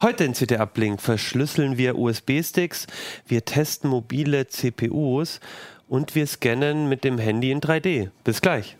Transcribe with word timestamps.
Heute 0.00 0.22
in 0.22 0.32
CT 0.32 0.60
Uplink 0.60 1.02
verschlüsseln 1.02 1.76
wir 1.76 1.98
USB-Sticks, 1.98 2.86
wir 3.26 3.44
testen 3.44 3.90
mobile 3.90 4.46
CPUs 4.46 5.40
und 5.88 6.14
wir 6.14 6.24
scannen 6.24 6.88
mit 6.88 7.02
dem 7.02 7.18
Handy 7.18 7.50
in 7.50 7.60
3D. 7.60 8.12
Bis 8.22 8.40
gleich. 8.40 8.76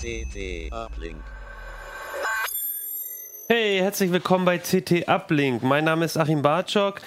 CT 0.00 0.72
Uplink. 0.72 1.35
Hey, 3.48 3.78
herzlich 3.78 4.10
willkommen 4.10 4.44
bei 4.44 4.58
CT 4.58 5.08
Uplink. 5.08 5.62
Mein 5.62 5.84
Name 5.84 6.04
ist 6.04 6.16
Achim 6.16 6.42
Bartschok. 6.42 7.00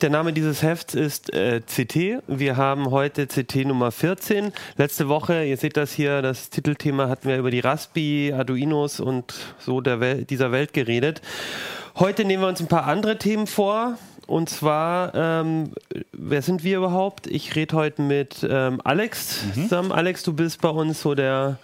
Der 0.00 0.10
Name 0.10 0.32
dieses 0.32 0.62
Hefts 0.62 0.94
ist 0.94 1.32
äh, 1.34 1.60
CT. 1.60 2.22
Wir 2.26 2.56
haben 2.56 2.90
heute 2.90 3.26
CT 3.26 3.66
Nummer 3.66 3.90
14. 3.90 4.52
Letzte 4.76 5.08
Woche, 5.08 5.44
ihr 5.44 5.56
seht 5.56 5.76
das 5.76 5.92
hier, 5.92 6.22
das 6.22 6.50
Titelthema 6.50 7.08
hatten 7.08 7.28
wir 7.28 7.36
über 7.38 7.50
die 7.50 7.60
Raspi, 7.60 8.32
Arduinos 8.36 9.00
und 9.00 9.34
so 9.58 9.80
der 9.80 10.00
Wel 10.00 10.24
dieser 10.24 10.52
Welt 10.52 10.72
geredet. 10.72 11.20
Heute 11.98 12.24
nehmen 12.24 12.42
wir 12.42 12.48
uns 12.48 12.60
ein 12.60 12.68
paar 12.68 12.84
andere 12.86 13.18
Themen 13.18 13.46
vor. 13.46 13.98
Und 14.26 14.50
zwar, 14.50 15.14
ähm, 15.14 15.70
wer 16.12 16.42
sind 16.42 16.64
wir 16.64 16.78
überhaupt? 16.78 17.26
Ich 17.28 17.54
rede 17.54 17.76
heute 17.76 18.02
mit 18.02 18.46
ähm, 18.48 18.80
Alex 18.82 19.44
Mhm. 19.54 19.62
zusammen. 19.62 19.92
Alex, 19.92 20.22
du 20.24 20.32
bist 20.32 20.60
bei 20.60 20.68
uns 20.68 21.00
so 21.02 21.14
der 21.14 21.58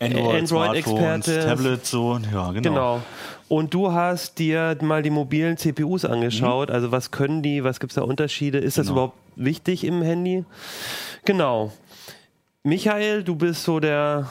Android-Experte. 0.00 1.40
Tablets, 1.40 1.90
so, 1.90 2.18
ja, 2.32 2.50
genau. 2.52 2.60
Genau. 2.60 3.02
Und 3.48 3.72
du 3.74 3.92
hast 3.92 4.38
dir 4.38 4.76
mal 4.82 5.02
die 5.02 5.10
mobilen 5.10 5.56
CPUs 5.56 6.04
angeschaut. 6.04 6.70
Also 6.70 6.90
was 6.92 7.10
können 7.12 7.42
die? 7.42 7.62
Was 7.64 7.78
gibt 7.80 7.92
es 7.92 7.94
da 7.94 8.02
Unterschiede? 8.02 8.58
Ist 8.58 8.76
das 8.78 8.86
Mhm. 8.86 8.88
Genau. 8.90 8.94
überhaupt 9.04 9.18
wichtig 9.36 9.84
im 9.84 10.02
Handy? 10.02 10.44
Genau. 11.24 11.72
Michael, 12.64 13.22
du 13.22 13.36
bist 13.36 13.62
so 13.62 13.78
der 13.78 14.26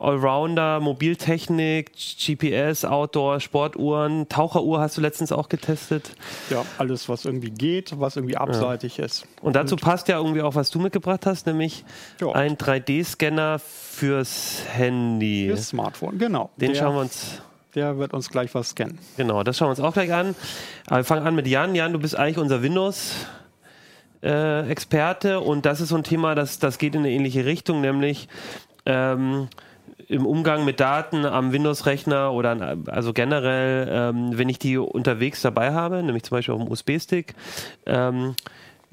Allrounder, 0.00 0.78
Mobiltechnik, 0.80 1.90
GPS, 1.92 2.84
Outdoor, 2.84 3.40
Sportuhren, 3.40 4.28
Taucheruhr 4.28 4.80
hast 4.80 4.96
du 4.96 5.00
letztens 5.00 5.32
auch 5.32 5.48
getestet. 5.48 6.10
Ja, 6.50 6.64
alles, 6.78 7.08
was 7.08 7.24
irgendwie 7.24 7.50
geht, 7.50 7.98
was 7.98 8.14
irgendwie 8.16 8.36
abseitig 8.36 8.98
ist. 9.00 9.26
Und 9.42 9.56
dazu 9.56 9.74
passt 9.76 10.06
ja 10.08 10.18
irgendwie 10.18 10.42
auch, 10.42 10.54
was 10.54 10.70
du 10.70 10.78
mitgebracht 10.78 11.26
hast, 11.26 11.46
nämlich 11.46 11.84
Ja. 12.20 12.30
ein 12.32 12.56
3D-Scanner 12.56 13.58
fürs 13.58 14.62
Handy. 14.72 15.48
Das 15.48 15.68
Smartphone, 15.68 16.16
genau. 16.18 16.50
Den 16.56 16.72
der, 16.74 16.78
schauen 16.80 16.94
wir 16.94 17.00
uns 17.00 17.42
der 17.74 17.98
wird 17.98 18.14
uns 18.14 18.30
gleich 18.30 18.54
was 18.54 18.70
scannen. 18.70 18.98
Genau, 19.16 19.42
das 19.42 19.56
schauen 19.58 19.66
wir 19.66 19.70
uns 19.70 19.80
auch 19.80 19.92
gleich 19.92 20.12
an. 20.12 20.34
Aber 20.86 20.96
wir 20.98 21.04
fangen 21.04 21.26
an 21.26 21.34
mit 21.34 21.46
Jan. 21.46 21.74
Jan, 21.74 21.92
du 21.92 21.98
bist 21.98 22.16
eigentlich 22.16 22.38
unser 22.38 22.62
Windows-Experte 24.22 25.40
und 25.40 25.66
das 25.66 25.80
ist 25.80 25.90
so 25.90 25.96
ein 25.96 26.02
Thema, 26.04 26.34
das, 26.34 26.58
das 26.58 26.78
geht 26.78 26.94
in 26.94 27.00
eine 27.00 27.10
ähnliche 27.10 27.44
Richtung, 27.44 27.80
nämlich 27.80 28.28
ähm, 28.86 29.48
im 30.08 30.24
Umgang 30.24 30.64
mit 30.64 30.80
Daten 30.80 31.26
am 31.26 31.52
Windows-Rechner 31.52 32.32
oder 32.32 32.50
an, 32.50 32.84
also 32.88 33.12
generell, 33.12 33.88
ähm, 33.90 34.38
wenn 34.38 34.48
ich 34.48 34.58
die 34.58 34.78
unterwegs 34.78 35.42
dabei 35.42 35.72
habe, 35.72 36.02
nämlich 36.02 36.22
zum 36.22 36.36
Beispiel 36.36 36.54
auf 36.54 36.62
dem 36.62 36.70
USB-Stick, 36.70 37.34
ähm, 37.86 38.34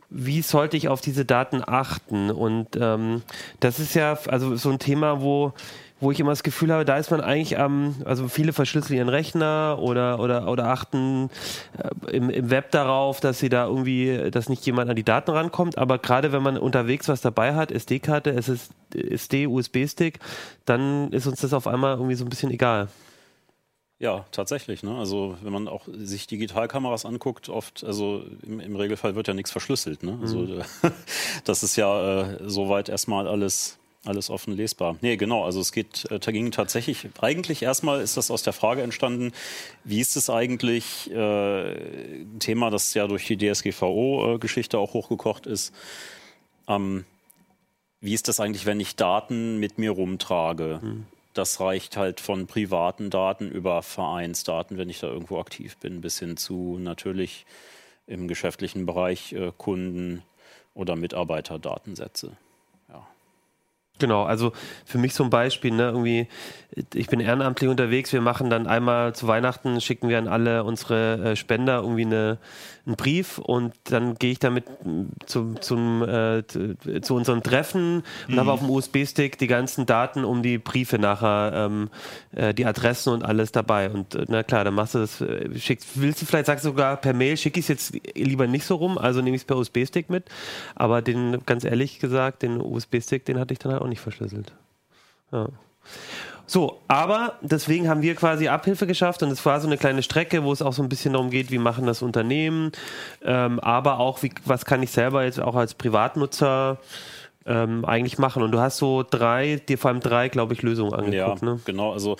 wie 0.09 0.41
sollte 0.41 0.77
ich 0.77 0.87
auf 0.87 1.01
diese 1.01 1.25
Daten 1.25 1.61
achten? 1.65 2.31
Und 2.31 2.69
ähm, 2.79 3.23
das 3.59 3.79
ist 3.79 3.95
ja 3.95 4.17
also 4.27 4.55
so 4.55 4.69
ein 4.69 4.79
Thema, 4.79 5.21
wo, 5.21 5.53
wo 5.99 6.11
ich 6.11 6.19
immer 6.19 6.31
das 6.31 6.43
Gefühl 6.43 6.71
habe, 6.73 6.83
da 6.83 6.97
ist 6.97 7.09
man 7.09 7.21
eigentlich 7.21 7.57
am, 7.57 7.95
also 8.03 8.27
viele 8.27 8.51
verschlüsseln 8.51 8.97
ihren 8.97 9.09
Rechner 9.09 9.77
oder, 9.79 10.19
oder, 10.19 10.47
oder 10.49 10.65
achten 10.67 11.29
äh, 11.77 12.15
im, 12.15 12.29
im 12.29 12.49
Web 12.49 12.71
darauf, 12.71 13.21
dass 13.21 13.39
sie 13.39 13.49
da 13.49 13.65
irgendwie, 13.65 14.29
dass 14.29 14.49
nicht 14.49 14.65
jemand 14.65 14.89
an 14.89 14.95
die 14.95 15.03
Daten 15.03 15.31
rankommt. 15.31 15.77
Aber 15.77 15.97
gerade 15.97 16.31
wenn 16.33 16.43
man 16.43 16.57
unterwegs 16.57 17.07
was 17.07 17.21
dabei 17.21 17.55
hat, 17.55 17.71
SD-Karte, 17.71 18.31
SD, 18.31 19.47
USB-Stick, 19.47 20.19
dann 20.65 21.11
ist 21.11 21.27
uns 21.27 21.39
das 21.41 21.53
auf 21.53 21.65
einmal 21.67 21.95
irgendwie 21.95 22.15
so 22.15 22.25
ein 22.25 22.29
bisschen 22.29 22.51
egal. 22.51 22.89
Ja, 23.97 24.25
tatsächlich. 24.31 24.83
Ne? 24.83 24.93
Also 24.97 25.37
wenn 25.41 25.53
man 25.53 25.69
auch 25.69 25.87
sich 25.93 26.27
Digitalkameras 26.27 27.05
anguckt, 27.05 27.47
oft, 27.47 27.85
also 27.85 28.23
im, 28.45 28.59
im 28.59 28.75
Regelfall 28.75 29.15
wird 29.15 29.29
ja 29.29 29.33
nichts 29.33 29.51
verschlüsselt. 29.51 30.03
Ne? 30.03 30.19
Also 30.21 30.39
Mhm. 30.39 30.61
das 31.45 31.63
ist 31.63 31.77
ja 31.77 32.21
äh, 32.21 32.37
soweit 32.45 32.89
erstmal 32.89 33.29
alles 33.29 33.79
alles 34.05 34.29
offen 34.29 34.55
lesbar. 34.55 34.97
Nee, 35.01 35.17
genau, 35.17 35.43
also 35.43 35.59
es 35.59 35.71
geht, 35.71 36.09
äh, 36.11 36.19
da 36.19 36.31
ging 36.31 36.51
tatsächlich, 36.51 37.07
eigentlich 37.19 37.61
erstmal 37.61 38.01
ist 38.01 38.17
das 38.17 38.31
aus 38.31 38.43
der 38.43 38.53
Frage 38.53 38.81
entstanden, 38.81 39.31
wie 39.83 39.99
ist 39.99 40.15
es 40.15 40.29
eigentlich, 40.29 41.11
äh, 41.11 42.21
ein 42.21 42.39
Thema, 42.39 42.69
das 42.69 42.93
ja 42.93 43.07
durch 43.07 43.25
die 43.25 43.37
DSGVO-Geschichte 43.37 44.77
auch 44.77 44.93
hochgekocht 44.93 45.45
ist, 45.45 45.73
ähm, 46.67 47.05
wie 48.01 48.13
ist 48.13 48.27
das 48.27 48.39
eigentlich, 48.39 48.65
wenn 48.65 48.79
ich 48.79 48.95
Daten 48.95 49.59
mit 49.59 49.77
mir 49.77 49.91
rumtrage? 49.91 50.79
Das 51.33 51.59
reicht 51.59 51.97
halt 51.97 52.19
von 52.19 52.47
privaten 52.47 53.09
Daten 53.09 53.49
über 53.49 53.81
Vereinsdaten, 53.81 54.77
wenn 54.77 54.89
ich 54.89 54.99
da 54.99 55.07
irgendwo 55.07 55.39
aktiv 55.39 55.77
bin, 55.77 56.01
bis 56.01 56.19
hin 56.19 56.37
zu 56.37 56.77
natürlich 56.79 57.45
im 58.07 58.27
geschäftlichen 58.27 58.85
Bereich 58.85 59.33
äh, 59.33 59.51
Kunden- 59.57 60.21
oder 60.75 60.95
Mitarbeiterdatensätze. 60.95 62.37
Genau, 63.97 64.23
also 64.23 64.51
für 64.83 64.97
mich 64.97 65.13
ein 65.23 65.29
Beispiel, 65.29 65.71
ne, 65.71 65.83
irgendwie, 65.83 66.27
ich 66.93 67.07
bin 67.07 67.21
ehrenamtlich 67.21 67.69
unterwegs, 67.69 68.11
wir 68.11 68.19
machen 68.19 68.49
dann 68.49 68.67
einmal 68.67 69.15
zu 69.15 69.27
Weihnachten, 69.27 69.79
schicken 69.79 70.09
wir 70.09 70.17
an 70.17 70.27
alle 70.27 70.65
unsere 70.65 71.31
äh, 71.31 71.35
Spender 71.37 71.77
irgendwie 71.79 72.05
eine, 72.05 72.37
einen 72.85 72.95
Brief 72.95 73.39
und 73.39 73.73
dann 73.85 74.15
gehe 74.15 74.31
ich 74.31 74.39
damit 74.39 74.65
m, 74.83 75.09
zum, 75.25 76.03
äh, 76.03 76.43
zu, 76.47 76.75
zu 77.01 77.15
unserem 77.15 77.41
Treffen 77.41 78.03
und 78.27 78.39
habe 78.39 78.51
auf 78.51 78.59
dem 78.59 78.69
USB-Stick 78.69 79.37
die 79.37 79.47
ganzen 79.47 79.85
Daten 79.85 80.23
um 80.23 80.43
die 80.43 80.57
Briefe 80.57 80.99
nachher, 80.99 81.51
ähm, 81.53 81.89
äh, 82.33 82.53
die 82.53 82.65
Adressen 82.65 83.13
und 83.13 83.23
alles 83.23 83.51
dabei. 83.51 83.89
Und 83.89 84.15
äh, 84.15 84.25
na 84.27 84.43
klar, 84.43 84.63
dann 84.63 84.75
machst 84.75 84.95
du 84.95 84.99
das, 84.99 85.21
äh, 85.21 85.57
schickst, 85.57 85.89
willst 85.95 86.21
du 86.21 86.25
vielleicht, 86.25 86.45
sagst 86.45 86.65
du 86.65 86.69
sogar 86.69 86.97
per 86.97 87.13
Mail, 87.13 87.37
schicke 87.37 87.59
ich 87.59 87.69
es 87.69 87.69
jetzt 87.69 88.15
lieber 88.15 88.47
nicht 88.47 88.65
so 88.65 88.75
rum, 88.75 88.97
also 88.97 89.21
nehme 89.21 89.35
ich 89.35 89.41
es 89.41 89.45
per 89.45 89.57
USB-Stick 89.57 90.09
mit. 90.09 90.25
Aber 90.75 91.01
den, 91.01 91.43
ganz 91.45 91.63
ehrlich 91.63 91.99
gesagt, 91.99 92.43
den 92.43 92.61
USB-Stick, 92.61 93.25
den 93.25 93.39
hatte 93.39 93.53
ich 93.53 93.59
dann 93.59 93.71
halt 93.71 93.81
auch 93.81 93.87
nicht 93.87 94.01
verschlüsselt. 94.01 94.53
Ja. 95.31 95.49
So, 96.47 96.79
aber 96.87 97.37
deswegen 97.41 97.89
haben 97.89 98.01
wir 98.01 98.15
quasi 98.15 98.47
Abhilfe 98.47 98.85
geschafft 98.85 99.23
und 99.23 99.29
es 99.31 99.43
war 99.45 99.59
so 99.59 99.67
eine 99.67 99.77
kleine 99.77 100.03
Strecke, 100.03 100.43
wo 100.43 100.51
es 100.51 100.61
auch 100.61 100.73
so 100.73 100.83
ein 100.83 100.89
bisschen 100.89 101.13
darum 101.13 101.29
geht, 101.31 101.51
wie 101.51 101.57
machen 101.57 101.85
das 101.85 102.01
Unternehmen, 102.01 102.71
ähm, 103.23 103.59
aber 103.59 103.99
auch, 103.99 104.21
wie, 104.21 104.31
was 104.45 104.65
kann 104.65 104.83
ich 104.83 104.91
selber 104.91 105.23
jetzt 105.23 105.39
auch 105.39 105.55
als 105.55 105.73
Privatnutzer 105.73 106.77
ähm, 107.47 107.85
eigentlich 107.85 108.17
machen. 108.17 108.43
Und 108.43 108.51
du 108.51 108.59
hast 108.59 108.77
so 108.77 109.03
drei, 109.03 109.61
dir 109.67 109.77
vor 109.77 109.89
allem 109.89 109.99
drei, 109.99 110.29
glaube 110.29 110.53
ich, 110.53 110.61
Lösungen 110.61 110.93
angeguckt. 110.93 111.41
Ja, 111.41 111.47
ne? 111.47 111.59
genau. 111.65 111.93
Also 111.93 112.17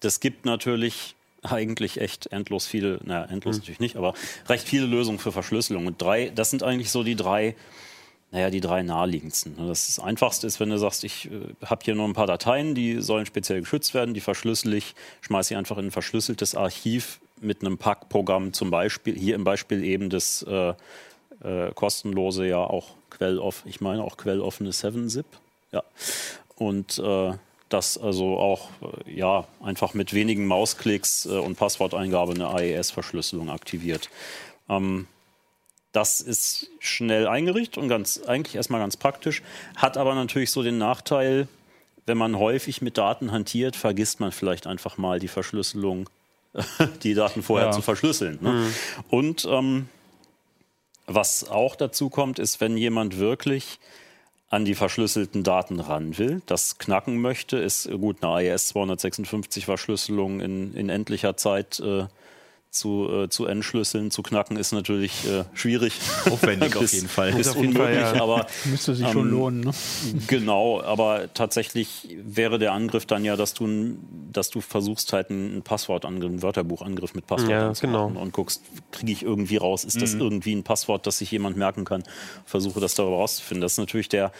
das 0.00 0.20
gibt 0.20 0.44
natürlich 0.46 1.14
eigentlich 1.42 2.00
echt 2.00 2.26
endlos 2.32 2.66
viele, 2.66 3.00
naja, 3.02 3.26
endlos 3.30 3.56
Mhm. 3.56 3.60
natürlich 3.60 3.80
nicht, 3.80 3.96
aber 3.96 4.14
recht 4.48 4.68
viele 4.68 4.86
Lösungen 4.86 5.18
für 5.18 5.32
Verschlüsselung. 5.32 5.86
Und 5.86 6.00
drei, 6.00 6.30
das 6.34 6.50
sind 6.50 6.62
eigentlich 6.62 6.90
so 6.90 7.02
die 7.02 7.16
drei, 7.16 7.56
naja, 8.32 8.50
die 8.50 8.60
drei 8.60 8.82
naheliegendsten. 8.82 9.56
ne? 9.56 9.66
Das, 9.66 9.86
das 9.86 9.98
Einfachste 9.98 10.46
ist, 10.46 10.60
wenn 10.60 10.70
du 10.70 10.78
sagst, 10.78 11.04
ich 11.04 11.30
äh, 11.30 11.54
habe 11.64 11.84
hier 11.84 11.94
nur 11.94 12.06
ein 12.06 12.12
paar 12.12 12.26
Dateien, 12.26 12.74
die 12.74 13.00
sollen 13.00 13.26
speziell 13.26 13.60
geschützt 13.60 13.94
werden, 13.94 14.14
die 14.14 14.20
verschlüssel 14.20 14.74
ich, 14.74 14.94
schmeiße 15.22 15.48
sie 15.48 15.56
einfach 15.56 15.78
in 15.78 15.86
ein 15.86 15.90
verschlüsseltes 15.90 16.54
Archiv 16.54 17.20
mit 17.40 17.62
einem 17.62 17.78
Packprogramm 17.78 18.52
zum 18.52 18.70
Beispiel, 18.70 19.18
hier 19.18 19.34
im 19.34 19.44
Beispiel 19.44 19.82
eben 19.82 20.10
das 20.10 20.42
äh, 20.42 20.74
äh, 21.42 21.72
kostenlose, 21.74 22.46
ja 22.46 22.58
auch 22.58 22.90
quelloff, 23.10 23.62
ich 23.66 23.80
meine 23.80 24.04
auch 24.04 24.16
quelloffene 24.16 24.70
7-Zip. 24.70 25.26
Ja. 25.72 25.82
Und 26.56 26.98
äh, 26.98 27.32
das 27.68 27.96
also 27.96 28.36
auch 28.36 28.68
äh, 29.06 29.14
ja, 29.14 29.46
einfach 29.62 29.94
mit 29.94 30.12
wenigen 30.12 30.46
Mausklicks 30.46 31.26
äh, 31.26 31.30
und 31.30 31.56
Passworteingabe 31.56 32.34
eine 32.34 32.48
AES-Verschlüsselung 32.48 33.50
aktiviert. 33.50 34.10
Ähm, 34.68 35.06
das 35.92 36.20
ist 36.20 36.70
schnell 36.78 37.26
eingerichtet 37.26 37.78
und 37.78 37.88
ganz, 37.88 38.20
eigentlich 38.26 38.54
erstmal 38.56 38.80
ganz 38.80 38.96
praktisch, 38.96 39.42
hat 39.76 39.96
aber 39.96 40.14
natürlich 40.14 40.50
so 40.50 40.62
den 40.62 40.78
Nachteil, 40.78 41.48
wenn 42.06 42.16
man 42.18 42.38
häufig 42.38 42.80
mit 42.82 42.96
Daten 42.98 43.32
hantiert, 43.32 43.76
vergisst 43.76 44.20
man 44.20 44.32
vielleicht 44.32 44.66
einfach 44.66 44.98
mal 44.98 45.18
die 45.18 45.28
Verschlüsselung, 45.28 46.08
die 47.02 47.14
Daten 47.14 47.42
vorher 47.42 47.68
Ja. 47.68 47.72
zu 47.72 47.82
verschlüsseln. 47.82 48.38
Ne? 48.40 48.72
Und 49.08 49.44
ähm, 49.48 49.88
was 51.06 51.48
auch 51.48 51.74
dazu 51.76 52.08
kommt, 52.08 52.38
ist, 52.38 52.60
wenn 52.60 52.76
jemand 52.76 53.18
wirklich 53.18 53.78
an 54.48 54.64
die 54.64 54.74
verschlüsselten 54.74 55.44
Daten 55.44 55.78
ran 55.80 56.18
will, 56.18 56.42
das 56.46 56.78
knacken 56.78 57.20
möchte, 57.20 57.56
ist 57.56 57.88
gut 57.90 58.16
eine 58.22 58.32
AES 58.32 58.68
256 58.68 59.64
Verschlüsselung 59.64 60.40
in, 60.40 60.74
in 60.74 60.88
endlicher 60.88 61.36
Zeit 61.36 61.78
äh, 61.80 62.06
zu, 62.70 63.08
äh, 63.10 63.28
zu 63.28 63.46
entschlüsseln, 63.46 64.12
zu 64.12 64.22
knacken, 64.22 64.56
ist 64.56 64.72
natürlich 64.72 65.26
äh, 65.26 65.44
schwierig. 65.54 65.94
Aufwendig 66.30 66.76
auf 66.76 66.92
jeden 66.92 67.08
Fall. 67.08 67.38
Ist 67.38 67.50
Fall, 67.54 67.66
unmöglich, 67.66 67.98
ja. 67.98 68.22
aber 68.22 68.46
Müsste 68.64 68.94
sich 68.94 69.08
schon 69.08 69.26
Ähm, 69.26 69.30
lohnen. 69.30 69.60
Ne? 69.60 69.72
Genau, 70.28 70.80
aber 70.80 71.34
tatsächlich 71.34 72.16
wäre 72.22 72.60
der 72.60 72.72
Angriff 72.72 73.06
dann 73.06 73.24
ja, 73.24 73.34
dass 73.34 73.54
du, 73.54 73.96
dass 74.32 74.50
du 74.50 74.60
versuchst 74.60 75.12
halt 75.12 75.30
einen 75.30 75.62
Passwortangriff, 75.62 76.30
einen 76.30 76.42
Wörterbuchangriff 76.42 77.14
mit 77.14 77.26
Passwort 77.26 77.50
Ja, 77.50 77.72
genau. 77.72 78.06
und 78.06 78.32
guckst, 78.32 78.62
kriege 78.92 79.10
ich 79.10 79.22
irgendwie 79.24 79.56
raus, 79.56 79.82
ist 79.84 80.00
das 80.00 80.14
irgendwie 80.14 80.54
ein 80.54 80.62
Passwort, 80.62 81.06
das 81.08 81.18
sich 81.18 81.30
jemand 81.32 81.56
merken 81.56 81.84
kann, 81.84 82.04
versuche 82.44 82.78
das 82.78 82.94
darüber 82.94 83.16
rauszufinden. 83.16 83.62
Das 83.62 83.72
ist 83.72 83.78
natürlich 83.78 84.08
der, 84.08 84.32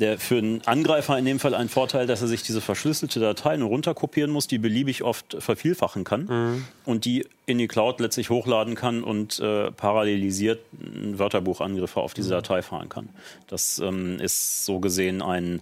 der 0.00 0.18
für 0.18 0.38
einen 0.38 0.60
Angreifer 0.62 1.16
in 1.16 1.24
dem 1.24 1.38
Fall 1.38 1.54
ein 1.54 1.68
Vorteil, 1.68 2.06
dass 2.06 2.20
er 2.20 2.26
sich 2.26 2.42
diese 2.42 2.60
verschlüsselte 2.60 3.20
Datei 3.20 3.56
nur 3.56 3.68
runterkopieren 3.68 4.30
muss, 4.30 4.48
die 4.48 4.58
beliebig 4.58 5.04
oft 5.04 5.36
vervielfachen 5.38 6.02
kann 6.02 6.64
und 6.84 7.04
die 7.04 7.26
in 7.46 7.58
die 7.58 7.68
Cloud 7.68 8.00
letztlich 8.00 8.28
hochladen 8.28 8.74
kann 8.74 9.04
und 9.04 9.38
äh, 9.38 9.70
parallelisiert 9.70 10.60
einen 10.80 11.18
Wörterbuchangriffe 11.18 12.00
auf 12.00 12.12
diese 12.12 12.30
Datei 12.30 12.62
fahren 12.62 12.88
kann. 12.88 13.08
Das 13.46 13.78
ähm, 13.78 14.18
ist 14.18 14.64
so 14.64 14.80
gesehen 14.80 15.22
ein, 15.22 15.60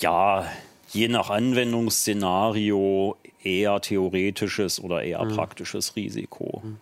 ja, 0.00 0.44
je 0.90 1.08
nach 1.08 1.30
Anwendungsszenario 1.30 3.16
eher 3.42 3.80
theoretisches 3.80 4.82
oder 4.82 5.02
eher 5.02 5.24
praktisches 5.26 5.94
Risiko. 5.96 6.62
Ähm, 6.64 6.78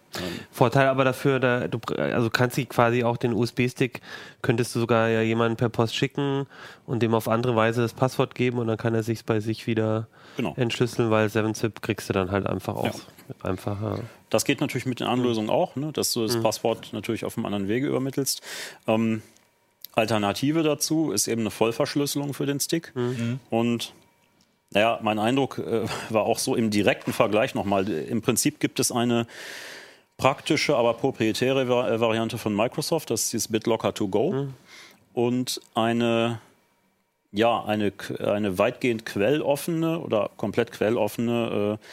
Vorteil 0.50 0.88
aber 0.88 1.04
dafür, 1.04 1.38
da, 1.38 1.68
du 1.68 1.78
also 1.96 2.30
kannst 2.30 2.56
sie 2.56 2.64
quasi 2.66 3.04
auch 3.04 3.16
den 3.18 3.32
USB-Stick, 3.34 4.00
könntest 4.42 4.74
du 4.74 4.80
sogar 4.80 5.08
ja 5.08 5.20
jemanden 5.20 5.56
per 5.56 5.68
Post 5.68 5.94
schicken 5.94 6.46
und 6.86 7.02
dem 7.02 7.14
auf 7.14 7.28
andere 7.28 7.54
Weise 7.56 7.82
das 7.82 7.92
Passwort 7.92 8.34
geben 8.34 8.58
und 8.58 8.68
dann 8.68 8.78
kann 8.78 8.94
er 8.94 9.02
sich 9.02 9.24
bei 9.24 9.40
sich 9.40 9.66
wieder 9.66 10.08
Genau. 10.36 10.54
entschlüsseln, 10.56 11.10
weil 11.10 11.28
7-Zip 11.28 11.80
kriegst 11.80 12.08
du 12.08 12.12
dann 12.12 12.30
halt 12.30 12.46
einfach 12.46 12.74
auch 12.74 13.00
einfacher. 13.42 14.00
Das 14.28 14.44
geht 14.44 14.60
natürlich 14.60 14.84
mit 14.86 15.00
den 15.00 15.06
Anlösungen 15.06 15.48
auch, 15.50 15.76
ne, 15.76 15.92
dass 15.92 16.12
du 16.12 16.26
das 16.26 16.40
Passwort 16.40 16.92
natürlich 16.92 17.24
auf 17.24 17.36
einem 17.36 17.46
anderen 17.46 17.68
Wege 17.68 17.86
übermittelst. 17.86 18.42
Ähm, 18.86 19.22
Alternative 19.96 20.62
dazu 20.62 21.10
ist 21.10 21.26
eben 21.26 21.40
eine 21.40 21.50
Vollverschlüsselung 21.50 22.34
für 22.34 22.46
den 22.46 22.60
Stick. 22.60 22.92
Und 23.50 23.92
naja, 24.70 24.98
mein 25.02 25.18
Eindruck 25.18 25.58
äh, 25.58 25.86
war 26.10 26.24
auch 26.24 26.38
so 26.38 26.54
im 26.54 26.70
direkten 26.70 27.12
Vergleich 27.12 27.54
nochmal. 27.54 27.88
Im 27.88 28.20
Prinzip 28.22 28.60
gibt 28.60 28.78
es 28.78 28.92
eine 28.92 29.26
praktische, 30.18 30.76
aber 30.76 30.94
proprietäre 30.94 31.68
Va- 31.68 31.88
äh, 31.88 32.00
Variante 32.00 32.36
von 32.38 32.54
Microsoft, 32.54 33.10
das 33.10 33.24
ist 33.24 33.32
dieses 33.32 33.48
BitLocker 33.48 33.94
to 33.94 34.08
go. 34.08 34.48
Und 35.14 35.60
eine, 35.74 36.40
ja, 37.32 37.64
eine, 37.64 37.92
eine 38.18 38.58
weitgehend 38.58 39.06
quelloffene 39.06 39.98
oder 40.00 40.30
komplett 40.36 40.72
quelloffene, 40.72 41.78
äh, 41.80 41.86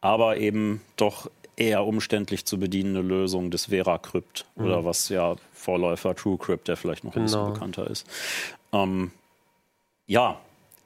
aber 0.00 0.36
eben 0.36 0.82
doch 0.96 1.30
eher 1.56 1.84
umständlich 1.84 2.44
zu 2.46 2.58
bedienende 2.58 3.00
Lösung 3.00 3.50
des 3.50 3.66
VeraCrypt 3.66 4.46
oder 4.56 4.84
was 4.84 5.08
ja 5.08 5.36
Vorläufer 5.60 6.14
TrueCrypt, 6.14 6.68
der 6.68 6.76
vielleicht 6.76 7.04
noch 7.04 7.14
ein 7.14 7.22
bisschen 7.24 7.40
Genau. 7.40 7.52
bekannter 7.52 7.88
ist. 7.88 8.06
Ähm, 8.72 9.10
ja, 10.06 10.38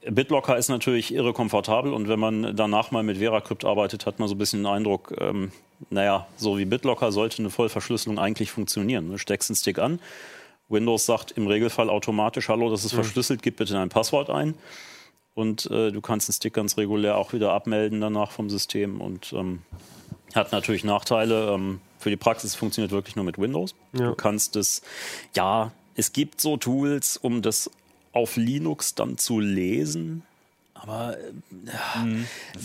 BitLocker 0.07 0.57
ist 0.59 0.69
natürlich 0.69 1.15
irre 1.15 1.33
komfortabel 1.33 1.93
und 1.95 2.09
wenn 2.09 2.21
man 2.21 2.55
danach 2.57 2.91
mal 2.91 3.03
mit 3.03 3.19
VeraCrypt 3.19 3.65
arbeitet, 3.65 4.05
hat 4.05 4.19
man 4.19 4.29
so 4.29 4.35
ein 4.35 4.39
bisschen 4.39 4.61
den 4.61 4.67
Eindruck, 4.67 5.15
ähm, 5.19 5.51
naja, 5.91 6.27
so 6.37 6.59
wie 6.59 6.65
BitLocker 6.67 7.11
sollte 7.13 7.39
eine 7.39 7.51
Vollverschlüsselung 7.51 8.19
eigentlich 8.19 8.51
funktionieren. 8.51 9.11
Du 9.11 9.17
steckst 9.19 9.49
einen 9.51 9.57
Stick 9.57 9.79
an, 9.79 9.99
Windows 10.69 11.07
sagt 11.07 11.33
im 11.33 11.47
Regelfall 11.47 11.89
automatisch, 11.89 12.49
hallo, 12.49 12.71
das 12.71 12.85
ist 12.85 12.93
verschlüsselt, 12.93 13.43
gib 13.43 13.57
bitte 13.57 13.73
dein 13.75 13.89
Passwort 13.89 14.29
ein. 14.31 14.55
Und 15.35 15.67
äh, 15.71 15.91
du 15.91 16.01
kannst 16.01 16.29
den 16.29 16.33
Stick 16.33 16.55
ganz 16.55 16.77
regulär 16.77 17.17
auch 17.17 17.33
wieder 17.33 17.53
abmelden 17.53 18.01
danach 18.01 18.31
vom 18.31 18.49
System 18.51 19.01
und 19.01 19.33
ähm, 19.33 19.63
hat 20.35 20.53
natürlich 20.53 20.85
Nachteile. 20.85 21.51
Ähm, 21.53 21.81
für 22.05 22.11
die 22.11 22.19
Praxis 22.19 22.55
funktioniert 22.55 22.93
wirklich 22.93 23.17
nur 23.17 23.25
mit 23.25 23.39
Windows. 23.39 23.75
Du 23.95 24.15
kannst 24.15 24.57
es, 24.57 24.83
ja, 25.35 25.73
es 25.95 26.13
gibt 26.13 26.39
so 26.39 26.59
Tools, 26.59 27.17
um 27.17 27.41
das 27.41 27.71
auf 28.13 28.37
Linux 28.37 28.95
dann 28.95 29.17
zu 29.17 29.41
lesen. 29.41 30.23
Aber 30.75 31.17
äh, 31.17 31.33
ja, 31.67 32.07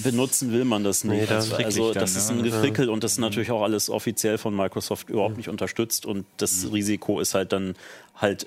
benutzen 0.03 0.51
will 0.51 0.65
man 0.65 0.83
das 0.83 1.05
nicht. 1.05 1.21
Nee, 1.21 1.25
das 1.25 1.53
also 1.53 1.93
das 1.93 2.11
dann, 2.11 2.21
ist 2.21 2.29
ne? 2.31 2.37
ein 2.37 2.43
Gefrickel 2.43 2.89
und 2.89 3.01
das 3.05 3.13
ist 3.13 3.19
natürlich 3.19 3.49
auch 3.49 3.63
alles 3.63 3.89
offiziell 3.89 4.37
von 4.37 4.53
Microsoft 4.53 5.09
überhaupt 5.09 5.37
nicht 5.37 5.47
unterstützt. 5.47 6.05
Und 6.05 6.25
das 6.35 6.67
Risiko 6.73 7.21
ist 7.21 7.33
halt 7.33 7.53
dann 7.53 7.75
halt 8.17 8.45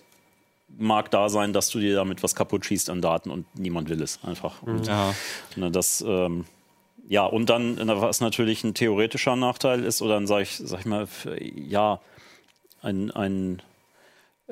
mag 0.76 1.10
da 1.10 1.30
sein, 1.30 1.54
dass 1.54 1.70
du 1.70 1.80
dir 1.80 1.94
damit 1.94 2.22
was 2.22 2.34
kaputt 2.34 2.66
schießt 2.66 2.90
an 2.90 3.00
Daten 3.00 3.30
und 3.30 3.46
niemand 3.54 3.88
will 3.88 4.02
es 4.02 4.18
einfach. 4.22 4.62
Und, 4.62 4.86
Ja. 4.86 5.14
ne, 5.56 5.70
das, 5.70 6.04
ähm, 6.06 6.44
ja, 7.08 7.24
und 7.24 7.50
dann, 7.50 7.78
was 7.88 8.20
natürlich 8.20 8.64
ein 8.64 8.74
theoretischer 8.74 9.36
Nachteil 9.36 9.84
ist, 9.84 10.02
oder 10.02 10.14
dann 10.14 10.26
sage 10.26 10.42
ich, 10.42 10.56
sag 10.56 10.80
ich 10.80 10.86
mal, 10.86 11.06
ja, 11.54 12.00
ein, 12.82 13.10
ein 13.10 13.62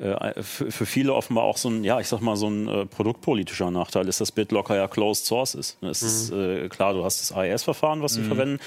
äh, 0.01 0.41
für, 0.41 0.85
viele 0.85 1.13
offenbar 1.13 1.43
auch 1.43 1.57
so 1.57 1.69
ein, 1.69 1.83
ja, 1.83 1.99
ich 1.99 2.07
sag 2.07 2.21
mal, 2.21 2.35
so 2.35 2.49
ein 2.49 2.67
äh, 2.67 2.85
produktpolitischer 2.85 3.69
Nachteil 3.71 4.07
ist, 4.07 4.19
dass 4.19 4.31
BitLocker 4.31 4.75
ja 4.75 4.87
Closed 4.87 5.25
Source 5.25 5.53
ist. 5.53 5.77
Es 5.81 6.01
ist 6.01 6.31
äh, 6.31 6.69
klar, 6.69 6.93
du 6.93 7.03
hast 7.03 7.21
das 7.21 7.31
AES-Verfahren, 7.31 8.01
was 8.01 8.15
sie 8.15 8.23
verwenden, 8.23 8.59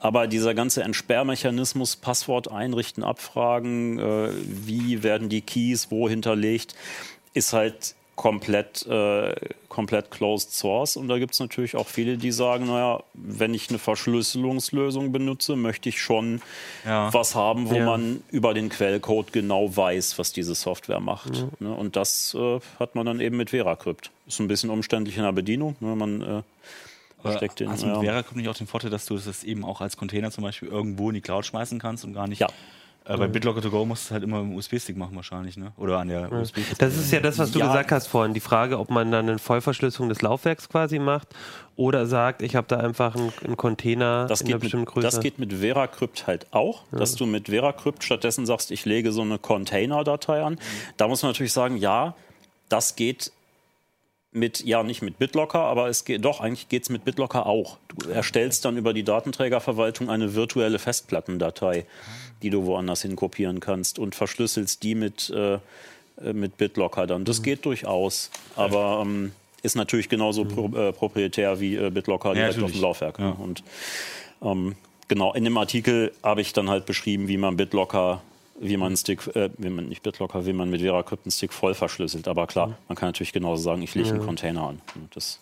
aber 0.00 0.26
dieser 0.26 0.54
ganze 0.54 0.82
Entsperrmechanismus, 0.82 1.96
Passwort 1.96 2.50
einrichten, 2.50 3.04
abfragen, 3.04 3.98
äh, 3.98 4.30
wie 4.32 5.02
werden 5.02 5.28
die 5.28 5.42
Keys 5.42 5.90
wo 5.90 6.08
hinterlegt, 6.08 6.74
ist 7.34 7.52
halt 7.52 7.94
komplett, 8.18 8.84
äh, 8.86 9.32
komplett 9.68 10.10
closed 10.10 10.50
source. 10.52 10.96
Und 10.96 11.06
da 11.06 11.18
gibt 11.20 11.34
es 11.34 11.40
natürlich 11.40 11.76
auch 11.76 11.86
viele, 11.86 12.18
die 12.18 12.32
sagen, 12.32 12.66
naja, 12.66 13.00
wenn 13.14 13.54
ich 13.54 13.70
eine 13.70 13.78
Verschlüsselungslösung 13.78 15.12
benutze, 15.12 15.54
möchte 15.54 15.88
ich 15.88 16.00
schon 16.02 16.42
Ja. 16.84 17.14
was 17.14 17.36
haben, 17.36 17.70
wo 17.70 17.76
Ja. 17.76 17.86
man 17.86 18.20
über 18.32 18.54
den 18.54 18.70
Quellcode 18.70 19.32
genau 19.32 19.74
weiß, 19.76 20.18
was 20.18 20.32
diese 20.32 20.56
Software 20.56 20.98
macht. 20.98 21.46
Ne? 21.60 21.72
Und 21.72 21.94
das 21.94 22.34
äh, 22.34 22.58
hat 22.80 22.96
man 22.96 23.06
dann 23.06 23.20
eben 23.20 23.36
mit 23.36 23.50
VeraCrypt. 23.50 24.10
Ist 24.26 24.40
ein 24.40 24.48
bisschen 24.48 24.70
umständlich 24.70 25.16
in 25.16 25.22
der 25.22 25.32
Bedienung. 25.32 25.76
Ne? 25.78 25.94
Man 25.94 26.42
äh, 27.24 27.36
steckt 27.36 27.60
den. 27.60 27.68
Du 27.68 27.72
mit 27.74 27.82
ja. 27.84 28.00
VeraCrypt 28.00 28.34
nicht 28.36 28.48
auch 28.48 28.56
den 28.56 28.66
Vorteil, 28.66 28.90
dass 28.90 29.06
du 29.06 29.16
das 29.16 29.44
eben 29.44 29.64
auch 29.64 29.80
als 29.80 29.96
Container 29.96 30.32
zum 30.32 30.42
Beispiel 30.42 30.68
irgendwo 30.68 31.08
in 31.10 31.14
die 31.14 31.20
Cloud 31.20 31.46
schmeißen 31.46 31.78
kannst 31.78 32.04
und 32.04 32.14
gar 32.14 32.26
nicht. 32.26 32.40
Ja. 32.40 32.48
Äh, 33.08 33.16
bei 33.16 33.26
BitLocker 33.26 33.62
to 33.62 33.70
go 33.70 33.84
musst 33.86 34.04
du 34.04 34.06
es 34.08 34.10
halt 34.12 34.22
immer 34.22 34.40
im 34.40 34.54
USB-Stick 34.54 34.96
machen 34.96 35.16
wahrscheinlich, 35.16 35.56
ne? 35.56 35.72
Oder 35.78 35.98
an 35.98 36.08
der 36.08 36.30
USB. 36.30 36.58
Das 36.78 36.94
ist 36.96 37.10
ja 37.10 37.20
das, 37.20 37.38
was 37.38 37.50
du 37.50 37.58
Ja. 37.58 37.66
gesagt 37.68 37.90
hast 37.90 38.06
vorhin. 38.06 38.34
Die 38.34 38.40
Frage, 38.40 38.78
ob 38.78 38.90
man 38.90 39.10
dann 39.10 39.28
eine 39.28 39.38
Vollverschlüsselung 39.38 40.08
des 40.10 40.20
Laufwerks 40.20 40.68
quasi 40.68 40.98
macht 40.98 41.28
oder 41.74 42.06
sagt, 42.06 42.42
ich 42.42 42.54
habe 42.54 42.66
da 42.68 42.76
einfach 42.78 43.16
einen, 43.16 43.32
einen 43.44 43.56
Container 43.56 44.26
Das 44.26 44.42
in 44.42 44.48
einer 44.48 44.56
geht, 44.56 44.60
bestimmten 44.62 44.84
mit, 44.84 44.92
Größe. 44.94 45.06
das 45.06 45.20
geht 45.20 45.38
mit 45.38 45.52
VeraCrypt 45.54 46.26
halt 46.26 46.46
auch, 46.52 46.82
dass 46.92 47.14
du 47.14 47.24
mit 47.24 47.48
VeraCrypt 47.48 48.04
stattdessen 48.04 48.44
sagst, 48.46 48.70
ich 48.70 48.84
lege 48.84 49.10
so 49.12 49.22
eine 49.22 49.38
Container-Datei 49.38 50.42
an. 50.42 50.58
Da 50.98 51.08
muss 51.08 51.22
man 51.22 51.30
natürlich 51.30 51.52
sagen, 51.54 51.76
ja, 51.78 52.14
das 52.68 52.94
geht 52.96 53.32
mit, 54.38 54.64
ja, 54.64 54.82
nicht 54.82 55.02
mit 55.02 55.18
BitLocker, 55.18 55.60
aber 55.60 55.88
es 55.88 56.04
geht 56.04 56.24
doch, 56.24 56.40
eigentlich 56.40 56.68
geht 56.68 56.84
es 56.84 56.90
mit 56.90 57.04
BitLocker 57.04 57.46
auch. 57.46 57.78
Du 57.96 58.10
erstellst 58.10 58.64
dann 58.64 58.76
über 58.76 58.92
die 58.92 59.02
Datenträgerverwaltung 59.02 60.10
eine 60.10 60.34
virtuelle 60.34 60.78
Festplattendatei, 60.78 61.86
die 62.42 62.50
du 62.50 62.64
woanders 62.64 63.02
hin 63.02 63.16
kopieren 63.16 63.60
kannst 63.60 63.98
und 63.98 64.14
verschlüsselst 64.14 64.82
die 64.82 64.94
mit, 64.94 65.30
äh, 65.30 65.54
äh, 65.54 65.58
mit 66.32 66.56
BitLocker 66.56 67.06
dann. 67.06 67.24
Das 67.24 67.42
geht 67.42 67.64
durchaus, 67.64 68.30
aber 68.56 69.02
ähm, 69.02 69.32
ist 69.62 69.76
natürlich 69.76 70.08
genauso 70.08 70.44
pro, 70.44 70.68
äh, 70.76 70.92
proprietär 70.92 71.60
wie 71.60 71.76
äh, 71.76 71.90
BitLocker 71.90 72.34
direkt 72.34 72.54
auf 72.54 72.56
natürlich. 72.56 72.76
dem 72.76 72.82
Laufwerk. 72.82 73.18
Ja. 73.18 73.30
Ne? 73.30 73.36
Und 73.38 73.62
ähm, 74.42 74.76
genau, 75.08 75.32
in 75.34 75.44
dem 75.44 75.56
Artikel 75.56 76.12
habe 76.22 76.40
ich 76.40 76.52
dann 76.52 76.70
halt 76.70 76.86
beschrieben, 76.86 77.28
wie 77.28 77.36
man 77.36 77.56
BitLocker, 77.56 78.22
wie 78.60 78.76
man 78.76 78.88
einen 78.88 78.96
Stick, 78.96 79.26
äh, 79.34 79.50
wie 79.58 79.70
man 79.70 79.88
nicht 79.88 80.02
BitLocker, 80.02 80.46
wie 80.46 80.52
man 80.52 80.70
mit 80.70 80.80
VeraCrypt 80.80 81.26
einen 81.26 81.32
Stick 81.32 81.52
voll 81.52 81.74
verschlüsselt. 81.74 82.28
Aber 82.28 82.46
klar, 82.46 82.76
man 82.88 82.96
kann 82.96 83.08
natürlich 83.08 83.32
genauso 83.32 83.62
sagen, 83.62 83.82
ich 83.82 83.94
lege 83.94 84.10
einen 84.10 84.24
Container 84.24 84.62
an. 84.62 84.80
Das, 85.14 85.40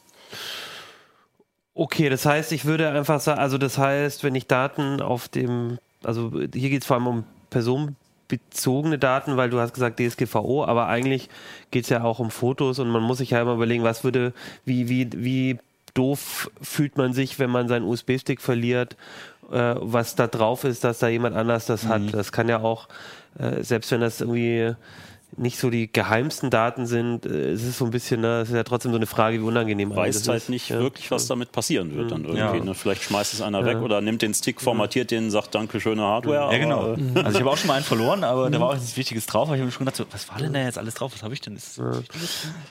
Okay, 1.79 2.09
das 2.09 2.25
heißt, 2.25 2.53
ich 2.53 2.65
würde 2.65 2.89
einfach 2.89 3.21
sagen, 3.21 3.39
also 3.39 3.59
das 3.59 3.77
heißt, 3.77 4.25
wenn 4.25 4.35
ich 4.35 4.47
Daten 4.47 5.03
auf 5.03 5.29
dem, 5.29 5.79
also 6.03 6.33
hier 6.55 6.71
geht 6.71 6.81
es 6.81 6.87
vor 6.87 6.97
allem 6.97 7.07
um 7.07 7.25
personenbezogene 7.51 8.99
Daten, 8.99 9.37
weil 9.37 9.51
du 9.51 9.61
hast 9.61 9.75
gesagt 9.75 10.01
DSGVO, 10.01 10.65
aber 10.65 10.87
eigentlich 10.87 11.29
geht 11.71 11.85
es 11.85 11.91
ja 11.91 12.03
auch 12.03 12.19
um 12.19 12.31
Fotos 12.31 12.79
und 12.79 12.89
man 12.89 13.03
muss 13.03 13.19
sich 13.19 13.31
ja 13.31 13.43
immer 13.43 13.53
überlegen, 13.53 13.85
was 13.85 14.05
würde, 14.05 14.33
wie, 14.65 14.89
wie, 14.89 15.11
wie 15.13 15.59
doof 15.93 16.51
fühlt 16.63 16.97
man 16.97 17.13
sich, 17.13 17.39
wenn 17.39 17.51
man 17.51 17.69
seinen 17.69 17.85
USB-Stick 17.85 18.41
verliert, 18.41 18.97
äh, 19.53 19.75
was 19.81 20.15
da 20.15 20.27
drauf 20.27 20.65
ist, 20.65 20.85
dass 20.85 20.99
da 20.99 21.09
jemand 21.09 21.37
anders 21.37 21.67
das 21.67 21.87
hat. 21.87 22.03
Das 22.13 22.33
kann 22.33 22.49
ja 22.49 22.61
auch, 22.61 22.89
äh, 23.39 23.63
selbst 23.63 23.91
wenn 23.91 24.01
das 24.01 24.21
irgendwie 24.21 24.75
nicht 25.39 25.59
so 25.59 25.69
die 25.71 25.93
geheimsten 25.93 26.51
Daten 26.51 26.87
sind, 26.87 27.27
äh, 27.27 27.51
es 27.51 27.63
ist 27.63 27.79
so 27.79 27.85
ein 27.85 27.91
bisschen, 27.91 28.21
ne, 28.23 28.41
es 28.41 28.49
ist 28.49 28.55
ja 28.55 28.63
trotzdem 28.63 28.93
so 28.93 28.97
eine 28.97 29.07
Frage, 29.07 29.39
wie 29.39 29.43
unangenehm 29.43 29.91
einem 29.91 29.99
weiß 29.99 30.27
halt 30.29 30.43
ist. 30.43 30.49
nicht 30.49 30.71
Ja. 30.71 30.79
wirklich, 30.81 31.11
was 31.11 31.27
damit 31.27 31.53
passieren 31.53 31.95
wird 31.95 32.11
dann 32.11 32.25
irgendwie. 32.25 32.59
Ja. 32.59 32.65
Ne? 32.65 32.75
Vielleicht 32.75 33.03
schmeißt 33.03 33.35
es 33.35 33.43
einer 33.43 33.65
weg 33.65 33.79
oder 33.79 34.01
nimmt 34.01 34.23
den 34.23 34.33
Stick, 34.33 34.61
formatiert 34.61 35.11
den, 35.11 35.31
sagt 35.31 35.55
Danke, 35.55 35.81
schöne 35.81 36.03
Hardware. 36.03 36.53
Ja, 36.53 36.59
genau. 36.59 36.81
aber, 36.81 36.99
äh, 36.99 37.23
Also 37.25 37.39
ich 37.39 37.41
habe 37.41 37.51
auch 37.51 37.57
schon 37.57 37.69
mal 37.69 37.75
einen 37.75 37.85
verloren, 37.85 38.25
aber 38.25 38.49
da 38.49 38.61
war 38.61 38.71
auch 38.71 38.75
nichts 38.75 38.97
Wichtiges 38.97 39.27
drauf. 39.27 39.49
Aber 39.49 39.57
ich 39.57 39.61
habe 39.61 39.67
mir 39.67 39.73
schon 39.73 39.85
gedacht, 39.85 39.97
so, 39.97 40.05
was 40.11 40.29
war 40.31 40.39
denn 40.39 40.53
da 40.55 40.61
jetzt 40.61 40.79
alles 40.79 40.95
drauf? 40.95 41.13
Was 41.13 41.23
habe 41.23 41.35
ich 41.35 41.41
denn? 41.41 41.59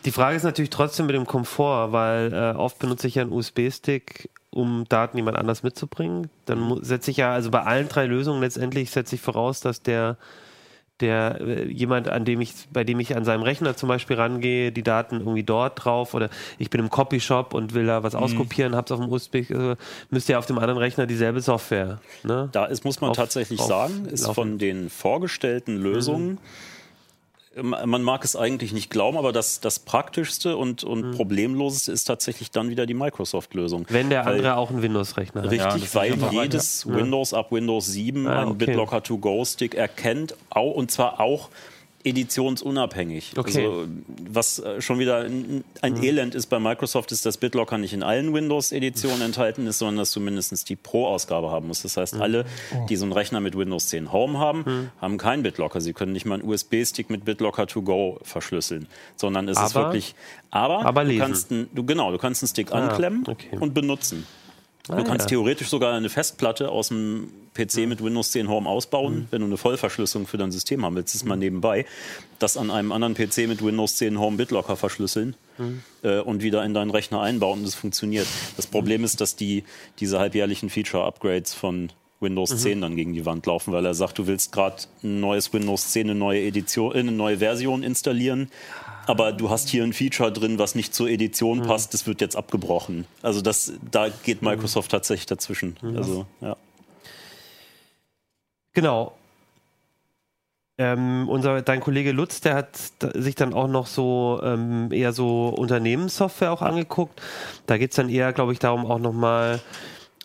Die 0.05 0.11
Frage 0.11 0.35
ist 0.37 0.43
natürlich 0.43 0.69
trotzdem 0.71 1.05
mit 1.05 1.15
dem 1.15 1.27
Komfort, 1.27 1.91
weil 1.91 2.33
äh, 2.33 2.57
oft 2.57 2.79
benutze 2.79 3.07
ich 3.07 3.15
ja 3.15 3.21
einen 3.23 3.31
USB-Stick 3.31 4.29
um 4.55 4.85
Daten 4.89 5.17
jemand 5.17 5.37
anders 5.37 5.61
mitzubringen. 5.61 6.29
Dann 6.45 6.59
mu- 6.59 6.79
setze 6.81 7.11
ich 7.11 7.17
ja, 7.17 7.31
also 7.33 7.51
bei 7.51 7.61
allen 7.61 7.87
drei 7.89 8.05
Lösungen 8.07 8.41
letztendlich 8.41 8.89
setze 8.89 9.15
ich 9.15 9.21
voraus, 9.21 9.59
dass 9.61 9.81
der 9.81 10.17
der 11.01 11.41
äh, 11.41 11.65
jemand, 11.69 12.07
an 12.07 12.23
dem 12.23 12.39
ich, 12.39 12.53
bei 12.71 12.85
dem 12.85 13.01
ich 13.01 13.17
an 13.17 13.25
seinem 13.25 13.41
Rechner 13.43 13.75
zum 13.75 13.89
Beispiel 13.89 14.15
rangehe, 14.15 14.71
die 14.71 14.81
Daten 14.81 15.17
irgendwie 15.19 15.43
dort 15.43 15.83
drauf 15.83 16.13
oder 16.13 16.29
ich 16.57 16.69
bin 16.69 16.79
im 16.79 16.89
Copyshop 16.89 17.53
und 17.53 17.73
will 17.73 17.85
da 17.85 18.01
was 18.01 18.15
auskopieren, 18.15 18.77
hab's 18.77 18.93
auf 18.93 19.01
dem 19.01 19.11
USB, 19.11 19.35
äh, 19.51 19.75
müsste 20.09 20.31
ja 20.31 20.37
auf 20.39 20.45
dem 20.45 20.57
anderen 20.57 20.77
Rechner 20.77 21.05
dieselbe 21.05 21.41
Software. 21.41 21.99
Ne? 22.23 22.47
Da 22.53 22.63
ist, 22.67 22.85
muss 22.85 23.01
man 23.01 23.09
Auf- 23.09 23.17
tatsächlich 23.17 23.59
auf- 23.59 23.67
sagen, 23.67 24.05
ist 24.05 24.21
laufen. 24.23 24.35
von 24.35 24.57
den 24.57 24.89
vorgestellten 24.89 25.75
Lösungen, 25.75 26.35
ma- 26.35 26.41
man 27.61 28.03
mag 28.03 28.23
es 28.25 28.35
eigentlich 28.35 28.73
nicht 28.73 28.89
glauben, 28.89 29.17
aber 29.17 29.31
das, 29.31 29.61
das 29.61 29.79
praktischste 29.79 30.57
und, 30.57 30.83
und 30.83 31.11
problemloseste 31.15 31.91
ist 31.91 32.03
tatsächlich 32.05 32.51
dann 32.51 32.69
wieder 32.69 32.85
die 32.85 32.93
Microsoft-Lösung. 32.93 33.85
Wenn 33.89 34.09
der 34.09 34.25
Weil- 34.25 34.35
andere 34.35 34.57
auch 34.57 34.69
einen 34.69 34.81
Windows-Rechner 34.81 35.43
hat. 35.43 35.51
Richtig, 35.51 35.93
Ja, 35.93 35.95
weil 35.95 36.17
jedes 36.31 36.85
Windows 36.85 37.33
ab 37.33 37.51
Windows 37.51 37.87
7 37.87 38.27
Ah, 38.27 38.41
einen 38.41 38.51
okay. 38.51 38.65
BitLocker 38.65 39.01
to 39.03 39.17
Go 39.17 39.45
Stick 39.45 39.75
erkennt, 39.75 40.35
und 40.53 40.91
zwar 40.91 41.19
auch 41.19 41.49
editionsunabhängig. 42.05 43.33
Okay. 43.35 43.65
Also, 43.65 43.87
was 44.29 44.59
äh, 44.59 44.81
schon 44.81 44.99
wieder 44.99 45.21
ein, 45.21 45.63
ein 45.81 46.01
Elend 46.01 46.35
ist 46.35 46.47
bei 46.47 46.59
Microsoft, 46.59 47.11
ist, 47.11 47.25
dass 47.25 47.37
BitLocker 47.37 47.77
nicht 47.77 47.93
in 47.93 48.03
allen 48.03 48.33
Windows-Editionen 48.33 49.21
enthalten 49.21 49.67
ist, 49.67 49.79
sondern 49.79 49.97
dass 49.97 50.11
du 50.11 50.19
mindestens 50.19 50.63
die 50.63 50.75
Pro-Ausgabe 50.75 51.51
haben 51.51 51.67
musst. 51.67 51.83
Das 51.83 51.97
heißt, 51.97 52.15
alle, 52.15 52.45
die 52.89 52.95
so 52.95 53.05
einen 53.05 53.13
Rechner 53.13 53.39
mit 53.39 53.57
Windows 53.57 53.87
10 53.87 54.11
Home 54.11 54.39
haben, 54.39 54.91
haben 55.01 55.17
keinen 55.17 55.43
BitLocker. 55.43 55.81
Sie 55.81 55.93
können 55.93 56.13
nicht 56.13 56.25
mal 56.25 56.39
einen 56.39 56.47
USB-Stick 56.47 57.09
mit 57.09 57.25
BitLocker 57.25 57.67
to 57.67 57.81
Go 57.81 58.19
verschlüsseln, 58.23 58.87
sondern 59.15 59.47
es 59.47 59.57
ist 59.57 59.75
Aber- 59.75 59.87
wirklich. 59.87 60.15
Aber, 60.51 60.85
aber 60.85 61.03
du 61.03 61.17
kannst 61.17 61.51
einen, 61.51 61.69
du, 61.73 61.83
genau, 61.83 62.11
du 62.11 62.17
kannst 62.17 62.41
einen 62.41 62.47
Stick 62.49 62.71
anklemmen 62.71 63.25
okay. 63.27 63.57
und 63.59 63.73
benutzen. 63.73 64.25
Du 64.87 64.93
Ah, 64.93 65.03
kannst 65.03 65.25
ja. 65.25 65.37
theoretisch 65.37 65.67
sogar 65.69 65.93
eine 65.95 66.09
Festplatte 66.09 66.69
aus 66.69 66.89
dem 66.89 67.29
PC 67.55 67.87
mit 67.87 68.03
Windows 68.03 68.31
10 68.31 68.49
Home 68.49 68.69
ausbauen, 68.69 69.27
wenn 69.31 69.41
du 69.41 69.47
eine 69.47 69.57
Vollverschlüsselung 69.57 70.27
für 70.27 70.37
dein 70.37 70.51
System 70.51 70.85
haben 70.85 70.95
willst. 70.95 71.15
Das 71.15 71.21
ist 71.21 71.27
mal 71.27 71.37
nebenbei. 71.37 71.85
Das 72.37 72.55
an 72.57 72.69
einem 72.69 72.91
anderen 72.91 73.15
PC 73.15 73.47
mit 73.47 73.63
Windows 73.63 73.95
10 73.97 74.19
Home 74.19 74.37
BitLocker 74.37 74.75
verschlüsseln 74.75 75.35
äh, 76.03 76.19
und 76.19 76.43
wieder 76.43 76.63
in 76.63 76.73
deinen 76.73 76.91
Rechner 76.91 77.21
einbauen 77.21 77.59
und 77.59 77.65
es 77.65 77.73
funktioniert. 77.75 78.27
Das 78.57 78.67
Problem 78.67 79.03
ist, 79.03 79.21
dass 79.21 79.35
die, 79.35 79.63
diese 79.99 80.19
halbjährlichen 80.19 80.69
Feature-Upgrades 80.69 81.53
von 81.53 81.91
Windows 82.19 82.55
10 82.61 82.81
dann 82.81 82.95
gegen 82.95 83.13
die 83.13 83.25
Wand 83.25 83.45
laufen, 83.45 83.73
weil 83.73 83.85
er 83.85 83.93
sagt, 83.93 84.17
du 84.17 84.27
willst 84.27 84.51
gerade 84.51 84.77
ein 85.03 85.19
neues 85.19 85.51
Windows 85.53 85.91
10, 85.91 86.09
eine 86.09 86.19
neue 86.19 86.41
Edition, 86.41 86.93
äh, 86.95 86.99
eine 86.99 87.11
neue 87.11 87.39
Version 87.39 87.83
installieren. 87.83 88.49
Aber 89.07 89.31
du 89.31 89.49
hast 89.49 89.69
hier 89.69 89.83
ein 89.83 89.93
Feature 89.93 90.31
drin, 90.31 90.59
was 90.59 90.75
nicht 90.75 90.93
zur 90.93 91.09
Edition 91.09 91.61
passt, 91.61 91.93
das 91.93 92.07
wird 92.07 92.21
jetzt 92.21 92.35
abgebrochen. 92.35 93.05
Also 93.21 93.41
das, 93.41 93.73
da 93.91 94.07
geht 94.09 94.41
Microsoft 94.41 94.91
tatsächlich 94.91 95.25
dazwischen. 95.25 95.77
Also, 95.95 96.25
ja. 96.41 96.55
Genau. 98.73 99.13
Ähm, 100.77 101.29
unser, 101.29 101.61
dein 101.61 101.79
Kollege 101.79 102.11
Lutz, 102.11 102.41
der 102.41 102.55
hat 102.55 102.77
sich 103.13 103.35
dann 103.35 103.53
auch 103.53 103.69
noch 103.69 103.87
so 103.87 104.41
ähm, 104.43 104.91
eher 104.91 105.13
so 105.13 105.47
Unternehmenssoftware 105.47 106.51
auch 106.51 106.61
angeguckt. 106.61 107.21
Da 107.65 107.77
geht 107.77 107.91
es 107.91 107.95
dann 107.95 108.09
eher, 108.09 108.33
glaube 108.33 108.51
ich, 108.51 108.59
darum 108.59 108.85
auch 108.85 108.99
nochmal 108.99 109.61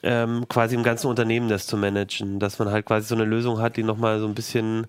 ähm, 0.03 0.47
quasi 0.49 0.75
im 0.75 0.83
ganzen 0.83 1.07
Unternehmen 1.07 1.49
das 1.49 1.67
zu 1.67 1.77
managen, 1.77 2.41
dass 2.41 2.59
man 2.59 2.71
halt 2.71 2.87
quasi 2.87 3.07
so 3.07 3.15
eine 3.15 3.25
Lösung 3.25 3.61
hat, 3.61 3.77
die 3.77 3.85
nochmal 3.85 4.19
so 4.19 4.27
ein 4.27 4.35
bisschen 4.35 4.89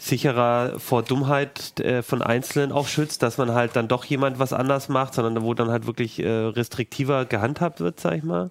sicherer 0.00 0.78
vor 0.78 1.02
Dummheit 1.02 1.80
äh, 1.80 2.02
von 2.04 2.22
Einzelnen 2.22 2.70
auch 2.70 2.86
schützt, 2.86 3.22
dass 3.24 3.36
man 3.36 3.52
halt 3.52 3.74
dann 3.74 3.88
doch 3.88 4.04
jemand 4.04 4.38
was 4.38 4.52
anders 4.52 4.88
macht, 4.88 5.14
sondern 5.14 5.42
wo 5.42 5.54
dann 5.54 5.70
halt 5.70 5.86
wirklich 5.86 6.20
äh, 6.20 6.28
restriktiver 6.28 7.24
gehandhabt 7.24 7.80
wird, 7.80 7.98
sag 7.98 8.16
ich 8.18 8.22
mal. 8.22 8.50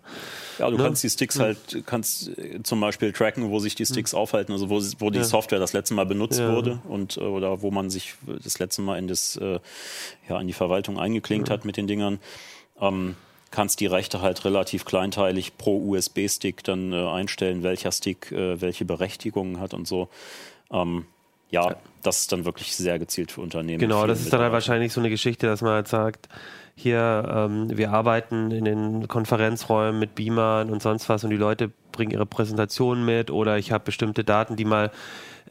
Ja, 0.60 0.70
du 0.70 0.76
Ne? 0.76 0.84
kannst 0.84 1.04
die 1.06 1.10
Sticks 1.10 1.40
halt, 1.40 1.58
kannst 1.86 2.38
äh, 2.38 2.62
zum 2.64 2.82
Beispiel 2.82 3.14
tracken, 3.14 3.50
wo 3.50 3.60
sich 3.60 3.76
die 3.76 3.86
Sticks 3.86 4.14
aufhalten, 4.14 4.52
also 4.52 4.70
wo, 4.70 4.82
wo 5.00 5.10
die 5.10 5.20
Ja. 5.20 5.24
Software 5.24 5.60
das 5.60 5.72
letzte 5.72 5.94
Mal 5.94 6.06
benutzt 6.06 6.38
Ja. 6.40 6.52
wurde 6.54 6.80
und 6.90 7.16
äh, 7.16 7.22
oder 7.22 7.62
wo 7.62 7.72
man 7.72 7.90
sich 7.90 8.16
das 8.44 8.60
letzte 8.60 8.82
Mal 8.82 9.00
in 9.00 9.08
das, 9.08 9.38
äh, 9.38 9.60
ja, 10.28 10.42
in 10.42 10.48
die 10.48 10.54
Verwaltung 10.54 11.00
eingeklinkt 11.00 11.50
hat 11.50 11.64
mit 11.64 11.78
den 11.78 11.88
Dingern. 11.88 12.20
Ähm, 12.82 13.16
kannst 13.52 13.80
die 13.80 13.86
Rechte 13.86 14.22
halt 14.22 14.44
relativ 14.44 14.84
kleinteilig 14.84 15.58
pro 15.58 15.78
USB-Stick 15.92 16.62
dann 16.66 16.92
äh, 16.92 17.08
einstellen, 17.08 17.64
welcher 17.64 17.94
Stick 17.94 18.34
äh, 18.34 18.60
welche 18.60 18.84
Berechtigungen 18.84 19.62
hat 19.62 19.74
und 19.74 19.88
so. 19.88 20.10
Ähm, 20.72 21.06
ja, 21.50 21.76
das 22.04 22.22
ist 22.22 22.32
dann 22.32 22.46
wirklich 22.46 22.76
sehr 22.76 23.00
gezielt 23.00 23.32
für 23.32 23.42
Unternehmen. 23.42 23.80
Genau, 23.80 24.06
das 24.08 24.22
ist 24.22 24.32
dann 24.32 24.42
halt 24.42 24.54
wahrscheinlich 24.54 24.94
so 24.94 25.02
eine 25.02 25.10
Geschichte, 25.10 25.48
dass 25.48 25.62
man 25.62 25.72
halt 25.72 25.88
sagt, 25.88 26.30
hier, 26.76 27.26
ähm, 27.28 27.76
wir 27.76 27.92
arbeiten 27.92 28.52
in 28.52 28.66
den 28.66 29.08
Konferenzräumen 29.08 30.00
mit 30.00 30.16
Beamern 30.16 30.70
und 30.70 30.82
sonst 30.82 31.10
was 31.10 31.24
und 31.24 31.32
die 31.32 31.38
Leute 31.38 31.72
bringen 31.92 32.12
ihre 32.12 32.26
Präsentationen 32.26 33.04
mit 33.04 33.32
oder 33.32 33.58
ich 33.58 33.72
habe 33.72 33.86
bestimmte 33.86 34.24
Daten, 34.24 34.56
die 34.56 34.66
mal 34.66 34.92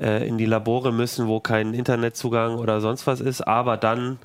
äh, 0.00 0.26
in 0.26 0.38
die 0.38 0.46
Labore 0.46 0.92
müssen, 0.92 1.26
wo 1.26 1.40
kein 1.40 1.74
Internetzugang 1.74 2.56
oder 2.56 2.80
sonst 2.80 3.06
was 3.06 3.20
ist, 3.20 3.40
aber 3.40 3.76
dann 3.76 4.18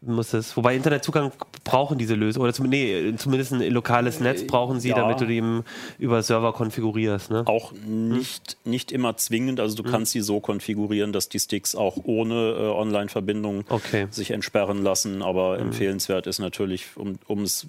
muss 0.00 0.32
es, 0.32 0.56
wobei 0.56 0.74
Internetzugang 0.74 1.32
brauchen 1.64 1.98
diese 1.98 2.14
Lösung 2.14 2.42
oder 2.42 2.52
zum, 2.52 2.68
nee, 2.68 3.14
zumindest 3.16 3.52
ein 3.52 3.60
lokales 3.70 4.20
Netz 4.20 4.46
brauchen 4.46 4.80
sie, 4.80 4.88
ja. 4.88 4.96
damit 4.96 5.20
du 5.20 5.26
die 5.26 5.36
eben 5.36 5.64
über 5.98 6.22
Server 6.22 6.52
konfigurierst. 6.52 7.30
Ne? 7.30 7.42
Auch 7.46 7.72
nicht, 7.86 8.56
nicht 8.64 8.90
immer 8.90 9.16
zwingend. 9.16 9.60
Also 9.60 9.76
Hm. 9.78 9.84
du 9.84 9.90
kannst 9.90 10.12
sie 10.12 10.20
so 10.20 10.40
konfigurieren, 10.40 11.12
dass 11.12 11.28
die 11.28 11.38
Sticks 11.38 11.74
auch 11.74 11.98
ohne 12.04 12.34
äh, 12.34 12.68
Online-Verbindung 12.70 13.64
Okay. 13.68 14.02
Hm. 14.02 14.12
sich 14.12 14.30
entsperren 14.32 14.82
lassen. 14.82 15.22
Aber 15.22 15.58
empfehlenswert 15.58 16.26
ist 16.26 16.38
natürlich, 16.38 16.86
um, 16.96 17.42
es 17.42 17.66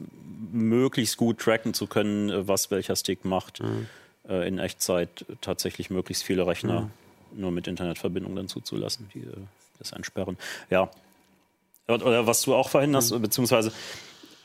möglichst 0.52 1.18
gut 1.18 1.40
tracken 1.40 1.74
zu 1.74 1.88
können, 1.88 2.30
äh, 2.30 2.48
was 2.48 2.72
welcher 2.72 2.96
Stick 2.96 3.26
macht, 3.26 3.60
Hm. 3.60 3.88
äh, 4.30 4.48
in 4.48 4.58
Echtzeit 4.60 5.26
tatsächlich 5.42 5.90
möglichst 5.90 6.24
viele 6.24 6.48
Rechner 6.48 6.90
nur 7.36 7.52
mit 7.52 7.68
Internetverbindung 7.68 8.36
dann 8.36 8.48
zuzulassen, 8.48 9.10
die 9.14 9.20
äh, 9.20 9.34
das 9.80 9.92
entsperren. 9.92 10.38
Ja. 10.70 10.90
Oder 11.88 12.26
was 12.28 12.42
du 12.44 12.56
auch 12.56 12.70
verhinderst, 12.70 13.12
Hm. 13.12 13.22
beziehungsweise 13.22 13.72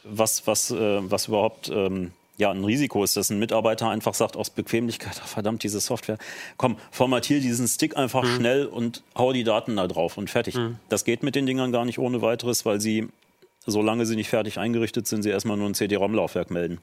was, 0.04 0.46
was, 0.46 0.70
äh, 0.70 1.10
was 1.10 1.28
überhaupt 1.28 1.70
ähm, 1.72 2.12
ja, 2.36 2.50
ein 2.52 2.64
Risiko 2.64 3.02
ist, 3.02 3.16
dass 3.16 3.30
ein 3.30 3.38
Mitarbeiter 3.38 3.88
einfach 3.90 4.14
sagt, 4.14 4.36
aus 4.36 4.50
Bequemlichkeit, 4.50 5.20
ach, 5.22 5.26
verdammt, 5.28 5.62
diese 5.64 5.80
Software, 5.80 6.18
komm, 6.56 6.76
formatier 6.92 7.40
diesen 7.40 7.66
Stick 7.66 7.96
einfach 7.96 8.22
Mhm. 8.22 8.36
schnell 8.36 8.66
und 8.66 9.02
hau 9.16 9.32
die 9.32 9.44
Daten 9.44 9.76
da 9.76 9.86
drauf 9.88 10.16
und 10.18 10.30
fertig. 10.30 10.56
Das 10.88 11.04
geht 11.04 11.22
mit 11.22 11.34
den 11.34 11.46
Dingern 11.46 11.72
gar 11.72 11.84
nicht 11.84 11.98
ohne 11.98 12.22
weiteres, 12.22 12.64
weil 12.64 12.80
sie, 12.80 13.08
solange 13.66 14.06
sie 14.06 14.14
nicht 14.16 14.28
fertig 14.28 14.58
eingerichtet 14.58 15.06
sind, 15.08 15.22
sie 15.22 15.30
erstmal 15.30 15.56
nur 15.56 15.68
ein 15.68 15.74
CD-ROM-Laufwerk 15.74 16.50
melden. 16.50 16.78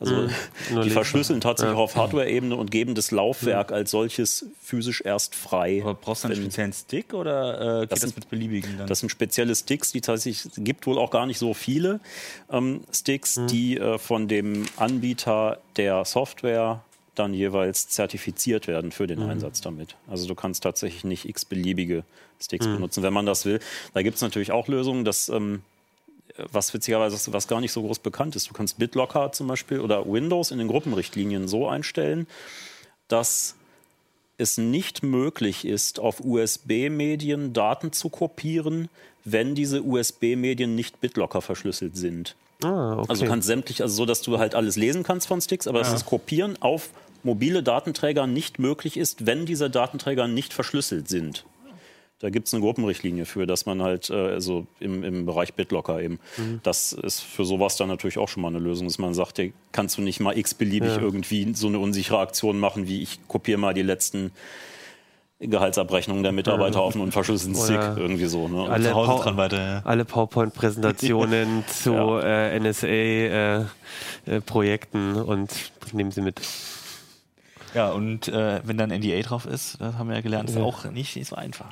Also 0.00 0.28
Nur 0.72 0.82
die 0.82 0.90
verschlüsseln 0.90 1.40
tatsächlich 1.40 1.76
Ja. 1.76 1.82
auf 1.82 1.94
Hardware-Ebene 1.96 2.56
und 2.56 2.70
geben 2.70 2.94
das 2.94 3.10
Laufwerk 3.10 3.70
als 3.72 3.90
solches 3.92 4.46
physisch 4.60 5.02
erst 5.04 5.34
frei. 5.34 5.80
Aber 5.82 5.94
brauchst 5.94 6.24
du 6.24 6.28
einen 6.28 6.36
Wenn- 6.36 6.44
speziellen 6.44 6.72
Stick 6.72 7.14
oder 7.14 7.78
äh, 7.78 7.80
geht 7.82 7.92
das, 7.92 8.00
sind- 8.00 8.16
mit 8.16 8.28
beliebigen 8.28 8.76
dann? 8.78 8.86
Das 8.86 9.00
sind 9.00 9.08
spezielle 9.10 9.54
Sticks, 9.54 9.92
die 9.92 10.00
tatsächlich, 10.00 10.44
es 10.46 10.64
gibt 10.64 10.86
wohl 10.86 10.98
auch 10.98 11.10
gar 11.10 11.26
nicht 11.26 11.38
so 11.38 11.54
viele 11.54 12.00
ähm, 12.50 12.80
Sticks, 12.92 13.40
die 13.48 13.78
äh, 13.78 13.98
von 13.98 14.26
dem 14.28 14.66
Anbieter 14.76 15.58
der 15.76 16.04
Software 16.04 16.82
dann 17.14 17.32
jeweils 17.32 17.88
zertifiziert 17.88 18.66
werden 18.66 18.90
für 18.90 19.06
den 19.06 19.22
Einsatz 19.22 19.60
damit. 19.60 19.94
Also 20.08 20.26
du 20.26 20.34
kannst 20.34 20.64
tatsächlich 20.64 21.04
nicht 21.04 21.28
x-beliebige 21.28 22.02
Sticks 22.40 22.66
benutzen, 22.66 23.04
wenn 23.04 23.12
man 23.12 23.24
das 23.26 23.44
will. 23.44 23.60
Da 23.94 24.02
gibt 24.02 24.16
es 24.16 24.22
natürlich 24.22 24.50
auch 24.50 24.66
Lösungen, 24.66 25.04
dass 25.04 25.28
ähm, 25.28 25.62
was 26.36 26.74
witzigerweise 26.74 27.32
was 27.32 27.48
gar 27.48 27.60
nicht 27.60 27.72
so 27.72 27.82
groß 27.82 28.00
bekannt 28.00 28.36
ist. 28.36 28.48
Du 28.48 28.54
kannst 28.54 28.78
BitLocker 28.78 29.32
zum 29.32 29.46
Beispiel 29.46 29.80
oder 29.80 30.10
Windows 30.10 30.50
in 30.50 30.58
den 30.58 30.68
Gruppenrichtlinien 30.68 31.48
so 31.48 31.68
einstellen, 31.68 32.26
dass 33.08 33.54
es 34.36 34.58
nicht 34.58 35.02
möglich 35.02 35.64
ist, 35.64 36.00
auf 36.00 36.20
USB-Medien 36.20 37.52
Daten 37.52 37.92
zu 37.92 38.08
kopieren, 38.08 38.88
wenn 39.24 39.54
diese 39.54 39.82
USB-Medien 39.82 40.74
nicht 40.74 41.00
BitLocker 41.00 41.40
verschlüsselt 41.40 41.96
sind. 41.96 42.34
Ah, 42.62 42.94
okay. 42.98 43.06
Also 43.08 43.24
du 43.24 43.30
kannst 43.30 43.46
sämtlich, 43.46 43.82
also 43.82 43.94
so, 43.94 44.06
dass 44.06 44.22
du 44.22 44.38
halt 44.38 44.54
alles 44.54 44.76
lesen 44.76 45.02
kannst 45.02 45.28
von 45.28 45.40
Sticks, 45.40 45.66
aber 45.66 45.78
dass 45.80 45.92
das 45.92 46.04
Kopieren 46.04 46.60
auf 46.60 46.90
mobile 47.22 47.62
Datenträger 47.62 48.26
nicht 48.26 48.58
möglich 48.58 48.96
ist, 48.96 49.26
wenn 49.26 49.46
diese 49.46 49.70
Datenträger 49.70 50.28
nicht 50.28 50.52
verschlüsselt 50.52 51.08
sind. 51.08 51.44
Da 52.24 52.30
gibt 52.30 52.48
es 52.48 52.54
eine 52.54 52.62
Gruppenrichtlinie 52.62 53.26
für, 53.26 53.46
dass 53.46 53.66
man 53.66 53.82
halt, 53.82 54.08
äh, 54.08 54.14
also 54.14 54.66
im, 54.80 55.04
im 55.04 55.26
Bereich 55.26 55.52
BitLocker 55.52 56.00
eben, 56.00 56.18
das 56.62 56.94
ist 56.94 57.20
für 57.20 57.44
sowas 57.44 57.76
dann 57.76 57.88
natürlich 57.88 58.16
auch 58.16 58.30
schon 58.30 58.42
mal 58.42 58.48
eine 58.48 58.60
Lösung, 58.60 58.86
dass 58.86 58.96
man 58.96 59.12
sagt, 59.12 59.36
ja, 59.36 59.44
kannst 59.72 59.98
du 59.98 60.02
nicht 60.02 60.20
mal 60.20 60.34
x-beliebig 60.34 60.88
Ja. 60.88 61.02
irgendwie 61.02 61.52
so 61.52 61.66
eine 61.66 61.78
unsichere 61.78 62.20
Aktion 62.20 62.58
machen, 62.58 62.88
wie 62.88 63.02
ich 63.02 63.18
kopiere 63.28 63.58
mal 63.58 63.74
die 63.74 63.82
letzten 63.82 64.30
Gehaltsabrechnungen 65.38 66.22
der 66.22 66.32
Mitarbeiter 66.32 66.80
auf 66.80 66.94
einen 66.94 67.04
unverschlüsselten 67.04 67.62
Stick, 67.62 67.76
Oder 67.76 67.98
irgendwie 67.98 68.24
so. 68.24 68.48
Ne? 68.48 68.62
Und 68.62 68.70
alle 68.70 68.94
weiter, 68.94 69.62
ja. 69.62 69.82
alle 69.84 70.06
PowerPoint-Präsentationen 70.06 71.62
zu 71.68 71.92
äh, 72.22 72.58
NSA-Projekten 72.58 75.16
und 75.16 75.50
nehmen 75.92 76.10
sie 76.10 76.22
mit. 76.22 76.40
Ja, 77.74 77.90
und 77.90 78.28
äh, 78.28 78.60
wenn 78.64 78.76
dann 78.78 78.90
NDA 78.90 79.20
drauf 79.22 79.46
ist, 79.46 79.80
das 79.80 79.96
haben 79.96 80.08
wir 80.08 80.16
ja 80.16 80.22
gelernt, 80.22 80.48
ist 80.50 80.56
Ja. 80.56 80.62
auch 80.62 80.84
nicht, 80.86 81.16
nicht 81.16 81.28
so 81.28 81.36
einfach. 81.36 81.66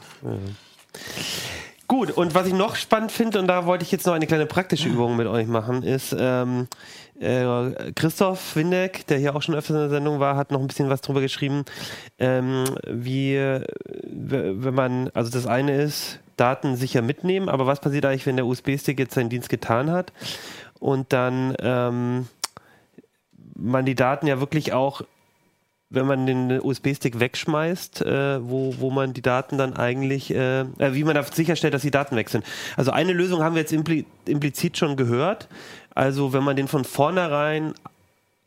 Gut, 1.88 2.10
und 2.10 2.34
was 2.34 2.46
ich 2.46 2.54
noch 2.54 2.76
spannend 2.76 3.12
finde, 3.12 3.38
und 3.38 3.46
da 3.48 3.66
wollte 3.66 3.84
ich 3.84 3.92
jetzt 3.92 4.06
noch 4.06 4.14
eine 4.14 4.26
kleine 4.26 4.46
praktische 4.46 4.88
Übung 4.88 5.16
mit 5.16 5.26
euch 5.26 5.46
machen, 5.46 5.82
ist 5.82 6.14
ähm, 6.18 6.66
äh, 7.20 7.92
Christoph 7.94 8.56
Windeck, 8.56 9.06
der 9.08 9.18
hier 9.18 9.36
auch 9.36 9.42
schon 9.42 9.54
öfters 9.54 9.74
in 9.76 9.80
der 9.82 9.90
Sendung 9.90 10.18
war, 10.18 10.36
hat 10.36 10.50
noch 10.50 10.60
ein 10.60 10.66
bisschen 10.68 10.88
was 10.88 11.02
drüber 11.02 11.20
geschrieben, 11.20 11.64
ähm, 12.18 12.64
wie, 12.88 13.36
wenn 14.04 14.74
man, 14.74 15.10
also 15.14 15.30
das 15.30 15.46
eine 15.46 15.74
ist, 15.82 16.18
Daten 16.38 16.76
sicher 16.76 17.02
mitnehmen, 17.02 17.48
aber 17.50 17.66
was 17.66 17.80
passiert 17.80 18.06
eigentlich, 18.06 18.26
wenn 18.26 18.36
der 18.36 18.46
USB-Stick 18.46 18.98
jetzt 18.98 19.14
seinen 19.14 19.28
Dienst 19.28 19.50
getan 19.50 19.90
hat 19.90 20.12
und 20.80 21.12
dann 21.12 21.54
ähm, 21.60 22.26
man 23.54 23.84
die 23.84 23.94
Daten 23.94 24.26
ja 24.26 24.40
wirklich 24.40 24.72
auch 24.72 25.02
wenn 25.92 26.06
man 26.06 26.26
den 26.26 26.60
USB-Stick 26.60 27.20
wegschmeißt, 27.20 28.02
äh, 28.02 28.42
wo, 28.42 28.74
wo 28.78 28.90
man 28.90 29.12
die 29.12 29.22
Daten 29.22 29.58
dann 29.58 29.74
eigentlich, 29.74 30.32
äh, 30.32 30.60
äh, 30.60 30.94
wie 30.94 31.04
man 31.04 31.14
da 31.14 31.22
sicherstellt, 31.22 31.74
dass 31.74 31.82
die 31.82 31.90
Daten 31.90 32.16
weg 32.16 32.30
sind. 32.30 32.44
Also 32.76 32.90
eine 32.90 33.12
Lösung 33.12 33.42
haben 33.42 33.54
wir 33.54 33.60
jetzt 33.60 33.72
impli 33.72 34.04
implizit 34.24 34.78
schon 34.78 34.96
gehört. 34.96 35.48
Also 35.94 36.32
wenn 36.32 36.44
man 36.44 36.56
den 36.56 36.68
von 36.68 36.84
vornherein 36.84 37.74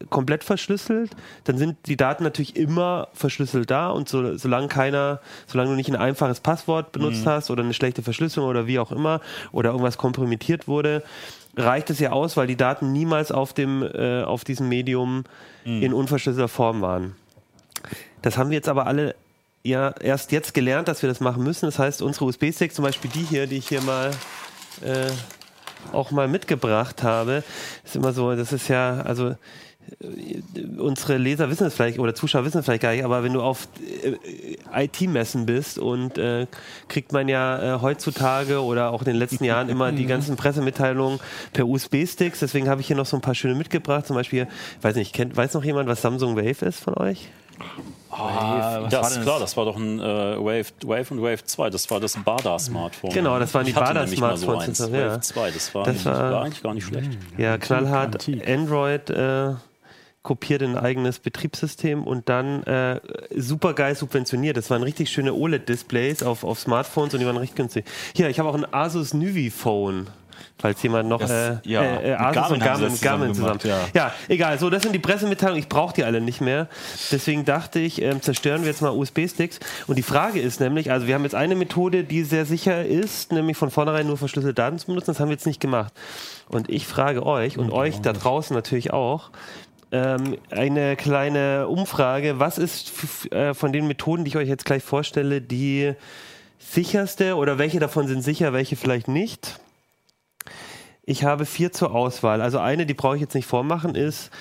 komplett 0.10 0.44
verschlüsselt, 0.44 1.12
dann 1.46 1.58
sind 1.58 1.78
die 1.86 1.96
Daten 1.96 2.24
natürlich 2.24 2.56
immer 2.56 3.08
verschlüsselt 3.14 3.72
da 3.72 3.90
und 3.90 4.10
so, 4.10 4.38
solange 4.38 4.68
keiner, 4.68 5.22
solange 5.48 5.70
du 5.70 5.76
nicht 5.76 5.90
ein 5.90 5.96
einfaches 5.96 6.40
Passwort 6.40 6.92
benutzt 6.92 7.26
hast 7.26 7.50
oder 7.50 7.64
eine 7.64 7.74
schlechte 7.74 8.02
Verschlüsselung 8.02 8.50
oder 8.50 8.68
wie 8.68 8.80
auch 8.80 8.92
immer 8.92 9.22
oder 9.52 9.70
irgendwas 9.70 9.98
kompromittiert 9.98 10.68
wurde, 10.68 11.04
reicht 11.56 11.90
es 11.90 12.00
ja 12.00 12.12
aus, 12.12 12.36
weil 12.36 12.48
die 12.48 12.58
Daten 12.58 12.92
niemals 12.92 13.32
auf 13.32 13.54
dem, 13.54 13.84
äh, 13.84 14.24
auf 14.24 14.44
diesem 14.44 14.68
Medium 14.68 15.24
in 15.64 15.94
unverschlüsselter 15.94 16.48
Form 16.48 16.82
waren. 16.82 17.16
Das 18.26 18.40
haben 18.40 18.50
wir 18.50 18.56
jetzt 18.56 18.70
aber 18.70 18.88
alle 18.88 19.14
ja 19.62 19.94
erst 20.02 20.32
jetzt 20.32 20.56
gelernt, 20.56 20.88
dass 20.88 21.04
wir 21.04 21.10
das 21.10 21.20
machen 21.20 21.44
müssen. 21.44 21.68
Das 21.68 21.78
heißt, 21.78 22.02
unsere 22.02 22.26
USB-Sticks, 22.26 22.74
zum 22.74 22.84
Beispiel 22.84 23.12
die 23.12 23.22
hier, 23.22 23.46
die 23.46 23.58
ich 23.58 23.68
hier 23.68 23.82
mal 23.82 24.10
äh, 24.82 25.12
auch 25.94 26.10
mal 26.10 26.28
mitgebracht 26.28 27.04
habe, 27.04 27.44
ist 27.84 27.96
immer 27.96 28.14
so, 28.14 28.36
das 28.36 28.52
ist 28.52 28.68
ja, 28.68 29.02
also 29.02 29.36
äh, 30.00 30.42
unsere 30.80 31.18
Leser 31.18 31.52
wissen 31.52 31.68
es 31.68 31.76
vielleicht 31.76 32.00
oder 32.00 32.16
Zuschauer 32.16 32.46
wissen 32.46 32.58
es 32.58 32.66
vielleicht 32.66 32.82
gar 32.82 32.94
nicht, 32.94 33.06
aber 33.06 33.24
wenn 33.24 33.34
du 33.34 33.44
auf 33.44 33.68
äh, 34.04 34.86
IT-Messen 34.86 35.46
bist 35.46 35.78
und 35.78 36.18
äh, 36.18 36.48
kriegt 36.88 37.12
man 37.12 37.28
ja 37.28 37.76
äh, 37.76 37.80
heutzutage 37.80 38.64
oder 38.64 38.90
auch 38.92 39.02
in 39.02 39.06
den 39.06 39.18
letzten 39.18 39.44
Jahren 39.44 39.70
immer 39.70 39.92
die 39.92 40.08
ganzen 40.08 40.36
Pressemitteilungen 40.36 41.20
per 41.54 41.68
USB-Sticks. 41.68 42.40
Deswegen 42.40 42.70
habe 42.70 42.82
ich 42.82 42.88
hier 42.88 42.96
noch 42.96 43.06
so 43.06 43.18
ein 43.18 43.22
paar 43.22 43.36
schöne 43.36 43.54
mitgebracht. 43.54 44.08
Zum 44.08 44.16
Beispiel, 44.16 44.48
weiß 44.82 44.96
nicht, 44.96 45.14
kennt, 45.14 45.38
weiß 45.38 45.54
noch 45.54 45.64
jemand, 45.64 45.88
was 45.88 46.02
Samsung 46.02 46.36
Wave 46.36 46.66
ist 46.66 46.80
von 46.80 46.96
euch? 46.96 47.30
Ah, 48.18 48.80
was 48.84 48.92
das 48.92 49.02
war 49.02 49.12
ist 49.12 49.22
klar, 49.24 49.40
das 49.40 49.58
war 49.58 49.66
doch 49.66 49.76
ein 49.78 50.00
äh, 50.00 50.04
Wave, 50.04 50.66
Wave 50.84 51.12
und 51.14 51.22
Wave 51.22 51.44
2, 51.44 51.70
das 51.70 51.90
war 51.90 52.00
das 52.00 52.18
Bada-Smartphone. 52.24 53.12
Genau, 53.12 53.38
das 53.40 53.54
waren 53.54 53.66
die 53.66 53.72
so 53.72 53.80
Bada-Smartphones, 53.80 54.68
eins, 54.68 54.80
ja. 54.80 55.12
Wave 55.12 55.20
2, 55.22 55.52
das 55.52 55.76
war, 55.76 55.84
Das 55.84 55.90
eigentlich, 55.96 56.06
war- 56.06 56.32
war 56.32 56.44
eigentlich 56.44 56.64
gar 56.64 56.74
nicht 56.74 56.86
schlecht. 56.88 57.10
Ja, 57.38 57.58
knallhart 57.58 58.16
antik. 58.16 58.48
Android 58.50 59.10
äh, 59.10 59.54
kopiert 60.24 60.62
in 60.64 60.72
ein 60.76 60.84
eigenes 60.84 61.20
Betriebssystem 61.20 62.04
und 62.04 62.30
dann 62.30 62.64
äh, 62.64 63.00
super 63.36 63.74
geil 63.74 63.96
subventioniert. 63.96 64.58
Das 64.58 64.70
waren 64.72 64.82
richtig 64.82 65.10
schöne 65.12 65.34
OLED-Displays 65.34 66.24
auf, 66.24 66.44
auf 66.44 66.60
Smartphones 66.60 67.14
und 67.14 67.20
die 67.20 67.26
waren 67.28 67.38
richtig 67.38 67.58
günstig. 67.58 67.86
Hier, 68.16 68.30
ich 68.30 68.40
habe 68.40 68.50
auch 68.50 68.56
ein 68.56 68.66
Asus 68.74 69.14
Nuvi 69.14 69.52
Phone. 69.52 70.08
Falls 70.58 70.82
jemand 70.84 71.10
noch 71.10 71.20
Das- 71.20 71.32
äh, 71.32 71.58
ja, 71.64 71.82
äh, 71.84 72.12
äh, 72.12 72.14
Asus 72.16 72.52
und 72.52 72.60
Garmin 72.64 72.90
zusammen 72.92 73.34
zusammen. 73.34 73.60
gemacht, 73.60 73.92
ja. 73.94 74.12
egal. 74.28 74.58
So, 74.60 74.70
das 74.70 74.84
sind 74.84 74.94
die 74.94 75.00
Pressemitteilungen. 75.00 75.60
Ich 75.62 75.70
brauche 75.70 75.94
die 75.94 76.04
alle 76.04 76.22
nicht 76.22 76.42
mehr. 76.42 76.68
Deswegen 77.12 77.46
dachte 77.46 77.80
ich, 77.80 78.02
ähm, 78.02 78.22
zerstören 78.22 78.62
wir 78.62 78.70
jetzt 78.70 78.82
mal 78.82 78.92
USB-Sticks. 78.92 79.60
Und 79.88 79.98
die 79.98 80.04
Frage 80.04 80.40
ist 80.40 80.60
nämlich, 80.60 80.92
also 80.92 81.08
wir 81.08 81.16
haben 81.16 81.24
jetzt 81.24 81.36
eine 81.36 81.56
Methode, 81.56 82.04
die 82.04 82.24
sehr 82.24 82.46
sicher 82.46 82.86
ist, 82.86 83.32
nämlich 83.32 83.58
von 83.58 83.70
vornherein 83.72 84.08
nur 84.08 84.18
verschlüsselte 84.18 84.54
Daten 84.54 84.80
zu 84.80 84.88
benutzen. 84.88 85.08
Das 85.12 85.20
haben 85.20 85.28
wir 85.30 85.34
jetzt 85.36 85.46
nicht 85.46 85.60
gemacht. 85.60 85.94
Und 86.48 86.70
ich 86.70 86.88
frage 86.88 87.26
euch 87.26 87.58
und 87.58 87.72
euch 87.72 88.02
da 88.02 88.14
draußen 88.14 88.56
natürlich 88.56 88.94
auch, 88.94 89.32
ähm, 89.92 90.38
eine 90.52 90.96
kleine 90.96 91.68
Umfrage. 91.68 92.40
Was 92.40 92.58
ist 92.58 92.92
äh, 93.32 93.54
von 93.54 93.72
den 93.72 93.88
Methoden, 93.88 94.24
die 94.24 94.30
ich 94.30 94.38
euch 94.38 94.48
jetzt 94.50 94.66
gleich 94.66 94.84
vorstelle, 94.84 95.42
die 95.42 95.94
sicherste 96.60 97.36
oder 97.36 97.58
welche 97.58 97.80
davon 97.80 98.08
sind 98.08 98.22
sicher, 98.24 98.54
welche 98.54 98.76
vielleicht 98.76 99.08
nicht? 99.08 99.60
Ich 101.08 101.24
habe 101.24 101.46
vier 101.46 101.72
zur 101.72 101.94
Auswahl. 101.94 102.42
Also 102.42 102.60
eine, 102.60 102.86
die 102.86 102.96
brauche 102.96 103.16
ich 103.16 103.22
jetzt 103.22 103.36
nicht 103.36 103.46
vormachen, 103.46 103.94
ist 103.96 104.32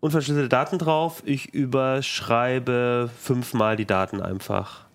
unverschlüsselte 0.00 0.48
Daten 0.48 0.78
drauf. 0.78 1.22
Ich 1.26 1.52
überschreibe 1.54 3.10
fünfmal 3.20 3.76
die 3.76 3.84
Daten 3.84 4.20
einfach. 4.22 4.86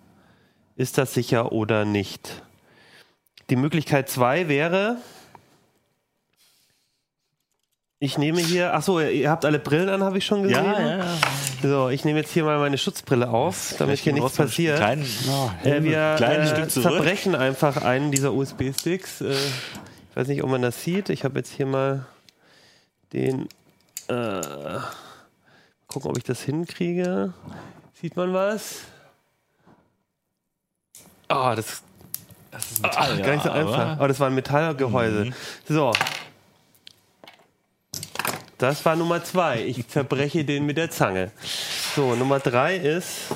Ist 0.76 0.98
das 0.98 1.14
sicher 1.14 1.52
oder 1.52 1.84
nicht? 1.84 2.42
Die 3.50 3.56
Möglichkeit 3.56 4.10
zwei 4.10 4.48
wäre, 4.48 4.96
ich 8.00 8.16
nehme 8.16 8.40
hier, 8.40 8.74
ach 8.74 8.82
so, 8.82 9.00
ihr 9.00 9.28
habt 9.28 9.44
alle 9.44 9.58
Brillen 9.58 9.88
an, 9.88 10.04
habe 10.04 10.18
ich 10.18 10.26
schon 10.26 10.44
gesehen. 10.44 10.64
Ja, 10.64 10.80
ja, 10.80 10.98
ja. 10.98 11.04
So, 11.62 11.88
ich 11.88 12.04
nehme 12.04 12.20
jetzt 12.20 12.32
hier 12.32 12.44
mal 12.44 12.58
meine 12.60 12.78
Schutzbrille 12.78 13.28
auf, 13.28 13.74
damit 13.78 13.98
hier 13.98 14.12
nichts 14.12 14.36
passiert. 14.36 14.76
Kleinen, 14.76 15.04
Äh, 15.64 15.82
wir 15.82 16.14
kleines 16.16 16.52
äh, 16.52 16.54
Stück 16.54 16.70
zurück. 16.70 16.92
zerbrechen 16.92 17.34
einfach 17.34 17.82
einen 17.82 18.12
dieser 18.12 18.32
USB-Sticks. 18.32 19.22
Äh, 19.22 19.34
weiß 20.18 20.28
nicht, 20.28 20.42
ob 20.42 20.50
man 20.50 20.62
das 20.62 20.82
sieht. 20.82 21.10
Ich 21.10 21.22
habe 21.22 21.38
jetzt 21.38 21.52
hier 21.52 21.66
mal 21.66 22.04
den. 23.12 23.48
Äh, 24.08 24.80
gucken, 25.86 26.10
ob 26.10 26.18
ich 26.18 26.24
das 26.24 26.42
hinkriege. 26.42 27.32
Sieht 27.94 28.16
man 28.16 28.34
was? 28.34 28.80
Ah, 31.28 31.54
das 31.54 31.82
das 32.50 32.72
ist 32.72 32.84
ah, 32.84 33.14
gar 33.16 33.34
nicht 33.34 33.44
so 33.44 33.50
einfach. 33.50 34.00
Oh, 34.00 34.06
das 34.08 34.18
war 34.18 34.26
ein 34.26 34.34
Metallgehäuse. 34.34 35.26
Mhm. 35.26 35.34
So. 35.68 35.92
Das 38.56 38.84
war 38.84 38.96
Nummer 38.96 39.22
zwei. 39.22 39.62
Ich 39.62 39.86
zerbreche 39.86 40.44
den 40.44 40.66
mit 40.66 40.78
der 40.78 40.90
Zange. 40.90 41.30
So, 41.94 42.16
Nummer 42.16 42.40
drei 42.40 42.76
ist. 42.76 43.28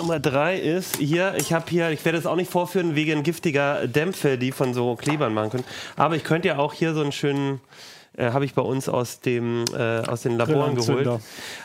Nummer 0.00 0.18
drei 0.18 0.58
ist 0.58 0.96
hier, 0.96 1.34
ich 1.36 1.52
habe 1.52 1.66
hier, 1.68 1.90
ich 1.90 2.02
werde 2.04 2.16
es 2.16 2.24
auch 2.24 2.36
nicht 2.36 2.50
vorführen, 2.50 2.94
wegen 2.94 3.22
giftiger 3.22 3.86
Dämpfe, 3.86 4.38
die 4.38 4.50
von 4.50 4.72
so 4.72 4.96
Klebern 4.96 5.34
machen 5.34 5.50
können. 5.50 5.64
Aber 5.96 6.16
ich 6.16 6.24
könnte 6.24 6.48
ja 6.48 6.58
auch 6.58 6.72
hier 6.72 6.94
so 6.94 7.02
einen 7.02 7.12
schönen, 7.12 7.60
äh, 8.16 8.30
habe 8.30 8.46
ich 8.46 8.54
bei 8.54 8.62
uns 8.62 8.88
aus, 8.88 9.20
dem, 9.20 9.66
äh, 9.76 10.00
aus 10.00 10.22
den 10.22 10.38
Laboren 10.38 10.74
geholt, 10.74 11.20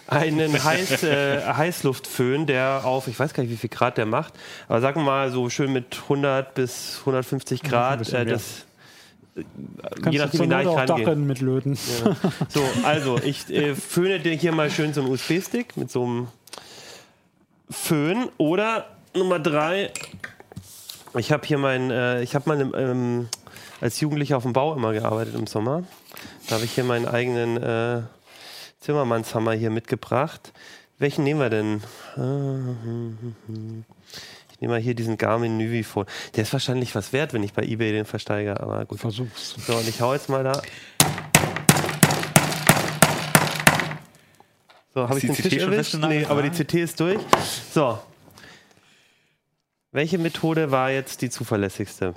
einen 0.08 0.63
Heiß, 0.63 1.04
äh, 1.04 1.41
Heißluftföhn, 1.45 2.45
der 2.45 2.82
auf, 2.84 3.08
ich 3.08 3.17
weiß 3.17 3.34
gar 3.34 3.43
nicht, 3.43 3.54
wie 3.54 3.58
viel 3.58 3.69
Grad 3.69 3.98
der 3.98 4.06
macht, 4.06 4.34
aber 4.67 4.82
sagen 4.82 5.00
wir 5.00 5.06
mal 5.06 5.32
so 5.32 5.50
schön 5.50 5.71
mit 5.71 5.98
100 6.04 6.54
bis 6.56 6.98
150 7.00 7.63
Grad, 7.63 8.00
bisschen 8.00 8.28
äh, 8.28 8.32
das 8.32 8.65
Kannst 10.02 10.13
je 10.13 10.19
nachdem, 10.19 10.41
wie 10.41 10.48
nah 10.48 10.62
ich 10.62 10.67
auch 10.67 10.78
rangehe. 10.78 11.15
Mit 11.15 11.41
löten. 11.41 11.76
So, 11.76 12.63
also 12.84 13.19
ich 13.21 13.50
äh, 13.50 13.76
föhne 13.76 14.21
dir 14.21 14.32
hier 14.32 14.54
mal 14.54 14.71
schön 14.71 14.93
so 14.93 15.02
einen 15.02 15.12
USB-Stick 15.12 15.76
mit 15.76 15.91
so 15.91 16.04
einem 16.06 16.28
Föhn. 17.69 18.30
Oder 18.38 18.88
Nummer 19.15 19.39
drei, 19.39 19.91
ich 21.17 21.32
habe 21.32 21.45
hier 21.47 21.58
mein, 21.58 21.91
äh, 21.91 22.21
ich 22.21 22.36
habe 22.36 22.49
mal 22.49 22.73
ähm, 22.75 23.30
als 23.82 23.99
Jugendlicher 23.99 24.38
auf 24.38 24.43
dem 24.43 24.54
Bau 24.54 24.73
immer 24.73 24.93
gearbeitet 24.93 25.36
im 25.36 25.47
Sommer. 25.47 25.84
Da 26.47 26.56
habe 26.56 26.65
ich 26.65 26.73
hier 26.73 26.84
meinen 26.84 27.08
eigenen 27.08 27.58
äh, 27.58 28.01
Zimmermannshammer 28.80 29.54
hier 29.54 29.69
mitgebracht. 29.69 30.54
Welchen 30.97 31.23
nehmen 31.23 31.39
wir 31.39 31.49
denn? 31.49 31.82
Ich 34.51 34.62
nehme 34.62 34.73
mal 34.73 34.80
hier 34.80 34.95
diesen 34.95 35.17
Garmin 35.17 35.58
Nuvi 35.58 35.84
vor. 35.84 36.06
Der 36.36 36.43
ist 36.43 36.54
wahrscheinlich 36.54 36.95
was 36.95 37.12
wert, 37.12 37.34
wenn 37.34 37.43
ich 37.43 37.54
bei 37.54 37.63
eBay 37.63 37.91
den 37.91 38.06
versteige, 38.06 38.60
aber 38.62 38.86
gut. 38.86 38.99
Versuch's. 38.99 39.56
So, 39.65 39.75
und 39.75 39.88
ich 39.89 39.99
hau 39.99 40.13
jetzt 40.13 40.30
mal 40.30 40.43
da. 40.43 40.62
So, 44.96 45.10
habe 45.10 45.20
ich 45.20 45.24
die 45.24 45.28
den 45.28 45.36
CT 45.36 45.50
Tisch 45.50 45.62
schon 45.62 45.74
erwischt? 45.74 45.96
Nee, 45.96 46.26
aber 46.26 46.42
die. 46.42 46.52
CT 46.52 46.74
ist 46.76 47.00
durch. 47.02 47.20
So. 47.74 48.00
Welche 49.92 50.18
Methode 50.18 50.72
war 50.72 50.90
jetzt 50.90 51.22
die 51.22 51.30
zuverlässigste? 51.30 52.16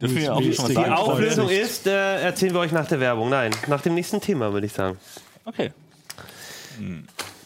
Dürfen 0.00 0.16
wir 0.16 0.34
auch 0.34 0.40
Die 0.40 0.54
schon 0.54 0.64
was 0.64 0.68
Die 0.68 0.74
sagen? 0.74 0.92
Auflösung 0.94 1.48
ist, 1.50 1.86
äh, 1.86 2.22
erzählen 2.22 2.54
wir 2.54 2.60
euch 2.60 2.72
nach 2.72 2.88
der 2.88 3.00
Werbung. 3.00 3.28
Nein, 3.28 3.52
nach 3.66 3.82
dem 3.82 3.94
nächsten 3.94 4.22
Thema, 4.22 4.50
würde 4.54 4.66
ich 4.66 4.72
sagen. 4.72 4.98
Okay. 5.44 5.72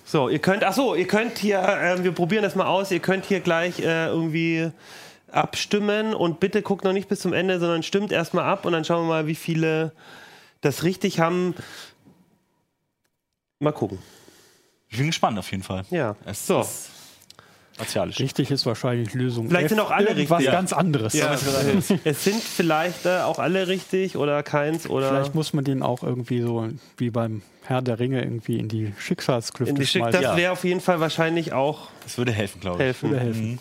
So, 0.04 0.28
ihr 0.28 0.38
könnt, 0.38 0.62
ach 0.62 0.72
so, 0.72 0.94
ihr 0.94 1.08
könnt 1.08 1.38
hier, 1.38 1.60
ähm, 1.60 2.04
wir 2.04 2.12
probieren 2.12 2.44
das 2.44 2.54
mal 2.54 2.66
aus, 2.66 2.92
ihr 2.92 3.00
könnt 3.00 3.26
hier 3.26 3.40
gleich 3.40 3.80
äh, 3.80 4.06
irgendwie 4.06 4.70
abstimmen 5.32 6.14
und 6.14 6.38
bitte 6.38 6.62
guckt 6.62 6.84
noch 6.84 6.92
nicht 6.92 7.08
bis 7.08 7.20
zum 7.20 7.32
Ende, 7.32 7.58
sondern 7.58 7.82
stimmt 7.82 8.12
erstmal 8.12 8.44
ab 8.44 8.64
und 8.64 8.72
dann 8.72 8.84
schauen 8.84 9.02
wir 9.02 9.08
mal, 9.08 9.26
wie 9.26 9.34
viele 9.34 9.90
das 10.60 10.84
richtig 10.84 11.18
haben. 11.18 11.54
Mal 13.60 13.72
gucken. 13.72 13.98
Ich 14.88 14.96
bin 14.98 15.08
gespannt 15.08 15.38
auf 15.38 15.50
jeden 15.50 15.62
Fall. 15.62 15.84
Ja. 15.90 16.16
Es 16.24 16.46
So. 16.46 16.60
ist- 16.60 16.90
Martialisch. 17.76 18.18
Richtig 18.18 18.50
ist 18.50 18.66
wahrscheinlich 18.66 19.14
Lösung. 19.14 19.46
Vielleicht 19.48 19.66
F, 19.66 19.70
sind 19.70 19.78
auch 19.80 19.92
alle 19.92 20.16
richtig. 20.16 20.46
ganz 20.46 20.72
anderes. 20.72 21.12
Ja, 21.12 21.34
es 22.04 22.24
sind 22.24 22.42
vielleicht 22.42 23.06
äh, 23.06 23.18
auch 23.20 23.38
alle 23.38 23.68
richtig 23.68 24.16
oder 24.16 24.42
keins 24.42 24.88
oder 24.90 25.10
Vielleicht 25.10 25.36
muss 25.36 25.52
man 25.52 25.62
den 25.64 25.84
auch 25.84 26.02
irgendwie 26.02 26.40
so 26.40 26.68
wie 26.96 27.10
beim 27.10 27.42
Herr 27.66 27.80
der 27.80 28.00
Ringe 28.00 28.20
irgendwie 28.20 28.58
in 28.58 28.66
die 28.66 28.92
Schicksalsklüfte 28.98 29.70
in 29.70 29.76
die 29.76 29.86
Schick. 29.86 30.02
schmeißen. 30.02 30.20
Das 30.22 30.30
Ja. 30.32 30.36
wäre 30.36 30.52
auf 30.52 30.64
jeden 30.64 30.80
Fall 30.80 30.98
wahrscheinlich 30.98 31.52
auch 31.52 31.88
Das 32.02 32.18
würde 32.18 32.32
helfen, 32.32 32.60
glaube 32.60 32.78
ich. 32.78 32.82
helfen. 32.86 33.10
Würde 33.10 33.20
helfen. 33.24 33.58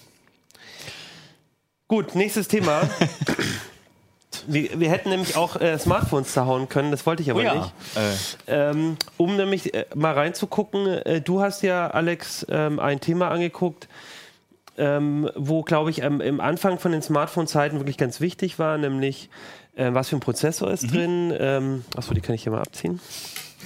Gut, 1.88 2.16
nächstes 2.16 2.48
Thema. 2.48 2.90
wir, 4.48 4.80
wir 4.80 4.90
hätten 4.90 5.10
nämlich 5.10 5.36
auch 5.36 5.60
äh, 5.60 5.78
Smartphones 5.78 6.34
zerhauen 6.34 6.70
können, 6.70 6.92
das 6.92 7.06
wollte 7.06 7.22
ich 7.22 7.30
aber 7.30 7.42
Oh 7.42 7.44
ja. 7.44 7.54
nicht. 7.56 7.74
Äh, 8.48 8.70
Ähm, 8.70 8.98
um 9.18 9.36
nämlich 9.36 9.74
äh, 9.74 9.86
mal 9.94 10.14
reinzugucken, 10.14 10.88
äh, 10.88 11.22
du 11.22 11.42
hast 11.42 11.62
ja, 11.64 11.88
Alex, 11.88 12.46
ähm, 12.50 12.80
ein 12.80 13.00
Thema 13.00 13.30
angeguckt, 13.30 13.88
ähm, 14.78 15.30
wo, 15.36 15.64
glaube 15.64 15.90
ich, 15.90 16.00
im 16.00 16.40
Anfang 16.40 16.78
von 16.78 16.92
den 16.92 17.02
Smartphone-Zeiten 17.02 17.80
wirklich 17.80 17.98
ganz 17.98 18.22
wichtig 18.22 18.60
war, 18.60 18.78
nämlich 18.78 19.30
äh, 19.76 19.94
was 19.94 20.10
für 20.10 20.18
ein 20.18 20.20
Prozessor 20.20 20.72
ist 20.72 20.92
drin. 20.92 21.34
Ähm, 21.38 21.86
achso, 21.96 22.14
die 22.14 22.22
kann 22.22 22.36
ich 22.36 22.44
hier 22.44 22.52
mal 22.52 22.62
abziehen. 22.62 23.00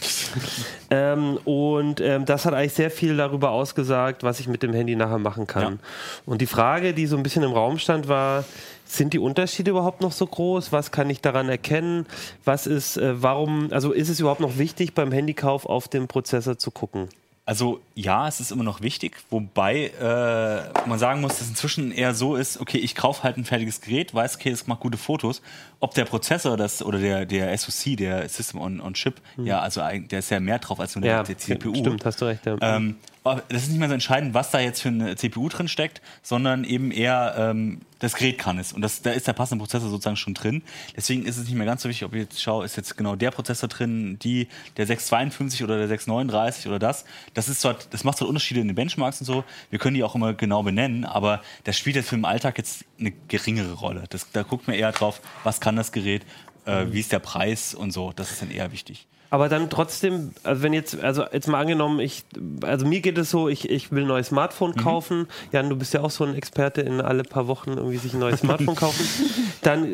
ähm, 0.89 1.38
und 1.44 2.00
ähm, 2.02 2.26
das 2.26 2.46
hat 2.46 2.54
eigentlich 2.54 2.74
sehr 2.74 2.91
viel 2.91 3.17
darüber 3.17 3.52
ausgesagt, 3.52 4.24
was 4.24 4.39
ich 4.39 4.48
mit 4.48 4.63
dem 4.63 4.74
Handy 4.74 4.96
nachher 4.96 5.20
machen 5.20 5.48
kann. 5.48 5.74
Ja. 5.74 5.80
Und 6.26 6.41
die 6.41 6.48
Frage, 6.48 6.94
die 6.94 7.08
so 7.08 7.17
ein 7.17 7.24
bisschen 7.24 7.44
im 7.44 7.52
Raum 7.52 7.78
stand, 7.78 8.08
war, 8.08 8.46
sind 8.95 9.13
die 9.13 9.19
Unterschiede 9.19 9.71
überhaupt 9.71 10.01
noch 10.01 10.12
so 10.12 10.27
groß? 10.27 10.71
Was 10.71 10.91
kann 10.91 11.10
ich 11.10 11.21
daran 11.21 11.49
erkennen? 11.49 12.06
Was 12.43 12.67
ist, 12.67 12.97
äh, 12.97 13.21
warum, 13.21 13.69
also 13.71 13.91
ist 13.91 14.10
es 14.10 14.19
überhaupt 14.19 14.41
noch 14.41 14.58
wichtig, 14.58 14.93
beim 14.93 15.12
Handykauf 15.12 15.65
auf 15.65 15.88
den 15.88 16.08
Prozessor 16.08 16.58
zu 16.58 16.71
gucken? 16.71 17.10
Also 17.45 17.82
ja, 17.95 18.27
es 18.27 18.39
ist 18.39 18.51
immer 18.51 18.63
noch 18.63 18.82
wichtig, 18.82 19.17
wobei 19.30 19.88
äh, 19.99 20.88
man 20.88 20.99
sagen 20.99 21.21
muss, 21.21 21.39
dass 21.39 21.49
inzwischen 21.49 21.91
eher 21.91 22.13
so 22.13 22.36
ist, 22.36 22.62
okay, 22.62 22.77
ich 22.77 22.95
kaufe 22.95 23.23
halt 23.23 23.38
ein 23.38 23.45
fertiges 23.45 23.82
Gerät, 23.82 24.13
weiß, 24.13 24.36
okay, 24.36 24.51
es 24.51 24.67
macht 24.67 24.82
gute 24.82 24.97
Fotos. 24.97 25.41
Ob 25.82 25.94
der 25.94 26.06
Prozessor 26.06 26.56
das 26.58 26.82
oder 26.82 27.00
der, 27.00 27.26
der 27.26 27.58
SoC, 27.58 27.98
der 27.98 28.30
System 28.30 28.62
on, 28.62 28.80
on 28.80 28.94
Chip, 28.94 29.20
ja, 29.38 29.60
also 29.60 29.82
der 29.82 30.20
ist 30.20 30.30
ja 30.30 30.39
mehr 30.39 30.60
drauf 30.60 30.80
als 30.80 30.96
nur 30.96 31.02
der, 31.02 31.24
der 31.24 31.38
CPU. 31.38 31.76
stimmt, 31.76 32.06
hast 32.06 32.22
du 32.22 32.26
recht. 32.26 32.46
Ja. 32.46 32.56
Ähm, 32.62 32.96
aber 33.24 33.44
das 33.50 33.63
ist 33.63 33.70
nicht 33.70 33.80
mehr 33.80 33.88
so 33.88 33.94
entscheidend, 33.94 34.34
was 34.34 34.50
da 34.50 34.60
jetzt 34.60 34.82
für 34.82 34.89
eine 34.89 35.15
CPU 35.15 35.48
drin 35.50 35.67
steckt, 35.67 36.02
sondern 36.24 36.63
eben 36.63 36.91
eher 36.91 37.36
ähm, 37.38 37.82
das 38.00 38.15
Gerät 38.15 38.39
kann 38.39 38.58
es. 38.58 38.74
Und 38.74 38.82
das, 38.82 39.04
da 39.04 39.12
ist 39.12 39.28
der 39.28 39.34
passende 39.34 39.62
Prozessor 39.62 39.89
sozusagen 39.89 40.17
schon 40.17 40.34
drin. 40.34 40.63
Deswegen 40.96 41.24
ist 41.24 41.38
es 41.38 41.46
nicht 41.46 41.56
mehr 41.56 41.67
ganz 41.67 41.84
so 41.84 41.89
wichtig, 41.89 42.04
ob 42.04 42.15
ich 42.15 42.22
jetzt 42.22 42.41
schaue, 42.41 42.65
ist 42.65 42.76
jetzt 42.78 42.98
genau 42.98 43.15
der 43.15 43.30
Prozessor 43.30 43.70
drin, 43.70 44.17
die, 44.17 44.48
der 44.78 44.88
652 44.88 45.63
oder 45.63 45.78
der 45.78 45.88
639 45.88 46.67
oder 46.67 46.80
das. 46.80 47.06
Das 47.36 47.48
ist 47.48 47.62
zwar, 47.62 47.76
das 47.91 48.04
macht 48.04 48.17
zwar 48.17 48.28
Unterschiede 48.28 48.60
in 48.60 48.67
den 48.67 48.76
Benchmarks 48.76 49.22
und 49.22 49.26
so. 49.26 49.44
Wir 49.70 49.78
können 49.78 49.94
die 49.94 50.04
auch 50.04 50.15
immer 50.15 50.34
genau 50.34 50.63
benennen, 50.63 51.06
aber 51.06 51.41
das 51.63 51.78
spielt 51.78 51.96
jetzt 51.96 52.10
für 52.10 52.15
den 52.15 52.26
Alltag 52.26 52.58
jetzt 52.58 52.86
eine 53.00 53.12
geringere 53.28 53.74
Rolle. 53.74 54.06
Das, 54.10 54.32
da 54.32 54.41
guckt 54.41 54.67
man 54.67 54.76
eher 54.76 54.91
drauf, 54.91 55.22
was 55.44 55.62
kann 55.62 55.70
das 55.75 55.91
Gerät, 55.91 56.23
äh, 56.65 56.86
wie 56.91 56.99
ist 56.99 57.12
der 57.12 57.19
Preis 57.19 57.73
und 57.73 57.91
so. 57.91 58.12
Das 58.15 58.31
ist 58.31 58.41
dann 58.41 58.51
eher 58.51 58.71
wichtig. 58.71 59.07
Aber 59.29 59.47
dann 59.47 59.69
trotzdem, 59.69 60.31
also 60.43 60.62
wenn 60.62 60.73
jetzt, 60.73 61.01
also 61.01 61.23
jetzt 61.31 61.47
mal 61.47 61.62
angenommen, 61.62 62.01
ich, 62.01 62.25
also 62.63 62.86
mir 62.86 62.99
geht 62.99 63.17
es 63.17 63.29
so, 63.29 63.47
ich, 63.47 63.69
ich 63.69 63.89
will 63.91 64.01
ein 64.03 64.07
neues 64.07 64.27
Smartphone 64.27 64.75
kaufen. 64.75 65.27
Jan, 65.53 65.69
du 65.69 65.77
bist 65.77 65.93
ja 65.93 66.01
auch 66.01 66.12
so 66.12 66.25
ein 66.25 66.36
Experte 66.36 66.81
in 66.81 66.99
alle 66.99 67.23
paar 67.23 67.47
Wochen 67.47 67.71
irgendwie 67.77 67.95
sich 67.97 68.13
ein 68.13 68.19
neues 68.19 68.41
Smartphone 68.41 68.75
kaufen. 68.75 69.05
Dann, 69.62 69.93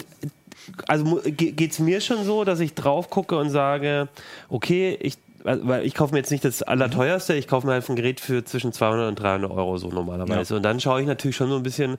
also 0.87 1.05
mu- 1.05 1.21
ge- 1.23 1.51
geht's 1.51 1.77
mir 1.77 2.01
schon 2.01 2.23
so, 2.25 2.45
dass 2.45 2.59
ich 2.59 2.73
drauf 2.73 3.11
gucke 3.11 3.37
und 3.37 3.51
sage, 3.51 4.07
okay, 4.49 4.97
ich, 5.01 5.17
weil 5.43 5.85
ich 5.85 5.93
kaufe 5.93 6.13
mir 6.13 6.19
jetzt 6.19 6.31
nicht 6.31 6.43
das 6.43 6.63
allerteuerste, 6.63 7.35
ich 7.35 7.47
kaufe 7.47 7.67
mir 7.67 7.73
halt 7.73 7.87
ein 7.89 7.95
Gerät 7.95 8.19
für 8.19 8.43
zwischen 8.43 8.73
200 8.73 9.07
und 9.09 9.19
300 9.19 9.51
Euro 9.51 9.77
so 9.77 9.89
normalerweise. 9.89 10.55
Und 10.55 10.63
dann 10.63 10.79
schaue 10.79 10.99
ich 11.01 11.07
natürlich 11.07 11.35
schon 11.37 11.49
so 11.49 11.57
ein 11.57 11.63
bisschen, 11.63 11.97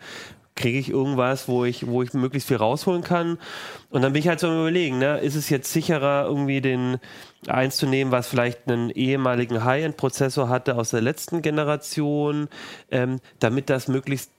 kriege 0.58 0.78
ich 0.78 0.90
irgendwas, 0.90 1.48
wo 1.48 1.64
ich, 1.64 1.86
wo 1.86 2.02
ich 2.02 2.12
möglichst 2.12 2.48
viel 2.48 2.58
rausholen 2.58 3.02
kann. 3.02 3.38
Und 3.90 4.02
dann 4.02 4.12
bin 4.12 4.20
ich 4.20 4.28
halt 4.28 4.40
so 4.40 4.48
am 4.48 4.60
überlegen, 4.60 4.98
ne, 4.98 5.18
ist 5.18 5.36
es 5.36 5.48
jetzt 5.48 5.72
sicherer, 5.72 6.26
irgendwie 6.26 6.60
den 6.60 6.98
eins 7.46 7.76
zu 7.76 7.86
nehmen, 7.86 8.10
was 8.10 8.26
vielleicht 8.26 8.68
einen 8.68 8.90
ehemaligen 8.90 9.64
High-End-Prozessor 9.64 10.48
hatte 10.48 10.76
aus 10.76 10.90
der 10.90 11.00
letzten 11.00 11.40
Generation, 11.40 12.48
ähm, 12.90 13.20
damit 13.38 13.70
das 13.70 13.88
möglichst 13.88 14.30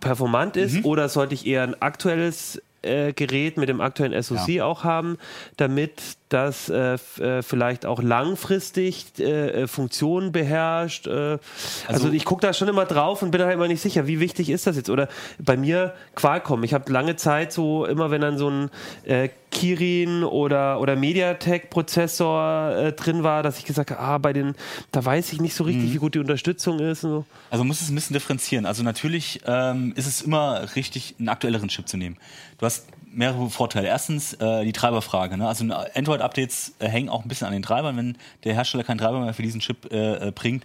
performant 0.00 0.56
ist, 0.56 0.84
oder 0.84 1.08
sollte 1.08 1.34
ich 1.34 1.46
eher 1.46 1.62
ein 1.62 1.80
aktuelles 1.80 2.60
äh, 2.82 3.12
Gerät 3.12 3.56
mit 3.56 3.68
dem 3.68 3.80
aktuellen 3.80 4.20
SoC 4.22 4.60
auch 4.60 4.84
haben, 4.84 5.16
damit 5.56 6.00
das 6.34 6.68
äh, 6.68 6.94
äh, 7.20 7.42
vielleicht 7.42 7.86
auch 7.86 8.02
langfristig 8.02 9.06
äh, 9.18 9.62
äh, 9.62 9.66
Funktionen 9.68 10.32
beherrscht. 10.32 11.06
Äh, 11.06 11.38
also, 11.86 12.10
ich 12.10 12.24
gucke 12.24 12.44
da 12.44 12.52
schon 12.52 12.66
immer 12.68 12.84
drauf 12.84 13.22
und 13.22 13.30
bin 13.30 13.40
halt 13.40 13.54
immer 13.54 13.68
nicht 13.68 13.80
sicher, 13.80 14.06
wie 14.08 14.18
wichtig 14.18 14.50
ist 14.50 14.66
das 14.66 14.76
jetzt. 14.76 14.90
Oder 14.90 15.08
bei 15.38 15.56
mir 15.56 15.94
Qualcomm. 16.16 16.64
Ich 16.64 16.74
habe 16.74 16.92
lange 16.92 17.14
Zeit 17.14 17.52
so, 17.52 17.86
immer 17.86 18.10
wenn 18.10 18.20
dann 18.20 18.36
so 18.36 18.50
ein 18.50 18.70
äh, 19.04 19.28
Kirin 19.54 20.24
oder, 20.24 20.80
oder 20.80 20.96
MediaTek-Prozessor 20.96 22.76
äh, 22.76 22.92
drin 22.92 23.22
war, 23.22 23.44
dass 23.44 23.58
ich 23.58 23.64
gesagt 23.64 23.92
habe, 23.92 24.00
ah, 24.00 24.18
bei 24.18 24.32
den, 24.32 24.56
da 24.90 25.04
weiß 25.04 25.32
ich 25.32 25.40
nicht 25.40 25.54
so 25.54 25.62
richtig, 25.62 25.92
wie 25.92 25.98
gut 25.98 26.16
die 26.16 26.18
Unterstützung 26.18 26.80
ist. 26.80 27.02
So. 27.02 27.24
Also 27.50 27.62
man 27.62 27.68
muss 27.68 27.80
es 27.80 27.90
ein 27.90 27.94
bisschen 27.94 28.14
differenzieren. 28.14 28.66
Also 28.66 28.82
natürlich 28.82 29.40
ähm, 29.46 29.92
ist 29.94 30.06
es 30.06 30.22
immer 30.22 30.74
richtig, 30.74 31.14
einen 31.20 31.28
aktuelleren 31.28 31.68
Chip 31.68 31.88
zu 31.88 31.96
nehmen. 31.96 32.16
Du 32.58 32.66
hast 32.66 32.88
mehrere 33.14 33.48
Vorteile. 33.50 33.88
Erstens 33.88 34.34
äh, 34.34 34.64
die 34.64 34.72
Treiberfrage. 34.72 35.36
Ne? 35.36 35.48
Also 35.48 35.64
Android-Updates 35.94 36.74
äh, 36.78 36.88
hängen 36.88 37.08
auch 37.08 37.22
ein 37.24 37.28
bisschen 37.28 37.46
an 37.46 37.52
den 37.52 37.62
Treibern. 37.62 37.96
Wenn 37.96 38.18
der 38.44 38.54
Hersteller 38.54 38.84
keinen 38.84 38.98
Treiber 38.98 39.20
mehr 39.20 39.34
für 39.34 39.42
diesen 39.42 39.60
Chip 39.60 39.92
äh, 39.92 40.28
äh, 40.28 40.30
bringt, 40.32 40.64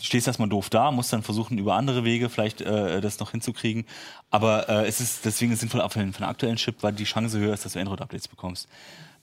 stehst 0.00 0.26
erstmal 0.26 0.48
doof 0.48 0.70
da, 0.70 0.90
musst 0.90 1.12
dann 1.12 1.22
versuchen, 1.22 1.58
über 1.58 1.74
andere 1.74 2.04
Wege 2.04 2.28
vielleicht 2.28 2.60
äh, 2.60 3.00
das 3.00 3.20
noch 3.20 3.30
hinzukriegen. 3.30 3.84
Aber 4.30 4.68
äh, 4.68 4.86
es 4.86 5.00
ist 5.00 5.24
deswegen 5.24 5.54
sinnvoll 5.54 5.80
abwählen 5.80 6.12
von 6.12 6.24
aktuellen 6.24 6.56
Chip, 6.56 6.76
weil 6.82 6.92
die 6.92 7.04
Chance 7.04 7.38
höher 7.38 7.54
ist, 7.54 7.64
dass 7.64 7.74
du 7.74 7.80
Android-Updates 7.80 8.28
bekommst. 8.28 8.68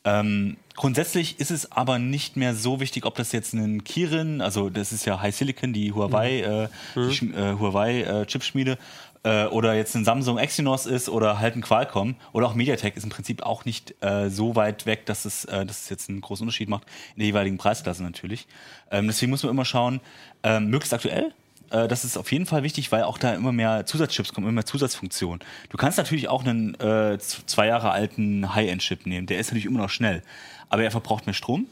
Ähm, 0.05 0.55
grundsätzlich 0.77 1.41
ist 1.41 1.51
es 1.51 1.73
aber 1.73 1.99
nicht 1.99 2.37
mehr 2.37 2.55
so 2.55 2.79
wichtig, 2.79 3.05
ob 3.05 3.15
das 3.15 3.33
jetzt 3.33 3.51
ein 3.53 3.83
Kirin, 3.83 4.39
also 4.39 4.69
das 4.69 4.93
ist 4.93 5.03
ja 5.03 5.19
High 5.19 5.35
Silicon, 5.35 5.73
die 5.73 5.91
Huawei, 5.91 6.39
äh, 6.39 6.69
die 6.95 6.99
Schm- 6.99 7.35
äh, 7.35 7.59
Huawei 7.59 8.03
äh, 8.03 8.25
Chipschmiede, 8.25 8.77
äh, 9.23 9.45
oder 9.45 9.73
jetzt 9.73 9.95
ein 9.95 10.05
Samsung 10.05 10.37
Exynos 10.37 10.85
ist 10.85 11.09
oder 11.09 11.39
halt 11.39 11.55
ein 11.55 11.61
Qualcomm 11.61 12.15
oder 12.31 12.47
auch 12.47 12.55
MediaTek 12.55 12.95
ist 12.95 13.03
im 13.03 13.09
Prinzip 13.09 13.43
auch 13.43 13.65
nicht 13.65 13.93
äh, 14.01 14.29
so 14.29 14.55
weit 14.55 14.85
weg, 14.85 15.05
dass 15.05 15.25
es, 15.25 15.45
äh, 15.45 15.65
dass 15.65 15.83
es 15.83 15.89
jetzt 15.89 16.09
einen 16.09 16.21
großen 16.21 16.43
Unterschied 16.45 16.69
macht 16.69 16.83
in 17.15 17.19
der 17.19 17.27
jeweiligen 17.27 17.57
Preisklasse 17.57 18.03
natürlich. 18.03 18.47
Ähm, 18.91 19.07
deswegen 19.07 19.29
muss 19.29 19.43
man 19.43 19.51
immer 19.51 19.65
schauen, 19.65 19.99
ähm, 20.43 20.69
möglichst 20.69 20.93
aktuell. 20.93 21.33
Äh, 21.69 21.87
Das 21.87 22.05
ist 22.05 22.17
auf 22.17 22.31
jeden 22.31 22.45
Fall 22.45 22.63
wichtig, 22.63 22.91
weil 22.91 23.03
auch 23.03 23.17
da 23.17 23.33
immer 23.33 23.51
mehr 23.51 23.85
Zusatzchips 23.85 24.33
kommen, 24.33 24.47
immer 24.47 24.55
mehr 24.55 24.65
Zusatzfunktionen. 24.65 25.39
Du 25.69 25.77
kannst 25.77 25.97
natürlich 25.97 26.29
auch 26.29 26.43
einen 26.45 26.75
äh, 26.79 27.17
zwei 27.19 27.67
Jahre 27.67 27.91
alten 27.91 28.55
High-End-Chip 28.55 29.05
nehmen, 29.05 29.27
der 29.27 29.39
ist 29.39 29.47
natürlich 29.47 29.65
immer 29.65 29.79
noch 29.79 29.89
schnell, 29.89 30.23
aber 30.69 30.83
er 30.83 30.91
verbraucht 30.91 31.25
mehr 31.25 31.33
Strom. 31.33 31.67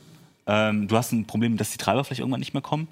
Ähm, 0.47 0.87
du 0.87 0.97
hast 0.97 1.11
ein 1.13 1.25
Problem, 1.25 1.57
dass 1.57 1.71
die 1.71 1.77
Treiber 1.77 2.03
vielleicht 2.03 2.19
irgendwann 2.19 2.39
nicht 2.39 2.53
mehr 2.53 2.61
kommen. 2.61 2.87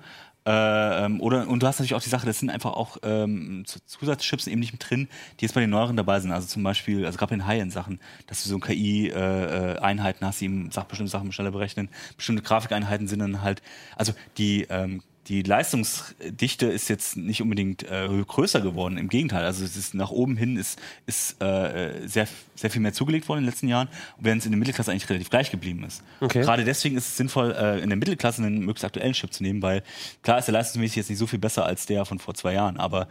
Äh, 0.47 1.05
ähm, 1.05 1.21
oder, 1.21 1.47
und 1.47 1.63
du 1.63 1.67
hast 1.67 1.79
natürlich 1.79 1.95
auch 1.95 2.03
die 2.03 2.09
Sache, 2.09 2.27
das 2.27 2.39
sind 2.39 2.51
einfach 2.51 2.73
auch 2.73 2.97
ähm, 3.01 3.63
Zusatzchips 3.65 4.45
eben 4.45 4.59
nicht 4.59 4.73
mit 4.73 4.89
drin, 4.89 5.07
die 5.39 5.45
jetzt 5.45 5.53
bei 5.53 5.61
den 5.61 5.71
neueren 5.71 5.97
dabei 5.97 6.19
sind. 6.19 6.31
Also 6.31 6.47
zum 6.47 6.61
Beispiel, 6.61 7.05
also 7.05 7.17
gerade 7.17 7.31
bei 7.31 7.37
den 7.37 7.47
High-End-Sachen, 7.47 7.99
dass 8.27 8.43
du 8.43 8.49
so 8.49 8.59
KI-Einheiten 8.59 10.25
hast, 10.25 10.41
die 10.41 10.45
eben 10.45 10.69
Sach 10.71 10.83
bestimmte 10.85 11.11
Sachen 11.11 11.31
schneller 11.31 11.51
berechnen. 11.51 11.89
Bestimmte 12.15 12.43
Grafikeinheiten 12.43 13.07
sind 13.07 13.19
dann 13.19 13.41
halt, 13.41 13.63
also 13.95 14.13
die 14.37 14.67
ähm, 14.69 15.01
die 15.27 15.41
Leistungsdichte 15.41 16.67
ist 16.67 16.87
jetzt 16.87 17.17
nicht 17.17 17.41
unbedingt 17.41 17.83
äh, 17.83 18.07
größer 18.27 18.61
geworden. 18.61 18.97
Im 18.97 19.09
Gegenteil, 19.09 19.43
also 19.43 19.63
es 19.63 19.75
ist 19.75 19.95
nach 19.95 20.11
oben 20.11 20.37
hin 20.37 20.55
ist, 20.55 20.79
ist 21.07 21.41
äh, 21.41 22.07
sehr, 22.07 22.27
sehr 22.55 22.69
viel 22.69 22.81
mehr 22.81 22.93
zugelegt 22.93 23.27
worden 23.27 23.39
in 23.39 23.43
den 23.45 23.49
letzten 23.49 23.67
Jahren, 23.67 23.87
während 24.19 24.41
es 24.41 24.45
in 24.45 24.51
der 24.51 24.59
Mittelklasse 24.59 24.91
eigentlich 24.91 25.09
relativ 25.09 25.29
gleich 25.29 25.49
geblieben 25.49 25.83
ist. 25.83 26.03
Okay. 26.21 26.41
Gerade 26.41 26.63
deswegen 26.63 26.95
ist 26.95 27.07
es 27.07 27.17
sinnvoll, 27.17 27.51
äh, 27.53 27.79
in 27.79 27.89
der 27.89 27.97
Mittelklasse 27.97 28.43
einen 28.43 28.59
möglichst 28.59 28.85
aktuellen 28.85 29.13
Chip 29.13 29.33
zu 29.33 29.41
nehmen, 29.41 29.61
weil 29.61 29.83
klar 30.21 30.37
ist 30.37 30.45
der 30.45 30.53
leistungsmäßig 30.53 30.97
jetzt 30.97 31.09
nicht 31.09 31.19
so 31.19 31.27
viel 31.27 31.39
besser 31.39 31.65
als 31.65 31.87
der 31.87 32.05
von 32.05 32.19
vor 32.19 32.35
zwei 32.35 32.53
Jahren, 32.53 32.77
aber 32.77 33.07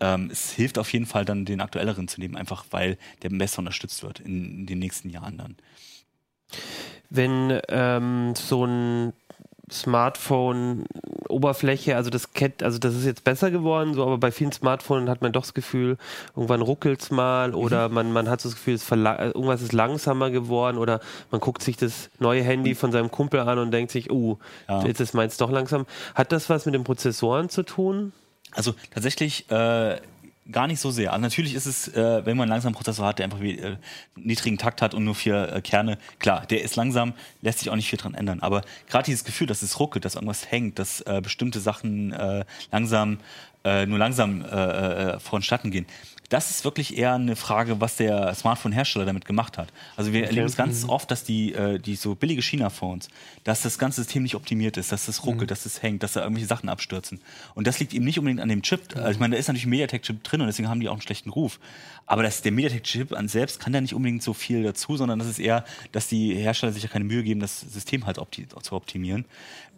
ähm, 0.00 0.28
es 0.30 0.52
hilft 0.52 0.78
auf 0.78 0.92
jeden 0.92 1.06
Fall 1.06 1.24
dann 1.24 1.44
den 1.44 1.60
aktuelleren 1.60 2.06
zu 2.06 2.20
nehmen, 2.20 2.36
einfach 2.36 2.66
weil 2.70 2.98
der 3.22 3.30
besser 3.30 3.58
unterstützt 3.58 4.04
wird 4.04 4.20
in, 4.20 4.60
in 4.60 4.66
den 4.66 4.78
nächsten 4.78 5.10
Jahren 5.10 5.38
dann. 5.38 5.56
wenn 7.10 7.60
ähm, 7.68 8.34
so 8.36 8.64
ein 8.64 9.12
Smartphone-Oberfläche, 9.70 11.96
also 11.96 12.10
das 12.10 12.32
kennt, 12.32 12.62
also 12.62 12.78
das 12.78 12.94
ist 12.94 13.04
jetzt 13.04 13.24
besser 13.24 13.50
geworden, 13.50 13.94
so, 13.94 14.02
aber 14.02 14.18
bei 14.18 14.30
vielen 14.30 14.52
Smartphones 14.52 15.08
hat 15.08 15.22
man 15.22 15.32
doch 15.32 15.42
das 15.42 15.54
Gefühl, 15.54 15.96
irgendwann 16.36 16.62
ruckelt 16.62 17.02
es 17.02 17.10
mal 17.10 17.54
oder 17.54 17.88
man, 17.88 18.12
man 18.12 18.28
hat 18.28 18.40
so 18.40 18.48
das 18.48 18.56
Gefühl, 18.56 18.74
es 18.74 18.90
irgendwas 18.90 19.62
ist 19.62 19.72
langsamer 19.72 20.30
geworden 20.30 20.78
oder 20.78 21.00
man 21.30 21.40
guckt 21.40 21.62
sich 21.62 21.76
das 21.76 22.10
neue 22.18 22.42
Handy 22.42 22.74
von 22.74 22.92
seinem 22.92 23.10
Kumpel 23.10 23.40
an 23.40 23.58
und 23.58 23.70
denkt 23.70 23.92
sich, 23.92 24.10
uh, 24.10 24.36
Ja. 24.68 24.84
jetzt 24.84 25.00
ist 25.00 25.14
meins 25.14 25.36
doch 25.36 25.50
langsam. 25.50 25.86
Hat 26.14 26.32
das 26.32 26.50
was 26.50 26.66
mit 26.66 26.74
den 26.74 26.84
Prozessoren 26.84 27.48
zu 27.48 27.62
tun? 27.62 28.12
Also 28.52 28.74
tatsächlich 28.92 29.50
äh, 29.50 29.96
gar 30.50 30.66
nicht 30.66 30.80
so 30.80 30.90
sehr. 30.90 31.12
Also 31.12 31.22
natürlich 31.22 31.54
ist 31.54 31.66
es, 31.66 31.88
äh, 31.88 32.24
wenn 32.24 32.36
man 32.36 32.44
einen 32.44 32.50
langsamen 32.50 32.74
Prozessor 32.74 33.06
hat, 33.06 33.18
der 33.18 33.24
einfach 33.24 33.40
wie, 33.40 33.58
äh, 33.58 33.76
niedrigen 34.16 34.58
Takt 34.58 34.82
hat 34.82 34.94
und 34.94 35.04
nur 35.04 35.14
vier 35.14 35.52
äh, 35.52 35.60
Kerne, 35.60 35.98
klar, 36.18 36.46
der 36.46 36.62
ist 36.62 36.76
langsam, 36.76 37.14
lässt 37.42 37.58
sich 37.58 37.70
auch 37.70 37.76
nicht 37.76 37.88
viel 37.88 37.98
dran 37.98 38.14
ändern. 38.14 38.40
Aber 38.40 38.62
gerade 38.88 39.04
dieses 39.04 39.24
Gefühl, 39.24 39.46
dass 39.46 39.62
es 39.62 39.78
ruckelt, 39.78 40.04
dass 40.04 40.14
irgendwas 40.14 40.50
hängt, 40.50 40.78
dass 40.78 41.00
äh, 41.02 41.20
bestimmte 41.22 41.60
Sachen 41.60 42.12
äh, 42.12 42.44
langsam, 42.72 43.18
äh, 43.64 43.86
nur 43.86 43.98
langsam 43.98 44.44
äh, 44.44 44.46
äh, 45.14 45.20
vonstatten 45.20 45.70
gehen, 45.70 45.86
das 46.28 46.50
ist 46.50 46.64
wirklich 46.64 46.96
eher 46.98 47.14
eine 47.14 47.36
Frage, 47.36 47.80
was 47.80 47.96
der 47.96 48.34
Smartphone-Hersteller 48.34 49.06
damit 49.06 49.24
gemacht 49.24 49.56
hat. 49.56 49.72
Also 49.96 50.12
wir 50.12 50.26
erleben 50.26 50.46
es 50.46 50.56
ganz 50.56 50.84
oft, 50.86 51.10
dass 51.10 51.24
die, 51.24 51.54
äh, 51.54 51.78
die 51.78 51.96
so 51.96 52.14
billige 52.14 52.42
China-Phones, 52.42 53.08
dass 53.48 53.62
das 53.62 53.78
ganze 53.78 54.02
System 54.02 54.24
nicht 54.24 54.34
optimiert 54.34 54.76
ist, 54.76 54.92
dass 54.92 55.06
das 55.06 55.24
ruckelt, 55.24 55.50
dass 55.50 55.62
das 55.62 55.80
hängt, 55.80 56.02
dass 56.02 56.12
da 56.12 56.20
irgendwelche 56.20 56.46
Sachen 56.46 56.68
abstürzen. 56.68 57.18
Und 57.54 57.66
das 57.66 57.80
liegt 57.80 57.94
eben 57.94 58.04
nicht 58.04 58.18
unbedingt 58.18 58.42
an 58.42 58.50
dem 58.50 58.60
Chip. 58.60 58.94
Also 58.94 59.12
ich 59.12 59.18
meine, 59.18 59.36
da 59.36 59.40
ist 59.40 59.48
natürlich 59.48 59.64
ein 59.64 59.70
MediaTek-Chip 59.70 60.22
drin 60.22 60.42
und 60.42 60.48
deswegen 60.48 60.68
haben 60.68 60.80
die 60.80 60.88
auch 60.90 60.92
einen 60.92 61.00
schlechten 61.00 61.30
Ruf. 61.30 61.58
Aber 62.04 62.22
das, 62.22 62.42
der 62.42 62.52
MediaTek-Chip 62.52 63.14
an 63.14 63.26
selbst 63.26 63.58
kann 63.58 63.72
da 63.72 63.80
nicht 63.80 63.94
unbedingt 63.94 64.22
so 64.22 64.34
viel 64.34 64.62
dazu, 64.62 64.98
sondern 64.98 65.18
das 65.18 65.28
ist 65.28 65.38
eher, 65.38 65.64
dass 65.92 66.08
die 66.08 66.34
Hersteller 66.34 66.72
sich 66.72 66.82
ja 66.82 66.90
keine 66.90 67.06
Mühe 67.06 67.22
geben, 67.22 67.40
das 67.40 67.58
System 67.62 68.04
halt 68.04 68.18
opti 68.18 68.46
zu 68.48 68.74
optimieren. 68.74 69.24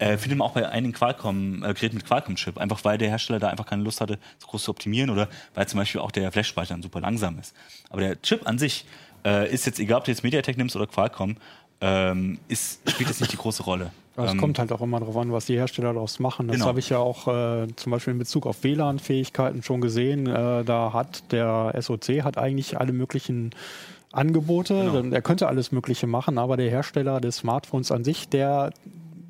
Äh, 0.00 0.18
findet 0.18 0.38
man 0.38 0.48
auch 0.48 0.54
bei 0.54 0.68
einigen 0.68 0.92
Qualcomm, 0.92 1.62
äh, 1.62 1.72
Geräten 1.72 1.94
mit 1.94 2.06
Qualcomm-Chip, 2.06 2.58
einfach 2.58 2.82
weil 2.82 2.98
der 2.98 3.08
Hersteller 3.08 3.38
da 3.38 3.50
einfach 3.50 3.66
keine 3.66 3.84
Lust 3.84 4.00
hatte, 4.00 4.18
so 4.40 4.48
groß 4.48 4.64
zu 4.64 4.72
optimieren 4.72 5.10
oder 5.10 5.28
weil 5.54 5.68
zum 5.68 5.78
Beispiel 5.78 6.00
auch 6.00 6.10
der 6.10 6.32
Flash-Speicher 6.32 6.74
dann 6.74 6.82
super 6.82 7.00
langsam 7.00 7.38
ist. 7.38 7.54
Aber 7.88 8.00
der 8.00 8.20
Chip 8.20 8.48
an 8.48 8.58
sich 8.58 8.84
äh, 9.24 9.52
ist 9.52 9.66
jetzt, 9.66 9.78
egal 9.78 9.98
ob 9.98 10.04
du 10.04 10.10
jetzt 10.10 10.24
MediaTek 10.24 10.56
nimmst 10.56 10.76
oder 10.76 10.86
Qualcomm, 10.86 11.36
ähm, 11.80 12.38
ist, 12.48 12.80
spielt 12.90 13.08
jetzt 13.08 13.20
nicht 13.20 13.32
die 13.32 13.36
große 13.36 13.62
Rolle. 13.62 13.90
Aber 14.16 14.26
es 14.26 14.32
Ähm, 14.32 14.40
kommt 14.40 14.58
halt 14.58 14.70
auch 14.72 14.80
immer 14.82 14.98
darauf 15.00 15.16
an, 15.16 15.32
was 15.32 15.46
die 15.46 15.54
Hersteller 15.56 15.92
daraus 15.94 16.18
machen. 16.18 16.48
Das 16.48 16.56
Genau. 16.56 16.66
habe 16.66 16.78
ich 16.80 16.90
ja 16.90 16.98
auch 16.98 17.26
äh, 17.28 17.68
zum 17.76 17.92
Beispiel 17.92 18.12
in 18.12 18.18
Bezug 18.18 18.44
auf 18.46 18.62
WLAN-Fähigkeiten 18.64 19.62
schon 19.62 19.80
gesehen. 19.80 20.26
Äh, 20.26 20.64
da 20.64 20.92
hat 20.92 21.30
der 21.32 21.74
SOC 21.80 22.22
hat 22.24 22.36
eigentlich 22.36 22.78
alle 22.78 22.92
möglichen 22.92 23.50
Angebote. 24.12 24.74
Genau. 24.92 25.14
Er 25.14 25.22
könnte 25.22 25.46
alles 25.48 25.72
Mögliche 25.72 26.06
machen, 26.06 26.38
aber 26.38 26.56
der 26.56 26.68
Hersteller 26.68 27.20
des 27.20 27.36
Smartphones 27.38 27.92
an 27.92 28.04
sich, 28.04 28.28
der 28.28 28.72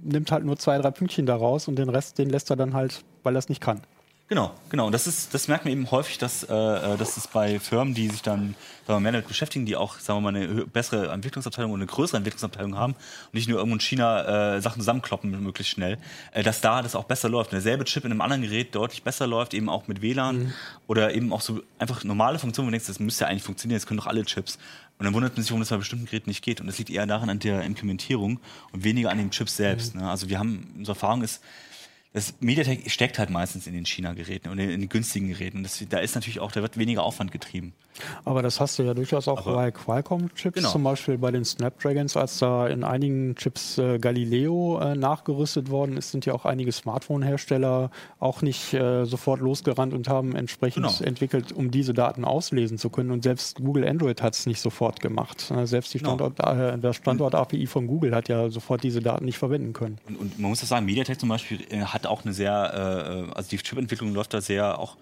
nimmt 0.03 0.33
halt 0.33 0.45
nur 0.45 0.57
zwei, 0.57 0.79
drei 0.79 0.91
Pünktchen 0.91 1.27
daraus 1.27 1.69
und 1.69 1.77
den 1.77 1.91
Rest, 1.91 2.19
den 2.19 2.31
lässt 2.31 2.49
er 2.51 2.57
dann 2.57 2.73
halt, 2.75 3.05
weil 3.23 3.37
er 3.37 3.39
es 3.39 3.49
nicht 3.51 3.61
kann. 3.61 3.83
Genau, 4.31 4.55
genau. 4.69 4.87
Und 4.87 4.93
das 4.93 5.09
ist, 5.09 5.35
das 5.35 5.49
merkt 5.49 5.65
man 5.65 5.73
eben 5.73 5.91
häufig, 5.91 6.17
dass, 6.17 6.45
äh, 6.45 6.55
äh, 6.55 6.97
dass 6.97 7.17
es 7.17 7.27
bei 7.27 7.59
Firmen, 7.59 7.95
die 7.95 8.09
sich 8.09 8.23
dann 8.23 8.55
sagen 8.87 8.99
wir, 8.99 9.01
mehr 9.01 9.11
damit 9.11 9.27
beschäftigen, 9.27 9.67
die 9.67 9.75
auch, 9.75 9.99
sagen 9.99 10.23
wir 10.23 10.31
mal, 10.31 10.41
eine 10.41 10.67
bessere 10.67 11.11
Entwicklungsabteilung 11.11 11.73
und 11.73 11.81
eine 11.81 11.89
größere 11.89 12.19
Entwicklungsabteilung 12.19 12.77
haben 12.77 12.93
und 12.93 13.35
nicht 13.35 13.49
nur 13.49 13.59
irgendwo 13.59 13.75
in 13.75 13.81
China 13.81 14.55
äh, 14.55 14.61
Sachen 14.61 14.83
zusammenkloppen 14.83 15.43
möglichst 15.43 15.73
schnell, 15.73 15.99
äh, 16.31 16.45
dass 16.45 16.61
da 16.61 16.81
das 16.81 16.95
auch 16.95 17.07
besser 17.07 17.29
läuft. 17.29 17.51
Und 17.51 17.55
derselbe 17.55 17.85
Chip 17.87 18.05
in 18.05 18.13
einem 18.13 18.21
anderen 18.21 18.43
Gerät 18.43 18.73
deutlich 18.73 19.03
besser 19.03 19.27
läuft, 19.27 19.53
eben 19.53 19.69
auch 19.69 19.89
mit 19.89 20.01
WLAN 20.01 20.55
oder 20.87 21.13
eben 21.13 21.33
auch 21.33 21.41
so 21.41 21.61
einfach 21.81 22.05
normale 22.05 22.39
Funktionen, 22.39 22.69
wo 22.69 22.71
du 22.71 22.75
denkst, 22.75 22.87
das 22.87 23.01
müsste 23.01 23.25
ja 23.25 23.31
eigentlich 23.31 23.43
funktionieren, 23.43 23.81
das 23.81 23.87
können 23.89 23.99
doch 23.99 24.07
alle 24.07 24.25
Chips. 24.25 24.61
Und 25.01 25.07
dann 25.07 25.15
wundert 25.15 25.35
man 25.35 25.43
sich, 25.43 25.51
warum 25.51 25.61
das 25.61 25.71
bei 25.71 25.77
bestimmten 25.77 26.05
Geräten 26.05 26.31
nicht 26.31 26.45
geht. 26.45 26.61
Und 26.61 26.69
das 26.69 26.79
liegt 26.79 26.91
eher 26.91 27.07
daran 27.07 27.31
an 27.31 27.41
der 27.41 27.63
Implementierung 27.63 28.39
und 28.71 28.85
weniger 28.85 29.11
an 29.11 29.19
dem 29.19 29.33
Chip 29.33 29.49
selbst. 29.49 29.97
Ne? 29.97 30.09
Also 30.09 30.29
wir 30.29 30.39
haben, 30.39 30.73
unsere 30.79 30.95
Erfahrung 30.95 31.23
ist, 31.23 31.43
das 32.13 32.35
MediaTek 32.41 32.91
steckt 32.91 33.19
halt 33.19 33.31
meistens 33.31 33.67
in 33.67 33.75
den 33.75 33.87
China-Geräten 33.87 34.49
und 34.49 34.59
in 34.59 34.81
den 34.81 34.89
günstigen 34.89 35.29
Geräten. 35.29 35.63
Das, 35.63 35.85
da 35.89 35.99
ist 35.99 36.15
natürlich 36.15 36.41
auch, 36.41 36.51
da 36.51 36.63
wird 36.63 36.77
weniger 36.77 37.05
Aufwand 37.05 37.31
getrieben. 37.31 37.73
Aber 38.25 38.43
das 38.43 38.61
hast 38.61 38.79
du 38.79 38.83
ja 38.83 38.95
durchaus 38.95 39.29
auch 39.29 39.47
Aber- 39.47 39.55
bei 39.55 39.71
Qualcomm-Chips, 39.71 40.55
Genau. 40.57 40.71
zum 40.71 40.83
Beispiel 40.85 41.19
bei 41.19 41.31
den 41.31 41.45
Snapdragons, 41.45 42.17
als 42.17 42.39
da 42.39 42.67
in 42.69 42.85
einigen 42.85 43.35
Chips 43.37 43.79
äh, 43.79 43.99
Galileo 43.99 44.79
äh, 44.81 44.95
nachgerüstet 44.95 45.71
worden 45.71 45.97
ist, 45.97 46.11
sind 46.13 46.27
ja 46.27 46.33
auch 46.35 46.45
einige 46.45 46.73
Smartphone-Hersteller 46.73 47.91
auch 48.19 48.43
nicht 48.43 48.73
äh, 48.75 49.05
sofort 49.05 49.41
losgerannt 49.41 49.93
und 49.95 50.09
haben 50.09 50.35
entsprechend 50.37 50.87
Genau. 50.87 51.05
entwickelt, 51.05 51.53
um 51.53 51.71
diese 51.71 51.95
Daten 51.95 52.25
auslesen 52.25 52.79
zu 52.79 52.91
können. 52.91 53.11
Und 53.11 53.23
selbst 53.23 53.57
Google 53.57 53.87
Android 53.87 54.23
hat 54.23 54.35
es 54.35 54.47
nicht 54.47 54.61
sofort 54.61 55.01
gemacht. 55.01 55.51
Äh, 55.51 55.67
selbst 55.67 55.93
die 55.95 55.99
Genau. 55.99 56.15
Standort, 56.15 56.41
äh, 56.41 56.79
der 56.79 56.93
Standort-API 56.93 57.67
von 57.67 57.87
Google 57.87 58.15
hat 58.15 58.29
ja 58.29 58.49
sofort 58.51 58.83
diese 58.83 59.01
Daten 59.01 59.25
nicht 59.25 59.39
verwenden 59.39 59.73
können. 59.73 59.99
Und, 60.09 60.17
und 60.17 60.39
man 60.39 60.51
muss 60.51 60.61
das 60.61 60.69
sagen, 60.69 60.87
MediaTek 60.87 61.19
zum 61.21 61.29
Beispiel 61.29 61.61
äh, 61.71 61.81
hat 61.81 62.07
auch 62.07 62.25
eine 62.25 62.33
sehr, 62.33 63.27
äh, 63.31 63.33
also 63.35 63.51
die 63.51 63.59
Chipentwicklung 63.59 64.15
läuft 64.15 64.35
da 64.35 64.41
sehr 64.41 64.79
auch 64.79 64.97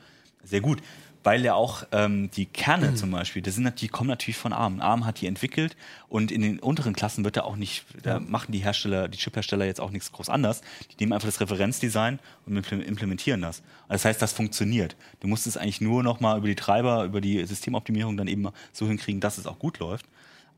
sehr 0.44 0.60
gut, 0.60 0.78
weil 1.24 1.44
ja 1.44 1.54
auch 1.54 1.84
ähm, 1.92 2.30
die 2.30 2.46
Kerne 2.46 2.94
zum 2.94 3.10
Beispiel, 3.10 3.42
das 3.42 3.54
sind, 3.54 3.80
die 3.80 3.88
kommen 3.88 4.08
natürlich 4.08 4.36
von 4.36 4.52
ARM. 4.52 4.80
ARM 4.80 5.04
hat 5.04 5.20
die 5.20 5.26
entwickelt 5.26 5.76
und 6.08 6.30
in 6.30 6.42
den 6.42 6.58
unteren 6.58 6.94
Klassen 6.94 7.24
wird 7.24 7.36
da 7.36 7.42
auch 7.42 7.56
nicht, 7.56 7.84
da 8.02 8.20
machen 8.20 8.52
die 8.52 8.60
Hersteller, 8.60 9.08
die 9.08 9.18
Chiphersteller 9.18 9.64
jetzt 9.64 9.80
auch 9.80 9.90
nichts 9.90 10.12
groß 10.12 10.28
anders. 10.28 10.62
Die 10.90 10.96
nehmen 11.00 11.12
einfach 11.12 11.28
das 11.28 11.40
Referenzdesign 11.40 12.18
und 12.46 12.58
imple- 12.58 12.82
implementieren 12.82 13.42
das. 13.42 13.62
Das 13.88 14.04
heißt, 14.04 14.22
das 14.22 14.32
funktioniert. 14.32 14.96
Du 15.20 15.28
musst 15.28 15.46
es 15.46 15.56
eigentlich 15.56 15.80
nur 15.80 16.02
noch 16.02 16.20
mal 16.20 16.38
über 16.38 16.46
die 16.46 16.54
Treiber, 16.54 17.04
über 17.04 17.20
die 17.20 17.44
Systemoptimierung 17.44 18.16
dann 18.16 18.28
eben 18.28 18.48
so 18.72 18.86
hinkriegen, 18.86 19.20
dass 19.20 19.38
es 19.38 19.46
auch 19.46 19.58
gut 19.58 19.78
läuft. 19.78 20.06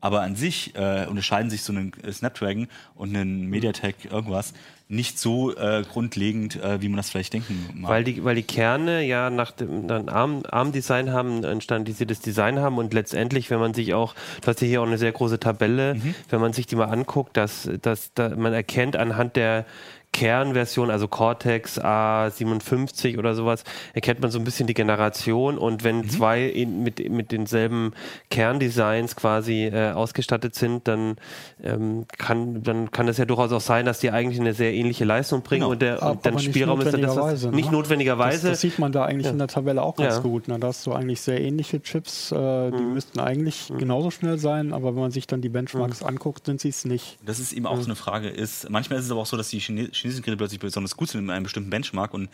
Aber 0.01 0.21
an 0.21 0.35
sich 0.35 0.75
äh, 0.75 1.05
unterscheiden 1.07 1.49
sich 1.49 1.61
so 1.61 1.71
ein 1.71 1.93
äh, 2.03 2.11
Snapdragon 2.11 2.67
und 2.95 3.15
ein 3.15 3.47
MediaTek 3.47 4.11
irgendwas 4.11 4.53
nicht 4.89 5.17
so 5.19 5.55
äh, 5.55 5.83
grundlegend, 5.89 6.61
äh, 6.61 6.81
wie 6.81 6.89
man 6.89 6.97
das 6.97 7.09
vielleicht 7.09 7.31
denken 7.31 7.69
mag. 7.75 7.91
Weil 7.91 8.03
die, 8.03 8.25
weil 8.25 8.35
die 8.35 8.43
Kerne 8.43 9.03
ja 9.03 9.29
nach 9.29 9.51
dem 9.51 9.87
dann 9.87 10.09
ARM, 10.09 10.43
ARM-Design 10.49 11.13
haben, 11.13 11.45
ein 11.45 11.61
standardisiertes 11.61 12.19
Design 12.19 12.59
haben 12.59 12.77
und 12.77 12.93
letztendlich, 12.93 13.49
wenn 13.49 13.59
man 13.61 13.73
sich 13.73 13.93
auch, 13.93 14.13
du 14.41 14.47
hast 14.47 14.59
ja 14.59 14.67
hier 14.67 14.81
auch 14.81 14.87
eine 14.87 14.97
sehr 14.97 15.13
große 15.13 15.39
Tabelle, 15.39 15.95
Mhm. 15.95 16.13
wenn 16.29 16.41
man 16.41 16.51
sich 16.51 16.67
die 16.67 16.75
mal 16.75 16.89
anguckt, 16.89 17.37
dass, 17.37 17.69
dass 17.81 18.13
da, 18.15 18.35
man 18.35 18.51
erkennt 18.51 18.97
anhand 18.97 19.37
der 19.37 19.65
Kernversion, 20.13 20.89
also 20.91 21.07
Cortex 21.07 21.79
A57 21.79 23.17
oder 23.17 23.33
sowas, 23.35 23.63
erkennt 23.93 24.21
man 24.21 24.31
so 24.31 24.39
ein 24.39 24.43
bisschen 24.43 24.67
die 24.67 24.73
Generation 24.73 25.57
und 25.57 25.83
wenn 25.83 25.99
Mhm. 25.99 26.09
zwei 26.09 26.43
in, 26.45 26.83
mit, 26.83 27.09
mit 27.09 27.31
denselben 27.31 27.93
Kerndesigns 28.29 29.15
quasi 29.15 29.65
äh, 29.65 29.91
ausgestattet 29.91 30.55
sind, 30.55 30.87
dann, 30.87 31.15
ähm, 31.63 32.05
kann, 32.17 32.63
dann 32.63 32.91
kann 32.91 33.07
es 33.07 33.17
ja 33.17 33.25
durchaus 33.25 33.51
auch 33.51 33.61
sein, 33.61 33.85
dass 33.85 33.99
die 33.99 34.11
eigentlich 34.11 34.39
eine 34.39 34.53
sehr 34.53 34.73
ähnliche 34.73 35.05
Leistung 35.05 35.41
bringen 35.43 35.61
Genau. 35.61 35.71
und 35.71 35.81
der 35.81 36.01
Aber 36.01 36.11
und 36.11 36.25
dann 36.25 36.39
Spielraum 36.39 36.81
ist 36.81 36.93
dann 36.93 37.01
das, 37.01 37.15
das 37.15 37.17
notwendigerweise, 37.17 37.49
ne? 37.49 37.55
nicht 37.55 37.65
Das, 37.67 37.71
notwendigerweise. 37.73 38.49
das 38.49 38.61
sieht 38.61 38.79
man 38.79 38.91
da 38.91 39.05
eigentlich 39.05 39.27
in 39.31 39.37
der 39.37 39.47
Tabelle 39.47 39.81
auch 39.81 39.95
ganz 39.95 40.15
Ja. 40.15 40.21
gut. 40.21 40.47
Ne? 40.47 40.59
Da 40.59 40.67
hast 40.67 40.85
du 40.85 40.93
eigentlich 40.93 41.21
sehr 41.21 41.39
ähnliche 41.41 41.81
Chips, 41.81 42.31
äh, 42.31 42.71
die 42.71 42.83
müssten 42.83 43.19
eigentlich 43.19 43.71
genauso 43.77 44.11
schnell 44.11 44.37
sein, 44.37 44.73
aber 44.73 44.93
wenn 44.95 45.01
man 45.01 45.11
sich 45.11 45.27
dann 45.27 45.41
die 45.41 45.49
Benchmarks 45.49 46.03
anguckt, 46.03 46.45
sind 46.45 46.59
sie 46.61 46.69
es 46.69 46.85
nicht. 46.85 47.17
Das 47.25 47.39
ist 47.39 47.53
eben 47.53 47.65
auch 47.67 47.77
so 47.77 47.85
eine 47.85 47.95
Frage. 47.95 48.29
Ist, 48.29 48.69
manchmal 48.69 48.99
ist 48.99 49.05
es 49.05 49.11
aber 49.11 49.21
auch 49.21 49.25
so, 49.25 49.37
dass 49.37 49.49
die 49.49 49.59
Chine 49.59 49.89
chinesischen 50.01 50.23
Geräte 50.23 50.37
plötzlich 50.37 50.59
besonders 50.59 50.97
gut 50.97 51.09
sind 51.09 51.21
in 51.21 51.29
einem 51.29 51.43
bestimmten 51.43 51.69
Benchmark 51.69 52.13
und 52.13 52.29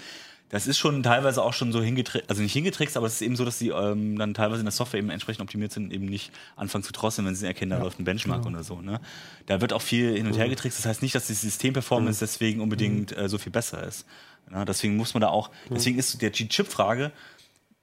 das 0.50 0.66
ist 0.66 0.78
schon 0.78 1.04
teilweise 1.04 1.44
auch 1.44 1.54
schon 1.54 1.74
so 1.74 1.82
hingetrickst, 1.82 2.30
also 2.30 2.42
nicht 2.42 2.54
hingetrickst, 2.54 2.96
aber 2.96 3.08
es 3.08 3.16
ist 3.16 3.22
eben 3.22 3.36
so, 3.36 3.44
dass 3.44 3.60
sie 3.60 3.70
ähm, 3.70 4.18
dann 4.18 4.34
teilweise 4.34 4.60
in 4.60 4.66
der 4.66 4.72
Software 4.72 5.00
eben 5.00 5.10
entsprechend 5.10 5.42
optimiert 5.42 5.74
sind, 5.74 5.92
eben 5.92 6.06
nicht 6.06 6.32
anfangen 6.56 6.86
zu 6.86 6.94
drosseln, 6.94 7.28
wenn 7.28 7.36
sie 7.36 7.46
erkennen, 7.46 7.72
da 7.72 7.80
läuft 7.80 8.00
ein 8.00 8.06
Benchmark 8.06 8.46
oder 8.46 8.64
so. 8.64 8.82
Ne? 8.82 9.02
Da 9.46 9.60
wird 9.60 9.74
auch 9.74 9.82
viel 9.82 10.16
hin 10.16 10.28
und 10.28 10.38
her 10.38 10.48
getrickst. 10.48 10.80
Das 10.80 10.86
heißt 10.86 11.02
nicht, 11.02 11.16
dass 11.16 11.28
die 11.28 11.34
Systemperformance 11.34 12.20
deswegen 12.20 12.62
unbedingt 12.62 13.16
äh, 13.18 13.28
so 13.28 13.38
viel 13.38 13.52
besser 13.52 13.84
ist. 13.84 14.06
Ja, 14.50 14.64
deswegen 14.64 14.96
muss 14.96 15.14
man 15.14 15.20
da 15.20 15.28
auch, 15.28 15.52
deswegen 15.70 16.00
ist 16.00 16.22
der 16.22 16.30
die 16.30 16.48
Chip-Frage, 16.48 17.12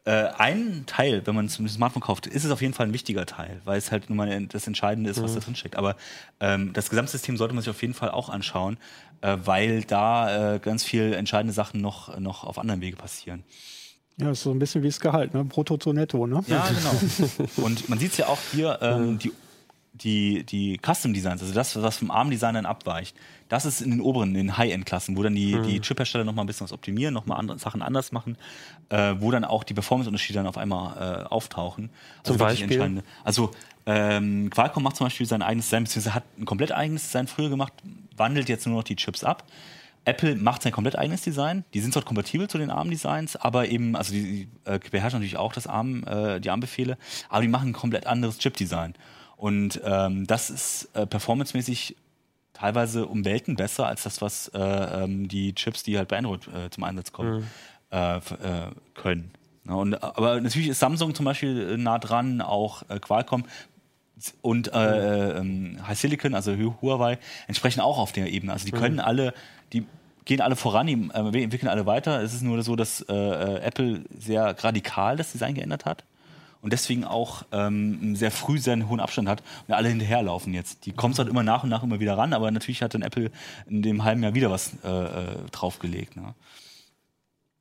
äh, 0.07 0.29
ein 0.37 0.85
Teil, 0.87 1.27
wenn 1.27 1.35
man 1.35 1.47
ein 1.47 1.68
Smartphone 1.68 2.03
kauft, 2.03 2.27
ist 2.27 2.44
es 2.44 2.51
auf 2.51 2.61
jeden 2.61 2.75
Fall 2.75 2.87
ein 2.87 2.92
wichtiger 2.92 3.25
Teil, 3.25 3.61
weil 3.64 3.79
es 3.79 3.90
halt 3.90 4.11
nun 4.11 4.16
mal 4.16 4.47
das 4.47 4.66
Entscheidende 4.66 5.11
ist, 5.11 5.23
was 5.23 5.35
da 5.35 5.40
drin 5.40 5.55
steckt. 5.55 5.77
Aber 5.77 5.97
ähm, 6.40 6.73
das 6.75 6.90
Gesamtsystem 6.90 7.37
sollte 7.37 7.55
man 7.55 7.62
sich 7.62 7.70
auf 7.70 7.81
jeden 7.81 7.94
Fall 7.94 8.11
auch 8.11 8.29
anschauen, 8.29 8.77
äh, 9.25 9.39
weil 9.45 9.83
da 9.85 10.55
äh, 10.55 10.59
ganz 10.59 10.85
viel 10.85 11.15
entscheidende 11.15 11.55
Sachen 11.55 11.81
noch, 11.81 12.19
noch 12.21 12.45
auf 12.45 12.59
anderen 12.59 12.83
Wege 12.83 12.97
passieren. 12.97 13.43
Ja, 14.19 14.29
das 14.29 14.39
ist 14.39 14.45
so 14.45 14.51
ein 14.51 14.59
bisschen 14.59 14.83
wie 14.83 14.89
das 14.89 15.01
Gehalt, 15.01 15.33
ne? 15.35 15.45
Brutto 15.45 15.79
zu 15.79 15.93
netto, 15.93 16.27
ne? 16.27 16.45
Ja, 16.47 16.69
genau. 16.69 17.49
Und 17.57 17.89
man 17.89 17.99
sieht 17.99 18.13
es 18.13 18.19
ja 18.19 18.29
auch 18.29 18.39
hier, 18.53 18.79
ähm, 18.83 19.19
die, 19.19 19.33
die, 19.95 20.45
die 20.45 20.79
Custom 20.85 21.15
Designs, 21.15 21.41
also 21.41 21.55
das, 21.55 21.81
was 21.81 21.97
vom 21.97 22.11
ARM-Design 22.11 22.55
dann 22.55 22.67
abweicht, 22.67 23.17
das 23.49 23.65
ist 23.65 23.81
in 23.81 23.93
den 23.93 24.01
oberen, 24.03 24.31
in 24.31 24.49
den 24.49 24.59
High-End-Klassen, 24.59 25.17
wo 25.17 25.23
dann 25.23 25.35
die, 25.35 25.59
die 25.63 25.81
Chip-Hersteller 25.81 26.25
noch 26.25 26.35
mal 26.35 26.43
ein 26.43 26.47
bisschen 26.47 26.65
was 26.65 26.73
optimieren, 26.73 27.15
noch 27.15 27.27
mal 27.27 27.37
andere 27.37 27.59
Sachen 27.59 27.83
anders 27.83 28.13
machen, 28.13 28.37
äh, 28.91 29.15
wo 29.19 29.31
dann 29.31 29.45
auch 29.45 29.65
die 29.65 29.75
Performance-Unterschiede 29.75 30.39
dann 30.39 30.47
auf 30.47 30.59
einmal 30.59 31.23
äh, 31.23 31.25
auftauchen. 31.25 31.91
Also 32.19 32.35
Zum 32.35 32.39
Beispiel? 32.39 32.65
entscheidende. 32.65 33.05
Also 33.25 33.51
ähm, 33.87 34.51
Qualcomm 34.51 34.83
macht 34.83 34.97
zum 34.97 35.07
Beispiel 35.07 35.27
sein 35.27 35.43
eigenes 35.43 35.67
Design, 35.67 35.85
beziehungsweise 35.85 36.15
hat 36.15 36.25
ein 36.39 36.45
komplett 36.45 36.73
eigenes 36.73 37.03
Design 37.05 37.27
früher 37.27 37.51
gemacht, 37.51 37.73
wandelt 38.16 38.48
jetzt 38.48 38.66
nur 38.66 38.77
noch 38.77 38.85
die 38.85 38.96
Chips 38.96 39.24
ab. 39.24 39.44
Apple 40.07 40.37
macht 40.37 40.62
sein 40.62 40.72
komplett 40.72 40.98
eigenes 40.98 41.22
Design. 41.22 41.64
Die 41.72 41.81
sind 41.81 41.92
zwar 41.92 42.03
kompatibel 42.03 42.46
zu 42.48 42.59
den 42.59 42.70
ARM-Designs, 42.70 43.37
aber 43.37 43.68
eben, 43.68 43.96
also 43.96 44.12
die, 44.12 44.48
äh, 44.66 44.79
beherrschen 44.90 45.18
natürlich 45.20 45.38
auch 45.38 45.53
das 45.55 45.66
ARM, 45.66 46.05
äh, 46.05 46.40
die 46.40 46.50
ARM-Befehle, 46.50 46.98
aber 47.31 47.40
die 47.42 47.48
machen 47.48 47.70
ein 47.70 47.72
komplett 47.72 48.07
anderes 48.07 48.38
Chip-Design. 48.38 48.94
Und 49.37 49.81
ähm, 49.85 50.27
das 50.27 50.50
ist 50.50 50.90
äh, 50.94 51.07
performancemäßig 51.07 51.96
teilweise 52.53 53.07
um 53.07 53.24
Welten 53.24 53.57
besser 53.57 53.87
als 53.87 54.03
das, 54.05 54.20
was 54.20 54.48
äh, 54.48 54.59
ähm, 54.59 55.27
die 55.27 55.55
Chips, 55.55 55.83
die 55.83 55.96
halt 55.98 56.09
bei 56.09 56.18
Android 56.18 56.46
äh, 56.48 56.70
zum 56.70 56.85
Einsatz 56.85 57.11
kommen, 57.12 57.44
äh, 57.90 58.16
f- 58.18 58.33
äh, 58.33 58.70
können. 58.94 59.31
Ja, 59.66 59.74
und, 59.74 59.94
aber 60.03 60.40
natürlich 60.40 60.68
ist 60.68 60.79
Samsung 60.81 61.14
zum 61.14 61.24
Beispiel 61.24 61.72
äh, 61.72 61.77
nah 61.79 61.98
dran, 61.98 62.42
auch 62.42 62.83
äh, 62.90 62.98
Qualcomm 63.00 63.44
und 64.42 64.72
äh, 64.72 65.38
ähm, 65.38 65.79
High 65.87 65.98
Silicon, 65.98 66.35
also 66.35 66.53
Hu- 66.57 66.74
Huawei, 66.81 67.18
entsprechen 67.46 67.81
auch 67.81 67.98
auf 67.98 68.12
der 68.12 68.33
Ebene. 68.33 68.53
Also 68.53 68.64
die 68.66 68.72
können 68.81 69.00
alle, 69.00 69.35
die 69.72 69.85
gehen 70.24 70.40
alle 70.40 70.57
voran, 70.57 70.87
die 70.87 71.11
äh, 71.12 71.42
entwickeln 71.42 71.68
alle 71.68 71.85
weiter. 71.85 72.22
Es 72.22 72.33
ist 72.33 72.42
nur 72.42 72.62
so, 72.62 72.77
dass 72.77 73.03
äh, 73.03 73.12
äh, 73.14 73.61
Apple 73.61 74.05
sehr 74.18 74.57
radikal 74.64 75.16
das 75.16 75.33
Design 75.33 75.55
geändert 75.55 75.85
hat 75.85 76.05
und 76.62 76.72
deswegen 76.72 77.05
auch 77.05 77.44
ähm, 77.53 78.16
sehr 78.16 78.31
früh 78.31 78.59
seinen 78.59 78.88
hohen 78.88 79.00
Abstand 79.00 79.29
hat 79.29 79.42
und 79.68 79.74
alle 79.74 79.88
hinterherlaufen 79.90 80.55
jetzt. 80.55 80.87
Die 80.87 80.92
kommt 80.92 81.18
halt 81.18 81.29
immer 81.29 81.42
nach 81.42 81.64
und 81.64 81.68
nach 81.68 81.83
immer 81.83 82.00
wieder 82.00 82.16
ran, 82.16 82.33
aber 82.33 82.50
natürlich 82.50 82.83
hat 82.83 82.94
dann 82.94 83.03
Apple 83.03 83.31
in 83.68 83.83
dem 83.83 84.05
halben 84.05 84.22
Jahr 84.22 84.35
wieder 84.35 84.50
was 84.50 84.72
äh, 84.83 84.88
äh, 84.88 85.11
draufgelegt. 85.53 86.16
Ne? 86.16 86.35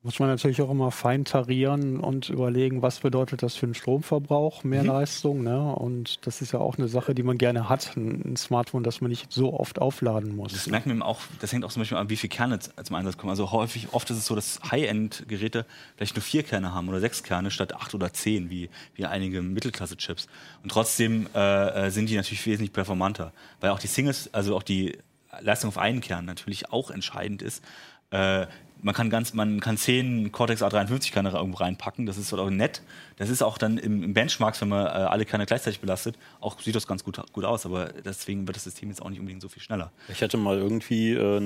Muss 0.04 0.18
man 0.18 0.28
natürlich 0.28 0.60
auch 0.60 0.70
immer 0.70 0.90
fein 0.90 1.24
tarieren 1.24 1.98
und 1.98 2.28
überlegen, 2.28 2.82
was 2.82 3.00
bedeutet 3.00 3.42
das 3.42 3.56
für 3.56 3.66
den 3.66 3.72
Stromverbrauch, 3.72 4.62
mehr 4.62 4.82
Mhm. 4.82 4.88
Leistung. 4.88 5.42
Ne? 5.42 5.74
Und 5.74 6.26
das 6.26 6.42
ist 6.42 6.52
ja 6.52 6.58
auch 6.58 6.76
eine 6.76 6.88
Sache, 6.88 7.14
die 7.14 7.22
man 7.22 7.38
gerne 7.38 7.70
hat, 7.70 7.96
ein 7.96 8.36
Smartphone, 8.36 8.82
das 8.82 9.00
man 9.00 9.10
nicht 9.10 9.32
so 9.32 9.58
oft 9.58 9.78
aufladen 9.80 10.36
muss. 10.36 10.52
Das 10.52 10.66
man 10.68 10.82
eben 10.84 11.02
auch, 11.02 11.20
das 11.40 11.54
hängt 11.54 11.64
auch 11.64 11.72
zum 11.72 11.80
Beispiel 11.80 11.96
an, 11.96 12.10
wie 12.10 12.16
viele 12.16 12.28
Kerne 12.28 12.58
zum 12.58 12.96
Einsatz 12.96 13.16
kommen. 13.16 13.30
Also 13.30 13.50
häufig, 13.50 13.94
oft 13.94 14.10
ist 14.10 14.18
es 14.18 14.26
so, 14.26 14.34
dass 14.34 14.60
High-End-Geräte 14.70 15.64
vielleicht 15.96 16.14
nur 16.16 16.22
vier 16.22 16.42
Kerne 16.42 16.74
haben 16.74 16.86
oder 16.90 17.00
sechs 17.00 17.22
Kerne 17.22 17.50
statt 17.50 17.74
acht 17.74 17.94
oder 17.94 18.12
zehn, 18.12 18.50
wie, 18.50 18.68
wie 18.94 19.06
einige 19.06 19.40
Mittelklasse-Chips. 19.40 20.26
Und 20.62 20.68
trotzdem 20.70 21.28
äh, 21.34 21.86
äh, 21.86 21.90
sind 21.90 22.10
die 22.10 22.16
natürlich 22.16 22.44
wesentlich 22.44 22.74
performanter, 22.74 23.32
weil 23.60 23.70
auch 23.70 23.78
die 23.78 23.86
Singles, 23.86 24.28
also 24.34 24.54
auch 24.54 24.62
die 24.62 24.98
Leistung 25.40 25.68
auf 25.68 25.78
einen 25.78 26.02
Kern 26.02 26.26
natürlich 26.26 26.70
auch 26.70 26.90
entscheidend 26.90 27.40
ist. 27.40 27.64
Äh, 28.10 28.46
man 28.84 28.94
kann 28.94 29.10
ganz, 29.10 29.32
man 29.34 29.60
kann 29.60 29.76
zehn 29.76 30.30
Cortex 30.30 30.62
A53 30.62 31.10
Kerne 31.12 31.30
irgendwo 31.30 31.58
reinpacken, 31.58 32.06
das 32.06 32.18
ist 32.18 32.30
halt 32.32 32.40
auch 32.40 32.50
nett. 32.50 32.82
Das 33.16 33.30
ist 33.30 33.42
auch 33.42 33.58
dann 33.58 33.78
im, 33.78 34.02
im 34.02 34.14
Benchmarks, 34.14 34.60
wenn 34.60 34.68
man 34.68 34.86
äh, 34.86 34.88
alle 34.90 35.24
Kerne 35.24 35.46
gleichzeitig 35.46 35.80
belastet, 35.80 36.16
auch 36.40 36.60
sieht 36.60 36.74
das 36.76 36.86
ganz 36.86 37.02
gut, 37.02 37.20
gut 37.32 37.44
aus, 37.44 37.64
aber 37.66 37.86
deswegen 38.04 38.46
wird 38.46 38.56
das 38.56 38.64
System 38.64 38.90
jetzt 38.90 39.00
auch 39.02 39.08
nicht 39.10 39.18
unbedingt 39.20 39.40
so 39.42 39.48
viel 39.48 39.62
schneller. 39.62 39.90
Ich 40.08 40.22
hatte 40.22 40.36
mal 40.36 40.58
irgendwie 40.58 41.12
äh, 41.12 41.40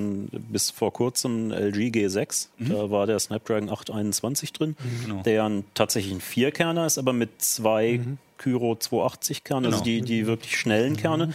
bis 0.50 0.70
vor 0.70 0.92
kurzem 0.92 1.52
einen 1.52 1.72
LG 1.72 1.90
G6. 1.94 2.48
Da 2.58 2.90
war 2.90 3.06
der 3.06 3.18
Snapdragon 3.18 3.70
821 3.70 4.52
drin, 4.52 4.76
Genau. 5.04 5.22
der 5.22 5.50
tatsächlich 5.74 6.12
ein 6.12 6.20
Vierkerner 6.20 6.86
ist, 6.86 6.98
aber 6.98 7.12
mit 7.12 7.40
zwei 7.40 8.00
Kyro 8.36 8.76
280 8.76 9.44
Kernen, 9.44 9.66
also 9.66 9.76
Genau. 9.82 9.84
die, 9.84 10.00
die 10.02 10.26
wirklich 10.26 10.56
schnellen 10.58 10.96
Kerne. 10.96 11.34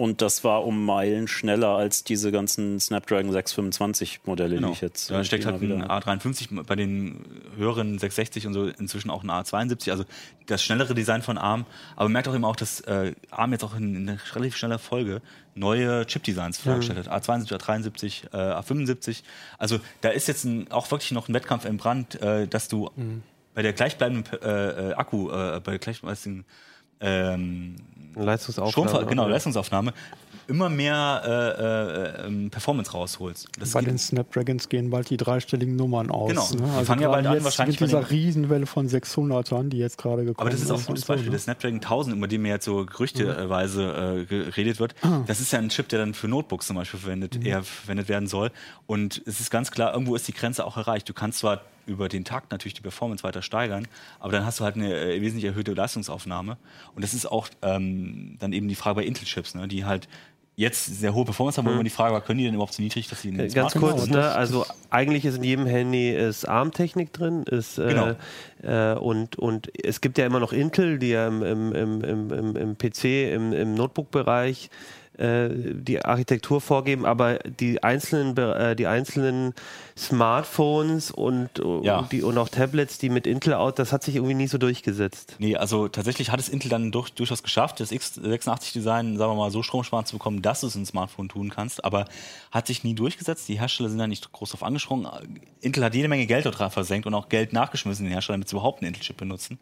Und 0.00 0.22
das 0.22 0.44
war 0.44 0.64
um 0.64 0.86
Meilen 0.86 1.28
schneller 1.28 1.76
als 1.76 2.04
diese 2.04 2.32
ganzen 2.32 2.80
Snapdragon 2.80 3.32
625 3.32 4.20
Modelle, 4.24 4.58
die 4.58 4.72
ich 4.72 4.80
jetzt. 4.80 5.10
Da 5.10 5.22
steckt 5.24 5.44
halt 5.44 5.60
ein 5.60 5.84
A53 5.84 6.62
bei 6.62 6.74
den 6.74 7.22
höheren 7.58 7.98
660 7.98 8.46
und 8.46 8.54
so 8.54 8.64
inzwischen 8.68 9.10
auch 9.10 9.22
ein 9.22 9.30
A72, 9.30 9.90
also 9.90 10.06
das 10.46 10.64
schnellere 10.64 10.94
Design 10.94 11.20
von 11.20 11.36
ARM. 11.36 11.66
Aber 11.96 12.04
man 12.04 12.14
merkt 12.14 12.28
auch 12.28 12.34
eben 12.34 12.46
auch, 12.46 12.56
dass 12.56 12.80
äh, 12.80 13.12
ARM 13.30 13.52
jetzt 13.52 13.62
auch 13.62 13.76
in, 13.76 13.94
in 13.94 14.08
relativ 14.32 14.56
schneller 14.56 14.78
Folge 14.78 15.20
neue 15.54 16.06
Chip-Designs 16.06 16.56
vorgestellt 16.56 17.06
hat. 17.06 17.22
A72, 17.22 17.58
A73, 17.58 18.32
äh, 18.32 18.54
A75. 18.54 19.22
Also 19.58 19.80
da 20.00 20.08
ist 20.08 20.28
jetzt 20.28 20.44
ein, 20.44 20.72
auch 20.72 20.90
wirklich 20.90 21.12
noch 21.12 21.28
ein 21.28 21.34
Wettkampf 21.34 21.66
im 21.66 21.76
Brand, 21.76 22.18
äh, 22.22 22.48
dass 22.48 22.68
du 22.68 22.88
bei 23.52 23.60
der 23.60 23.74
gleichbleibenden 23.74 24.40
äh, 24.40 24.92
äh, 24.92 24.94
Akku, 24.94 25.28
äh, 25.28 25.60
bei 25.62 25.72
der 25.72 25.78
gleichbleibenden 25.78 26.46
Leistungsaufnahme. 28.14 28.88
Stromver 28.88 29.06
genau. 29.06 29.28
Leistungsaufnahme, 29.28 29.92
immer 30.48 30.68
mehr 30.68 31.22
äh, 31.24 32.24
äh, 32.24 32.26
ähm, 32.26 32.50
Performance 32.50 32.90
rausholst. 32.92 33.48
Das 33.58 33.70
Bei 33.70 33.82
den 33.82 33.98
Snapdragons 33.98 34.68
gehen 34.68 34.90
bald 34.90 35.08
die 35.10 35.16
dreistelligen 35.16 35.76
Nummern 35.76 36.10
aus. 36.10 36.28
Genau. 36.28 36.48
Ne? 36.50 36.56
Die 36.56 36.62
Also 36.76 36.84
fangen 36.86 37.02
ja 37.02 37.08
bald 37.08 37.26
an, 37.26 37.44
wahrscheinlich 37.44 37.80
mit 37.80 37.90
dieser 37.90 38.10
Riesenwelle 38.10 38.66
von 38.66 38.88
600ern, 38.88 39.68
die 39.68 39.78
jetzt 39.78 39.96
gerade 39.98 40.24
gekommen 40.24 40.40
Aber 40.40 40.50
das 40.50 40.60
ist 40.60 40.70
auch 40.70 40.78
ein 40.78 40.86
gutes 40.86 41.02
so, 41.02 41.08
Beispiel. 41.12 41.26
ne? 41.26 41.30
Der 41.30 41.40
Snapdragon 41.40 41.76
1000, 41.76 42.16
über 42.16 42.28
den 42.28 42.42
mir 42.42 42.48
jetzt 42.48 42.64
so 42.64 42.84
gerüchteweise 42.84 44.16
äh, 44.20 44.24
geredet 44.24 44.80
wird, 44.80 44.94
das 45.26 45.40
ist 45.40 45.52
ja 45.52 45.58
ein 45.58 45.68
Chip, 45.68 45.88
der 45.88 46.00
dann 46.00 46.14
für 46.14 46.28
Notebooks 46.28 46.66
zum 46.66 46.76
Beispiel 46.76 47.00
verwendet, 47.00 47.44
eher 47.44 47.62
verwendet 47.62 48.08
werden 48.08 48.26
soll. 48.26 48.50
Und 48.86 49.22
es 49.26 49.40
ist 49.40 49.50
ganz 49.50 49.70
klar, 49.70 49.92
irgendwo 49.92 50.14
ist 50.16 50.26
die 50.26 50.34
Grenze 50.34 50.64
auch 50.64 50.76
erreicht. 50.76 51.08
Du 51.08 51.14
kannst 51.14 51.38
zwar 51.38 51.60
über 51.86 52.08
den 52.08 52.24
Takt 52.24 52.52
natürlich 52.52 52.74
die 52.74 52.82
Performance 52.82 53.22
weiter 53.24 53.42
steigern, 53.42 53.86
aber 54.18 54.32
dann 54.32 54.44
hast 54.44 54.60
du 54.60 54.64
halt 54.64 54.76
eine 54.76 54.94
äh, 54.94 55.20
wesentlich 55.20 55.44
erhöhte 55.44 55.72
Leistungsaufnahme. 55.72 56.56
Und 56.94 57.02
das 57.02 57.14
ist 57.14 57.26
auch 57.26 57.48
ähm, 57.62 58.36
dann 58.38 58.52
eben 58.52 58.68
die 58.68 58.74
Frage 58.74 58.96
bei 58.96 59.04
Intel-Chips, 59.04 59.54
ne, 59.54 59.68
die 59.68 59.84
halt 59.84 60.08
jetzt 60.60 60.84
sehr 60.84 61.14
hohe 61.14 61.24
Performance 61.24 61.56
haben, 61.56 61.66
wo 61.66 61.70
immer 61.70 61.84
die 61.84 61.90
Frage 61.90 62.12
war, 62.12 62.20
können 62.20 62.38
die 62.38 62.44
denn 62.44 62.54
überhaupt 62.54 62.74
so 62.74 62.82
niedrig, 62.82 63.08
dass 63.08 63.22
sie 63.22 63.30
in 63.30 63.38
den 63.38 63.50
Ganz 63.50 63.72
Smartphones 63.72 64.02
kurz, 64.02 64.10
ne? 64.10 64.30
also 64.32 64.66
eigentlich 64.90 65.24
ist 65.24 65.38
in 65.38 65.44
jedem 65.44 65.66
Handy 65.66 66.10
ist 66.10 66.46
ARM-Technik 66.46 67.14
drin, 67.14 67.44
ist 67.44 67.78
äh, 67.78 67.88
Genau. 67.88 68.16
äh, 68.62 68.98
und, 68.98 69.36
und 69.36 69.70
es 69.82 70.02
gibt 70.02 70.18
ja 70.18 70.26
immer 70.26 70.38
noch 70.38 70.52
Intel, 70.52 70.98
die 70.98 71.10
ja 71.10 71.28
im, 71.28 71.42
im, 71.42 71.72
im, 71.72 72.30
im, 72.30 72.56
im, 72.56 72.76
PC, 72.76 73.32
im, 73.32 73.54
im 73.54 73.74
Notebook-Bereich 73.74 74.68
die 75.20 76.02
Architektur 76.04 76.60
vorgeben, 76.60 77.04
aber 77.04 77.38
die 77.40 77.82
einzelnen, 77.82 78.36
äh, 78.36 78.74
die 78.74 78.86
einzelnen 78.86 79.54
Smartphones 79.96 81.10
und, 81.10 81.50
Ja. 81.82 81.98
und, 81.98 82.12
die, 82.12 82.22
und 82.22 82.38
auch 82.38 82.48
Tablets, 82.48 82.98
die 82.98 83.10
mit 83.10 83.26
Intel 83.26 83.54
out, 83.54 83.78
das 83.78 83.92
hat 83.92 84.02
sich 84.02 84.16
irgendwie 84.16 84.34
nie 84.34 84.46
so 84.48 84.58
durchgesetzt. 84.58 85.36
Nee, 85.38 85.56
also 85.56 85.88
tatsächlich 85.88 86.30
hat 86.30 86.40
es 86.40 86.48
Intel 86.48 86.70
dann 86.70 86.90
durch, 86.90 87.10
durchaus 87.10 87.42
geschafft, 87.42 87.80
das 87.80 87.92
x86-Design, 87.92 89.16
sagen 89.18 89.32
wir 89.32 89.36
mal, 89.36 89.50
so 89.50 89.62
stromsparend 89.62 90.08
zu 90.08 90.16
bekommen, 90.16 90.42
dass 90.42 90.60
du 90.62 90.66
es 90.68 90.74
in 90.74 90.82
ein 90.82 90.86
Smartphone 90.86 91.28
tun 91.28 91.50
kannst, 91.50 91.84
aber 91.84 92.06
hat 92.50 92.66
sich 92.66 92.82
nie 92.84 92.94
durchgesetzt. 92.94 93.48
Die 93.48 93.58
Hersteller 93.60 93.88
sind 93.88 93.98
da 93.98 94.06
nicht 94.06 94.32
groß 94.32 94.50
drauf 94.50 94.62
angesprungen. 94.62 95.06
Intel 95.60 95.84
hat 95.84 95.94
jede 95.94 96.08
Menge 96.08 96.26
Geld 96.26 96.46
dort 96.46 96.58
dran 96.58 96.70
versenkt 96.70 97.06
und 97.06 97.14
auch 97.14 97.28
Geld 97.28 97.52
nachgeschmissen 97.52 98.04
in 98.06 98.10
den 98.10 98.14
Hersteller, 98.14 98.36
damit 98.36 98.48
sie 98.48 98.56
überhaupt 98.56 98.80
einen 98.82 98.88
Intel-Chip 98.88 99.16
benutzen. 99.16 99.58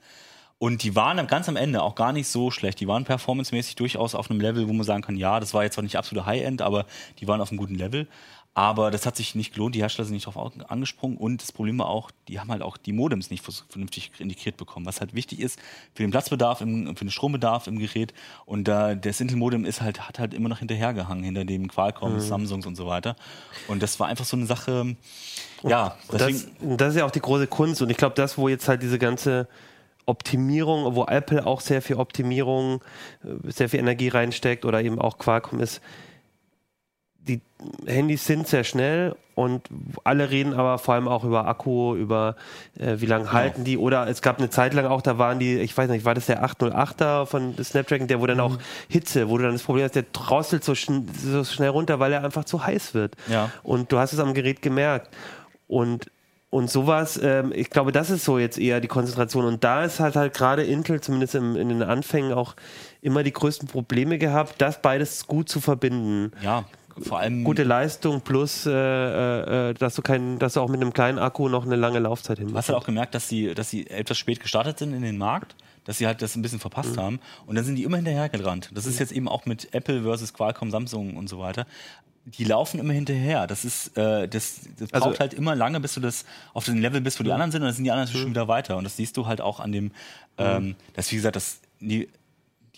Und 0.59 0.83
die 0.83 0.97
waren 0.97 1.25
ganz 1.29 1.49
am 1.49 1.57
Ende 1.57 1.83
auch 1.83 1.94
gar 1.94 2.12
nicht 2.12 2.27
so 2.27 2.51
schlecht. 2.51 2.81
Die 2.81 2.88
waren 2.88 3.05
performancemäßig 3.05 3.77
durchaus 3.77 4.14
auf 4.14 4.29
einem 4.31 4.40
Level, 4.40 4.68
wo 4.68 4.73
man 4.73 4.85
sagen 4.85 5.03
kann, 5.03 5.16
ja, 5.16 5.38
das 5.38 5.55
war 5.55 5.62
jetzt 5.62 5.75
zwar 5.75 5.85
nicht 5.85 5.97
absolute 5.97 6.27
High-End, 6.27 6.62
aber 6.62 6.87
die 7.21 7.29
waren 7.29 7.40
auf 7.40 7.51
einem 7.51 7.59
guten 7.59 7.77
Level. 7.77 8.09
Aber 8.55 8.90
das 8.90 9.07
hat 9.07 9.14
sich 9.14 9.37
nicht 9.37 9.55
gelohnt, 9.55 9.77
die 9.77 9.81
Hersteller 9.81 10.07
sind 10.07 10.14
nicht 10.14 10.27
darauf 10.27 10.53
angesprungen 10.68 11.16
und 11.16 11.40
das 11.40 11.53
Problem 11.53 11.79
war 11.79 11.87
auch, 11.87 12.11
die 12.27 12.40
haben 12.40 12.51
halt 12.51 12.62
auch 12.62 12.77
die 12.77 12.92
Modems 12.92 13.31
nicht 13.31 13.44
vernünftig 13.68 14.11
integriert 14.18 14.57
bekommen, 14.57 14.85
was 14.85 14.99
halt 14.99 15.14
wichtig 15.14 15.38
ist 15.38 15.61
für 15.94 16.03
den 16.03 16.11
Platzbedarf, 16.11 16.61
im, 16.61 16.97
für 16.97 17.05
den 17.05 17.12
Strombedarf 17.12 17.68
im 17.68 17.79
Gerät 17.79 18.12
und 18.47 18.66
da 18.66 18.97
das 18.97 19.21
Intel-Modem 19.21 19.64
ist 19.64 19.81
halt, 19.81 20.09
hat 20.09 20.18
halt 20.18 20.35
immer 20.35 20.49
noch 20.49 20.59
hinterhergehangen, 20.59 21.23
hinter 21.23 21.44
dem 21.44 21.68
Qualcomm, 21.68 22.18
Samsungs 22.18 22.66
und 22.66 22.75
so 22.75 22.88
weiter 22.88 23.14
und 23.68 23.81
das 23.81 24.01
war 24.01 24.09
einfach 24.09 24.25
so 24.25 24.37
eine 24.37 24.47
Sache, 24.47 24.97
ja, 25.62 25.97
Und 26.09 26.21
deswegen, 26.21 26.38
das, 26.61 26.77
das 26.79 26.88
ist 26.94 26.99
ja 26.99 27.05
auch 27.05 27.11
die 27.11 27.21
große 27.21 27.47
Kunst. 27.47 27.83
Und 27.83 27.90
ich 27.90 27.97
glaube, 27.97 28.14
das, 28.14 28.38
wo 28.38 28.49
jetzt 28.49 28.68
halt 28.68 28.83
diese 28.83 28.99
ganze 28.99 29.49
Optimierung, 30.09 30.94
wo 30.94 31.05
Apple 31.05 31.47
auch 31.47 31.61
sehr 31.61 31.83
viel 31.83 31.97
Optimierung, 31.97 32.81
äh, 33.25 33.51
sehr 33.51 33.68
viel 33.68 33.81
Energie 33.81 34.09
reinsteckt 34.09 34.64
oder 34.64 34.83
eben 34.83 34.99
auch 34.99 35.18
Qualcomm 35.18 35.61
ist, 35.61 35.81
die 37.29 37.40
Handys 37.87 38.27
sind 38.27 38.49
sehr 38.49 38.64
schnell 38.64 39.14
und 39.35 39.68
alle 40.03 40.31
reden 40.31 40.55
aber 40.55 40.79
vor 40.79 40.94
allem 40.94 41.07
auch 41.07 41.25
über 41.25 41.47
Akku, 41.47 41.94
über 41.94 42.37
äh, 42.79 42.97
wie 42.99 43.07
lange 43.07 43.33
halten 43.33 43.64
die 43.64 43.77
oder 43.77 44.09
es 44.09 44.23
gab 44.23 44.38
eine 44.38 44.51
Zeit 44.51 44.73
lang 44.75 44.87
auch, 44.87 45.03
da 45.03 45.18
waren 45.18 45.38
die, 45.38 45.59
ich 45.59 45.77
weiß 45.77 45.90
nicht, 45.90 46.05
war 46.05 46.14
das 46.14 46.27
der 46.27 46.44
808er 46.44 47.27
von 47.27 47.55
Snapdragon, 47.62 48.09
der 48.09 48.21
wo 48.21 48.27
dann 48.27 48.40
auch 48.40 48.57
Hitze, 48.88 49.29
wo 49.29 49.37
du 49.37 49.44
dann 49.44 49.53
das 49.53 49.62
Problem 49.62 49.85
hast, 49.85 49.94
der 49.94 50.07
drosselt 50.12 50.64
so, 50.64 50.75
schn 50.75 51.07
so 51.14 51.44
schnell 51.44 51.68
runter, 51.68 52.01
weil 52.01 52.12
er 52.12 52.25
einfach 52.25 52.44
zu 52.44 52.64
heiß 52.64 52.94
wird. 52.94 53.14
Ja. 53.29 53.51
Und 53.62 53.92
du 53.92 53.99
hast 53.99 54.12
es 54.12 54.18
am 54.18 54.35
Gerät 54.35 54.62
gemerkt. 54.62 55.14
Und 55.66 56.11
und 56.50 56.70
sowas, 56.70 57.18
ähm, 57.22 57.52
ich 57.54 57.68
glaube, 57.70 57.92
das 57.92 58.08
ist 58.11 58.24
so 58.24 58.38
jetzt 58.38 58.58
eher 58.58 58.80
die 58.80 58.88
Konzentration. 58.88 59.44
Und 59.44 59.64
da 59.64 59.84
ist 59.84 60.00
halt 60.00 60.16
halt 60.16 60.32
gerade 60.34 60.62
Intel, 60.64 61.00
zumindest 61.00 61.34
im, 61.34 61.56
in 61.56 61.68
den 61.68 61.82
Anfängen, 61.82 62.32
auch 62.32 62.54
immer 63.02 63.22
die 63.22 63.32
größten 63.32 63.68
Probleme 63.68 64.16
gehabt, 64.18 64.54
das 64.58 64.80
beides 64.80 65.26
gut 65.26 65.48
zu 65.48 65.61
verbinden. 65.61 66.32
ja, 66.42 66.64
vor 67.00 67.18
allem 67.20 67.44
Gute 67.44 67.62
Leistung 67.62 68.22
plus, 68.22 68.66
äh, 68.66 68.72
äh, 69.70 69.74
dass 69.74 69.94
du 69.94 70.02
kein, 70.02 70.38
dass 70.40 70.54
du 70.54 70.61
auch 70.61 70.68
mit 70.68 70.80
einem 70.80 70.92
kleinen 70.92 71.18
Akku 71.18 71.48
noch 71.48 71.64
eine 71.64 71.76
lange 71.76 72.00
Laufzeit 72.00 72.38
Du 72.40 72.52
hast 72.54 72.68
halt 72.70 72.76
auch 72.78 72.84
gemerkt, 72.87 73.14
dass 73.14 73.28
sie, 73.28 73.54
dass 73.54 73.70
sie 73.70 73.87
etwas 73.88 74.18
spät 74.18 74.40
gestartet 74.40 74.78
sind 74.80 74.92
in 74.94 75.02
den 75.02 75.16
Markt, 75.16 75.54
dass 75.84 75.98
sie 75.98 76.06
halt 76.08 76.22
das 76.22 76.34
ein 76.34 76.42
bisschen 76.42 76.58
verpasst 76.58 76.96
Mhm. 76.96 77.00
haben 77.00 77.20
und 77.46 77.54
dann 77.54 77.64
sind 77.64 77.76
die 77.76 77.84
immer 77.84 77.96
hinterhergerannt. 77.98 78.70
Das 78.74 78.87
ist 78.87 78.98
jetzt 78.98 79.12
eben 79.12 79.28
auch 79.28 79.46
mit 79.46 79.72
Apple 79.74 80.02
versus 80.02 80.32
Qualcomm, 80.34 80.70
Samsung 80.72 81.16
und 81.16 81.28
so 81.28 81.38
weiter. 81.38 81.66
Die 82.36 82.44
laufen 82.44 82.78
immer 82.80 82.92
hinterher. 82.92 83.46
Das 83.46 83.64
ist, 83.64 83.96
äh, 83.96 84.28
das, 84.28 84.60
das 84.78 84.92
Also- 84.92 85.06
braucht 85.08 85.20
halt 85.20 85.34
immer 85.34 85.54
lange, 85.54 85.80
bis 85.80 85.94
du 85.94 86.00
das 86.00 86.24
auf 86.52 86.64
dem 86.66 86.78
Level 86.78 87.00
bist, 87.00 87.18
wo 87.18 87.24
die 87.24 87.32
anderen 87.32 87.50
sind, 87.52 87.62
und 87.62 87.66
dann 87.68 87.74
sind 87.74 87.84
die 87.84 87.90
anderen 87.90 88.10
schon 88.12 88.30
wieder 88.30 88.48
weiter. 88.48 88.76
Und 88.76 88.84
das 88.84 88.96
siehst 88.96 89.16
du 89.16 89.26
halt 89.26 89.40
auch 89.40 89.60
an 89.60 89.72
dem, 89.72 89.92
ähm, 90.36 90.76
dass 90.94 91.10
wie 91.10 91.16
gesagt, 91.16 91.36
das 91.36 91.60
die, 91.80 92.08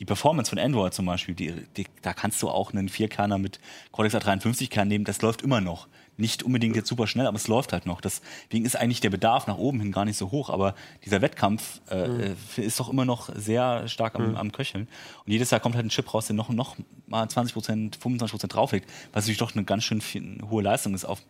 die 0.01 0.07
Performance 0.07 0.49
von 0.49 0.59
Android 0.59 0.95
zum 0.95 1.05
Beispiel, 1.05 1.35
die, 1.35 1.53
die, 1.77 1.87
da 2.01 2.15
kannst 2.15 2.41
du 2.43 2.49
auch 2.49 2.73
einen 2.73 2.89
Vierkerner 2.89 3.37
mit 3.37 3.61
Cortex 3.93 4.15
A53 4.15 4.71
Kern 4.71 4.89
nehmen, 4.89 5.05
das 5.05 5.21
läuft 5.21 5.43
immer 5.43 5.61
noch. 5.61 5.89
Nicht 6.17 6.43
unbedingt 6.43 6.75
jetzt 6.75 6.89
super 6.89 7.07
schnell, 7.07 7.27
aber 7.27 7.37
es 7.37 7.49
läuft 7.49 7.73
halt 7.73 7.87
noch. 7.87 8.01
Deswegen 8.01 8.65
ist 8.65 8.77
eigentlich 8.77 9.01
der 9.01 9.11
Bedarf 9.11 9.47
nach 9.47 9.59
oben 9.59 9.79
hin 9.81 9.93
gar 9.93 10.07
nicht 10.07 10.17
so 10.17 10.31
hoch, 10.31 10.49
aber 10.49 10.75
dieser 11.05 11.21
Wettkampf 11.21 11.83
äh, 11.91 12.31
äh, 12.31 12.35
ist 12.57 12.81
doch 12.81 12.89
immer 12.89 13.05
noch 13.05 13.31
sehr 13.35 13.89
stark 13.89 14.17
am, 14.17 14.37
am 14.37 14.53
Köcheln. 14.53 14.89
Und 15.25 15.33
jedes 15.33 15.51
Jahr 15.51 15.61
kommt 15.61 15.77
halt 15.77 15.85
ein 15.85 15.91
Chip 15.91 16.13
raus, 16.13 16.27
der 16.27 16.37
noch, 16.37 16.49
noch 16.49 16.77
mal 17.07 17.29
20 17.29 17.53
Prozent, 17.53 17.97
25 17.97 18.33
Prozent 18.33 18.55
drauflegt, 18.55 18.91
was 19.13 19.25
natürlich 19.25 19.39
doch 19.39 19.55
eine 19.55 19.65
ganz 19.65 19.85
schön 19.85 20.01
viel, 20.01 20.39
hohe 20.49 20.63
Leistung 20.63 20.95
ist 20.95 21.05
auf, 21.05 21.23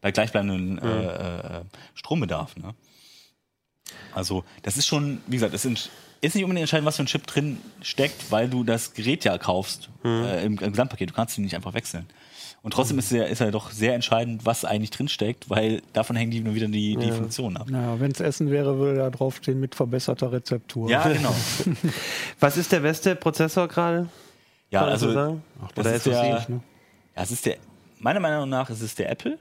bei 0.00 0.10
gleichbleibendem 0.10 0.78
äh, 0.78 1.06
äh, 1.06 1.64
Strombedarf. 1.94 2.56
Ne? 2.56 2.74
Also, 4.14 4.44
das 4.62 4.76
ist 4.76 4.86
schon, 4.86 5.20
wie 5.26 5.36
gesagt, 5.36 5.54
das 5.54 5.62
sind, 5.62 5.90
ist 6.20 6.34
nicht 6.34 6.44
unbedingt 6.44 6.62
entscheidend, 6.62 6.86
was 6.86 6.96
für 6.96 7.02
ein 7.02 7.06
Chip 7.06 7.26
drin 7.26 7.58
steckt, 7.82 8.30
weil 8.30 8.48
du 8.48 8.64
das 8.64 8.94
Gerät 8.94 9.24
ja 9.24 9.36
kaufst 9.38 9.90
äh, 10.04 10.44
im, 10.44 10.58
im 10.58 10.70
Gesamtpaket. 10.72 11.10
Du 11.10 11.14
kannst 11.14 11.36
ihn 11.38 11.44
nicht 11.44 11.54
einfach 11.54 11.74
wechseln. 11.74 12.06
Und 12.66 12.72
trotzdem 12.72 12.98
ist 12.98 13.12
er, 13.12 13.28
ist 13.28 13.40
er 13.40 13.52
doch 13.52 13.70
sehr 13.70 13.94
entscheidend, 13.94 14.44
was 14.44 14.64
eigentlich 14.64 14.90
drinsteckt, 14.90 15.48
weil 15.48 15.82
davon 15.92 16.16
hängen 16.16 16.32
die 16.32 16.40
nur 16.40 16.56
wieder 16.56 16.66
die, 16.66 16.96
die 16.96 17.12
Funktionen 17.12 17.56
ab. 17.56 17.68
Naja, 17.70 18.00
wenn 18.00 18.10
es 18.10 18.18
Essen 18.18 18.50
wäre, 18.50 18.78
würde 18.78 18.98
da 18.98 19.10
draufstehen 19.10 19.60
mit 19.60 19.76
verbesserter 19.76 20.32
Rezeptur. 20.32 20.90
Ja, 20.90 21.06
genau. 21.06 21.32
Was 22.40 22.56
ist 22.56 22.72
der 22.72 22.80
beste 22.80 23.14
Prozessor 23.14 23.68
gerade? 23.68 24.08
Ja, 24.72 24.80
Kann 24.80 24.88
also 24.88 25.14
das 25.14 25.36
Oder 25.76 25.94
ist 25.94 26.06
der, 26.06 26.46
ne? 26.48 26.60
ja, 27.14 27.22
es 27.22 27.30
ist 27.30 27.46
der, 27.46 27.58
meiner 28.00 28.18
Meinung 28.18 28.48
nach 28.48 28.68
ist 28.68 28.82
es 28.82 28.96
der 28.96 29.10
Apple. 29.10 29.38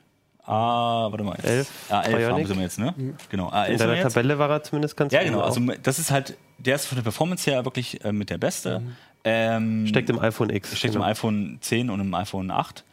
Ah, 0.47 1.07
warte 1.09 1.23
mal. 1.23 1.35
Jetzt. 1.37 1.45
11 1.47 1.69
Ah, 1.89 2.01
11 2.01 2.13
haben 2.13 2.19
Bionic? 2.35 2.47
sind 2.47 2.57
wir 2.57 2.63
jetzt, 2.63 2.79
ne? 2.79 2.93
Genau. 3.29 3.49
Ah, 3.49 3.65
11 3.65 3.81
In 3.81 3.87
deiner. 3.87 4.01
Tabelle 4.03 4.37
war 4.39 4.49
er 4.49 4.63
zumindest 4.63 4.95
ganz 4.95 5.11
Ja, 5.13 5.21
oben 5.21 5.29
genau. 5.29 5.41
auch. 5.41 5.45
Also 5.47 5.61
das 5.81 5.99
ist 5.99 6.11
halt, 6.11 6.37
der 6.59 6.75
ist 6.75 6.85
von 6.85 6.95
der 6.97 7.03
Performance 7.03 7.49
her 7.49 7.65
wirklich 7.65 8.03
äh, 8.05 8.11
mit 8.11 8.29
der 8.29 8.37
beste. 8.37 8.81
Ähm, 9.23 9.87
Steckt 9.87 10.09
im 10.11 10.19
iPhone 10.19 10.49
X. 10.51 10.77
steckt 10.77 10.93
im 10.95 11.01
genau. 11.01 11.11
iPhone 11.11 11.57
10 11.61 11.89
und 11.89 11.99
im 11.99 12.13
iPhone 12.13 12.51
8 12.51 12.83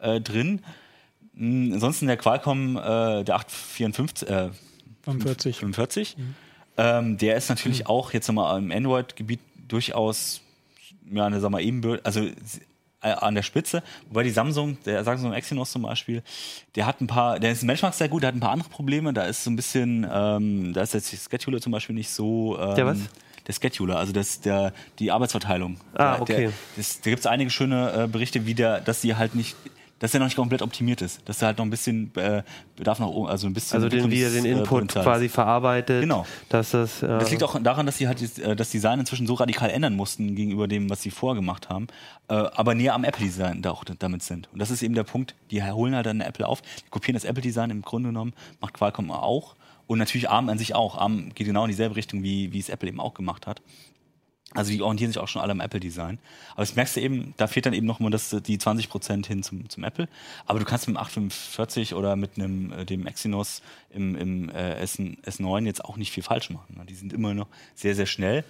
äh, 0.00 0.20
drin. 0.20 0.62
Mm, 1.34 1.74
Ansonsten 1.74 2.06
der 2.06 2.16
Qualcomm, 2.16 2.76
äh, 2.78 3.24
der 3.24 3.34
854, 3.36 4.28
äh, 4.30 4.48
45. 5.04 5.56
45. 5.58 6.16
Ähm, 6.78 7.18
der 7.18 7.36
ist 7.36 7.50
natürlich 7.50 7.86
auch 7.86 8.12
jetzt 8.14 8.28
nochmal 8.28 8.58
im 8.58 8.70
Android-Gebiet 8.72 9.40
durchaus, 9.68 10.40
ja, 11.10 11.26
eine, 11.26 11.40
sag 11.40 11.50
mal, 11.50 11.60
ebenbürtig, 11.60 12.06
also 12.06 12.26
an 13.10 13.34
der 13.34 13.42
Spitze. 13.42 13.82
Wobei 14.08 14.22
die 14.22 14.30
Samsung, 14.30 14.78
der 14.84 15.02
Samsung 15.04 15.32
Exynos 15.32 15.72
zum 15.72 15.82
Beispiel, 15.82 16.22
der 16.76 16.86
hat 16.86 17.00
ein 17.00 17.06
paar, 17.06 17.38
der 17.40 17.52
ist 17.52 17.62
im 17.62 17.66
Benchmark 17.68 17.94
sehr 17.94 18.08
gut, 18.08 18.22
der 18.22 18.28
hat 18.28 18.34
ein 18.36 18.40
paar 18.40 18.52
andere 18.52 18.68
Probleme. 18.68 19.12
Da 19.12 19.24
ist 19.24 19.44
so 19.44 19.50
ein 19.50 19.56
bisschen, 19.56 20.06
ähm, 20.12 20.72
da 20.72 20.82
ist 20.82 20.94
jetzt 20.94 21.12
die 21.12 21.16
Scheduler 21.16 21.60
zum 21.60 21.72
Beispiel 21.72 21.94
nicht 21.94 22.10
so. 22.10 22.58
Ähm, 22.60 22.74
Der 22.76 22.86
was? 22.86 22.98
Der 23.48 23.52
Scheduler, 23.54 23.96
also 23.98 24.12
das, 24.12 24.40
der, 24.40 24.72
die 25.00 25.10
Arbeitsverteilung. 25.10 25.76
Ah, 25.94 26.12
Der- 26.14 26.22
okay. 26.22 26.50
Der, 26.76 26.84
da 27.04 27.10
gibt 27.10 27.20
es 27.20 27.26
einige 27.26 27.50
schöne 27.50 28.04
äh, 28.04 28.06
Berichte, 28.06 28.46
wie 28.46 28.54
der, 28.54 28.80
dass 28.80 29.00
die 29.00 29.16
halt 29.16 29.34
nicht, 29.34 29.56
dass 30.02 30.10
der 30.10 30.18
noch 30.18 30.26
nicht 30.26 30.34
komplett 30.34 30.62
optimiert 30.62 31.00
ist. 31.00 31.20
Dass 31.28 31.38
der 31.38 31.46
halt 31.46 31.58
noch 31.58 31.64
ein 31.64 31.70
bisschen 31.70 32.10
äh, 32.16 32.42
bedarf 32.74 32.98
noch, 32.98 33.28
also 33.28 33.46
ein 33.46 33.54
bisschen. 33.54 33.76
Also 33.76 33.88
den, 33.88 34.10
wie 34.10 34.20
er 34.20 34.30
den 34.30 34.44
Input 34.44 34.82
Entwicklungspotenzial 34.82 35.04
quasi 35.04 35.28
verarbeitet. 35.28 36.02
Genau. 36.02 36.26
Dass 36.48 36.72
das, 36.72 37.04
äh, 37.04 37.06
das 37.06 37.30
liegt 37.30 37.44
auch 37.44 37.56
daran, 37.62 37.86
dass 37.86 37.98
sie 37.98 38.08
halt 38.08 38.20
das, 38.20 38.36
äh, 38.38 38.56
das 38.56 38.70
Design 38.70 38.98
inzwischen 38.98 39.28
so 39.28 39.34
radikal 39.34 39.70
ändern 39.70 39.94
mussten 39.94 40.34
gegenüber 40.34 40.66
dem, 40.66 40.90
was 40.90 41.02
sie 41.02 41.12
vorher 41.12 41.36
gemacht 41.36 41.68
haben, 41.68 41.86
äh, 42.26 42.34
aber 42.34 42.74
näher 42.74 42.94
am 42.94 43.04
Apple-Design 43.04 43.62
da 43.62 43.70
auch 43.70 43.84
damit 43.84 44.24
sind. 44.24 44.48
Und 44.52 44.58
das 44.58 44.72
ist 44.72 44.82
eben 44.82 44.94
der 44.94 45.04
Punkt, 45.04 45.36
die 45.52 45.62
holen 45.62 45.94
halt 45.94 46.06
dann 46.06 46.20
Apple 46.20 46.48
auf, 46.48 46.62
die 46.62 46.90
kopieren 46.90 47.14
das 47.14 47.24
Apple-Design 47.24 47.70
im 47.70 47.82
Grunde 47.82 48.08
genommen, 48.08 48.32
macht 48.60 48.74
Qualcomm 48.74 49.12
auch 49.12 49.54
und 49.86 50.00
natürlich 50.00 50.28
ARM 50.28 50.48
an 50.48 50.58
sich 50.58 50.74
auch. 50.74 50.98
ARM 50.98 51.32
geht 51.32 51.46
genau 51.46 51.62
in 51.62 51.68
dieselbe 51.68 51.94
Richtung, 51.94 52.24
wie, 52.24 52.52
wie 52.52 52.58
es 52.58 52.68
Apple 52.68 52.88
eben 52.88 52.98
auch 52.98 53.14
gemacht 53.14 53.46
hat. 53.46 53.62
Also 54.54 54.70
die 54.70 54.82
orientieren 54.82 55.10
sich 55.12 55.18
auch 55.18 55.28
schon 55.28 55.40
alle 55.40 55.52
am 55.52 55.60
Apple-Design. 55.60 56.18
Aber 56.52 56.62
das 56.62 56.76
merkst 56.76 56.96
du 56.96 57.00
eben, 57.00 57.34
da 57.36 57.46
fehlt 57.46 57.66
dann 57.66 57.72
eben 57.72 57.86
noch 57.86 58.00
mal 58.00 58.10
das, 58.10 58.30
die 58.30 58.58
20% 58.58 59.26
hin 59.26 59.42
zum, 59.42 59.68
zum 59.68 59.84
Apple. 59.84 60.08
Aber 60.46 60.58
du 60.58 60.64
kannst 60.64 60.86
mit 60.86 60.96
dem 60.96 61.00
845 61.00 61.94
oder 61.94 62.16
mit 62.16 62.36
einem, 62.36 62.72
äh, 62.72 62.84
dem 62.84 63.06
Exynos 63.06 63.62
im, 63.90 64.16
im 64.16 64.50
äh, 64.50 64.74
S, 64.74 64.98
S9 64.98 65.64
jetzt 65.64 65.84
auch 65.84 65.96
nicht 65.96 66.12
viel 66.12 66.22
falsch 66.22 66.50
machen. 66.50 66.76
ne? 66.76 66.84
Die 66.86 66.94
sind 66.94 67.12
immer 67.12 67.34
noch 67.34 67.48
sehr, 67.74 67.94
sehr 67.94 68.06
schnell. 68.06 68.44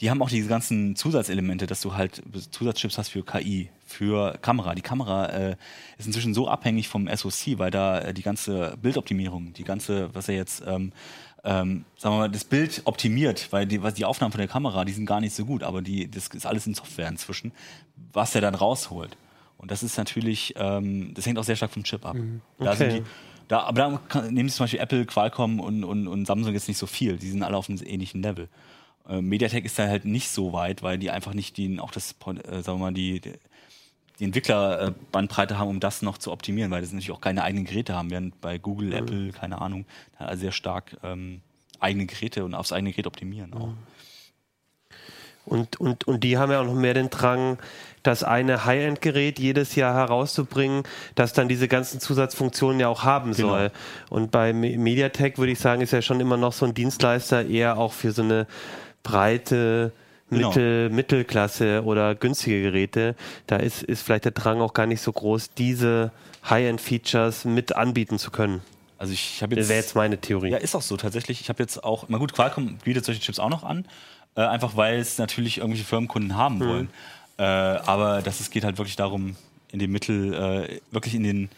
Die 0.00 0.10
haben 0.10 0.20
auch 0.22 0.28
diese 0.28 0.48
ganzen 0.48 0.96
Zusatzelemente, 0.96 1.66
dass 1.66 1.80
du 1.80 1.94
halt 1.94 2.20
Zusatzchips 2.50 2.98
hast 2.98 3.10
für 3.10 3.22
KI, 3.22 3.70
für 3.86 4.36
Kamera. 4.42 4.74
Die 4.74 4.82
Kamera 4.82 5.26
äh, 5.26 5.56
ist 5.98 6.06
inzwischen 6.06 6.34
so 6.34 6.48
abhängig 6.48 6.88
vom 6.88 7.08
SoC, 7.08 7.58
weil 7.58 7.70
da 7.70 8.00
äh, 8.00 8.12
die 8.14 8.22
ganze 8.22 8.76
Bildoptimierung, 8.82 9.52
die 9.52 9.62
ganze, 9.62 10.12
was 10.12 10.28
er 10.28 10.34
jetzt 10.34 10.64
ähm, 10.66 10.92
ähm, 11.44 11.84
sagen 11.96 12.14
wir 12.14 12.18
mal, 12.20 12.30
das 12.30 12.44
Bild 12.44 12.82
optimiert, 12.84 13.48
weil 13.52 13.66
die, 13.66 13.82
was 13.82 13.94
die 13.94 14.04
Aufnahmen 14.04 14.32
von 14.32 14.38
der 14.38 14.48
Kamera, 14.48 14.84
die 14.84 14.92
sind 14.92 15.06
gar 15.06 15.20
nicht 15.20 15.34
so 15.34 15.44
gut, 15.44 15.62
aber 15.62 15.82
die, 15.82 16.10
das 16.10 16.28
ist 16.28 16.46
alles 16.46 16.66
in 16.66 16.74
Software 16.74 17.08
inzwischen, 17.08 17.52
was 18.12 18.34
er 18.34 18.40
dann 18.40 18.54
rausholt. 18.54 19.16
Und 19.58 19.70
das 19.70 19.82
ist 19.82 19.96
natürlich, 19.98 20.54
ähm, 20.56 21.12
das 21.14 21.26
hängt 21.26 21.38
auch 21.38 21.44
sehr 21.44 21.56
stark 21.56 21.70
vom 21.72 21.84
Chip 21.84 22.04
ab. 22.04 22.16
Da 22.58 22.72
Okay. 22.72 22.76
sind 22.76 22.92
die, 22.92 23.02
da, 23.48 23.60
aber 23.60 23.78
da 23.78 24.00
kann, 24.08 24.32
nehmen 24.32 24.48
sie 24.48 24.56
zum 24.56 24.64
Beispiel 24.64 24.80
Apple, 24.80 25.04
Qualcomm 25.06 25.60
und, 25.60 25.84
und, 25.84 26.08
und 26.08 26.26
Samsung 26.26 26.52
jetzt 26.54 26.66
nicht 26.68 26.78
so 26.78 26.86
viel. 26.86 27.18
Die 27.18 27.30
sind 27.30 27.42
alle 27.42 27.56
auf 27.56 27.68
einem 27.68 27.78
ähnlichen 27.84 28.22
Level. 28.22 28.48
Äh, 29.08 29.20
MediaTek 29.20 29.64
ist 29.66 29.78
da 29.78 29.86
halt 29.86 30.06
nicht 30.06 30.30
so 30.30 30.54
weit, 30.54 30.82
weil 30.82 30.98
die 30.98 31.10
einfach 31.10 31.34
nicht 31.34 31.56
die, 31.58 31.78
auch 31.78 31.90
das, 31.90 32.12
äh, 32.26 32.62
sagen 32.62 32.78
wir 32.78 32.86
mal, 32.86 32.92
die, 32.94 33.20
die 34.14 34.18
die 34.18 34.24
Entwicklerbandbreite 34.26 35.58
haben, 35.58 35.68
um 35.68 35.80
das 35.80 36.02
noch 36.02 36.18
zu 36.18 36.30
optimieren, 36.30 36.70
weil 36.70 36.80
das 36.80 36.92
natürlich 36.92 37.10
auch 37.10 37.20
keine 37.20 37.42
eigenen 37.42 37.64
Geräte 37.64 37.94
haben, 37.94 38.10
während 38.10 38.40
bei 38.40 38.58
Google, 38.58 38.92
Apple, 38.92 39.32
keine 39.32 39.60
Ahnung, 39.60 39.86
da 40.18 40.36
sehr 40.36 40.52
stark 40.52 40.96
ähm, 41.02 41.40
eigene 41.80 42.06
Geräte 42.06 42.44
und 42.44 42.54
aufs 42.54 42.72
eigene 42.72 42.92
Gerät 42.92 43.06
optimieren 43.06 43.52
auch. 43.54 43.70
Und, 45.46 45.78
und, 45.78 46.04
und 46.08 46.24
die 46.24 46.38
haben 46.38 46.50
ja 46.50 46.60
auch 46.60 46.64
noch 46.64 46.74
mehr 46.74 46.94
den 46.94 47.10
Drang, 47.10 47.58
das 48.02 48.22
eine 48.24 48.64
High-End-Gerät 48.64 49.38
jedes 49.38 49.74
Jahr 49.74 49.94
herauszubringen, 49.94 50.84
das 51.16 51.34
dann 51.34 51.48
diese 51.48 51.68
ganzen 51.68 52.00
Zusatzfunktionen 52.00 52.80
ja 52.80 52.88
auch 52.88 53.02
haben 53.04 53.32
Genau. 53.32 53.48
soll. 53.48 53.70
Und 54.08 54.30
bei 54.30 54.54
Me- 54.54 54.78
MediaTek 54.78 55.36
würde 55.36 55.52
ich 55.52 55.58
sagen, 55.58 55.82
ist 55.82 55.90
ja 55.90 56.00
schon 56.00 56.20
immer 56.20 56.38
noch 56.38 56.54
so 56.54 56.64
ein 56.64 56.72
Dienstleister 56.72 57.46
eher 57.46 57.76
auch 57.76 57.92
für 57.92 58.12
so 58.12 58.22
eine 58.22 58.46
breite 59.02 59.92
Genau. 60.30 60.48
Mittel, 60.48 60.90
Mittelklasse 60.90 61.82
oder 61.84 62.14
günstige 62.14 62.62
Geräte. 62.62 63.14
Da 63.46 63.56
ist, 63.56 63.82
ist 63.82 64.02
vielleicht 64.02 64.24
der 64.24 64.32
Drang 64.32 64.60
auch 64.60 64.72
gar 64.72 64.86
nicht 64.86 65.00
so 65.00 65.12
groß, 65.12 65.50
diese 65.54 66.12
High-End-Features 66.48 67.44
mit 67.44 67.76
anbieten 67.76 68.18
zu 68.18 68.30
können. 68.30 68.62
Also 68.98 69.12
ich 69.12 69.42
habe 69.42 69.54
Das 69.54 69.64
jetzt, 69.64 69.68
wäre 69.68 69.80
jetzt 69.80 69.96
meine 69.96 70.18
Theorie. 70.18 70.50
ja, 70.50 70.56
ist 70.58 70.74
auch 70.74 70.82
so 70.82 70.96
tatsächlich. 70.96 71.40
Ich 71.40 71.48
habe 71.48 71.62
jetzt 71.62 71.82
auch, 71.84 72.06
na 72.08 72.18
gut, 72.18 72.32
Qualcomm 72.32 72.78
bietet 72.84 73.04
solche 73.04 73.20
Chips 73.20 73.38
auch 73.38 73.50
noch 73.50 73.64
an, 73.64 73.84
äh, 74.36 74.40
einfach 74.42 74.76
weil 74.76 74.98
es 74.98 75.18
natürlich 75.18 75.58
irgendwelche 75.58 75.84
Firmenkunden 75.84 76.36
haben 76.36 76.60
wollen. 76.60 76.88
Äh, 77.36 77.42
aber 77.42 78.22
das 78.22 78.40
es 78.40 78.50
geht 78.50 78.64
halt 78.64 78.78
wirklich 78.78 78.96
darum, 78.96 79.36
in 79.72 79.78
dem 79.78 79.92
Mittel, 79.92 80.32
äh, 80.34 80.80
wirklich 80.90 81.14
in 81.14 81.24
den 81.24 81.48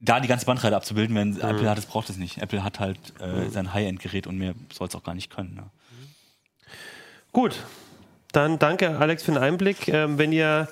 da 0.00 0.18
die 0.20 0.26
ganze 0.28 0.46
Bandbreite 0.46 0.74
abzubilden, 0.74 1.14
wenn 1.14 1.40
Apple 1.40 1.68
hat, 1.70 1.78
das 1.78 1.86
braucht 1.86 2.10
es 2.10 2.16
nicht. 2.16 2.38
Apple 2.38 2.64
hat 2.64 2.80
halt 2.80 2.98
äh, 3.20 3.48
sein 3.50 3.72
High-End-Gerät 3.72 4.26
und 4.26 4.36
mehr 4.36 4.54
soll 4.72 4.88
es 4.88 4.94
auch 4.96 5.04
gar 5.04 5.14
nicht 5.14 5.30
können. 5.30 5.54
Ne? 5.54 5.64
Gut, 7.32 7.64
dann 8.32 8.58
danke 8.58 8.98
Alex 8.98 9.22
für 9.22 9.32
den 9.32 9.42
Einblick. 9.42 9.88
Ähm, 9.88 10.18
wenn 10.18 10.32
ihr 10.32 10.68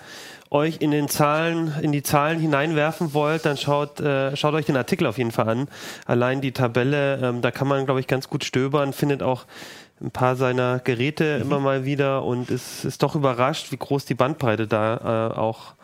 euch 0.50 0.82
in 0.82 0.90
den 0.90 1.08
Zahlen, 1.08 1.72
in 1.80 1.90
die 1.90 2.02
Zahlen 2.02 2.38
hineinwerfen 2.38 3.14
wollt, 3.14 3.46
dann 3.46 3.56
schaut, 3.56 3.98
äh, 4.00 4.36
schaut 4.36 4.52
euch 4.52 4.66
den 4.66 4.76
Artikel 4.76 5.06
auf 5.06 5.16
jeden 5.16 5.30
Fall 5.30 5.48
an. 5.48 5.68
Allein 6.04 6.42
die 6.42 6.52
Tabelle, 6.52 7.16
ähm, 7.22 7.40
da 7.40 7.50
kann 7.50 7.66
man, 7.66 7.86
glaube 7.86 8.00
ich, 8.00 8.06
ganz 8.06 8.28
gut 8.28 8.44
stöbern, 8.44 8.92
findet 8.92 9.22
auch 9.22 9.46
ein 10.02 10.10
paar 10.10 10.36
seiner 10.36 10.80
Geräte 10.80 11.38
immer 11.40 11.60
mal 11.60 11.86
wieder 11.86 12.24
und 12.24 12.50
ist, 12.50 12.84
ist 12.84 13.02
doch 13.02 13.14
überrascht, 13.14 13.72
wie 13.72 13.78
groß 13.78 14.04
die 14.04 14.14
Bandbreite 14.14 14.66
da 14.66 15.30
äh, 15.32 15.38
auch, 15.38 15.74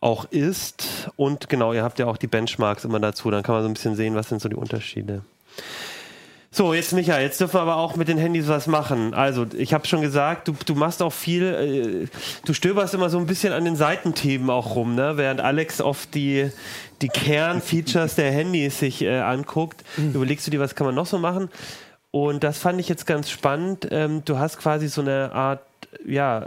auch 0.00 0.26
ist. 0.26 1.10
Und 1.16 1.48
genau, 1.48 1.72
ihr 1.72 1.84
habt 1.84 1.98
ja 1.98 2.06
auch 2.06 2.18
die 2.18 2.26
Benchmarks 2.26 2.84
immer 2.84 3.00
dazu, 3.00 3.30
dann 3.30 3.42
kann 3.42 3.54
man 3.54 3.62
so 3.62 3.70
ein 3.70 3.74
bisschen 3.74 3.96
sehen, 3.96 4.14
was 4.14 4.28
sind 4.28 4.42
so 4.42 4.50
die 4.50 4.56
Unterschiede. 4.56 5.22
So, 6.54 6.74
jetzt 6.74 6.92
Micha, 6.92 7.18
jetzt 7.18 7.40
dürfen 7.40 7.54
wir 7.54 7.62
aber 7.62 7.76
auch 7.76 7.96
mit 7.96 8.08
den 8.08 8.18
Handys 8.18 8.46
was 8.46 8.66
machen. 8.66 9.14
Also, 9.14 9.46
ich 9.56 9.72
habe 9.72 9.86
schon 9.86 10.02
gesagt, 10.02 10.48
du, 10.48 10.54
du 10.66 10.74
machst 10.74 11.00
auch 11.00 11.12
viel, 11.12 11.42
äh, 12.04 12.08
du 12.44 12.52
stöberst 12.52 12.92
immer 12.92 13.08
so 13.08 13.16
ein 13.16 13.24
bisschen 13.24 13.54
an 13.54 13.64
den 13.64 13.74
Seitenthemen 13.74 14.50
auch 14.50 14.74
rum, 14.74 14.94
ne? 14.94 15.16
während 15.16 15.40
Alex 15.40 15.80
oft 15.80 16.14
die, 16.14 16.50
die 17.00 17.08
Kernfeatures 17.08 18.16
der 18.16 18.30
Handys 18.30 18.80
sich 18.80 19.00
äh, 19.00 19.20
anguckt. 19.20 19.82
Überlegst 19.96 20.46
du 20.46 20.50
dir, 20.50 20.60
was 20.60 20.74
kann 20.74 20.84
man 20.86 20.94
noch 20.94 21.06
so 21.06 21.18
machen? 21.18 21.48
Und 22.10 22.44
das 22.44 22.58
fand 22.58 22.78
ich 22.78 22.88
jetzt 22.90 23.06
ganz 23.06 23.30
spannend. 23.30 23.88
Ähm, 23.90 24.22
du 24.26 24.36
hast 24.36 24.58
quasi 24.58 24.88
so 24.88 25.00
eine 25.00 25.32
Art, 25.32 25.62
ja, 26.06 26.46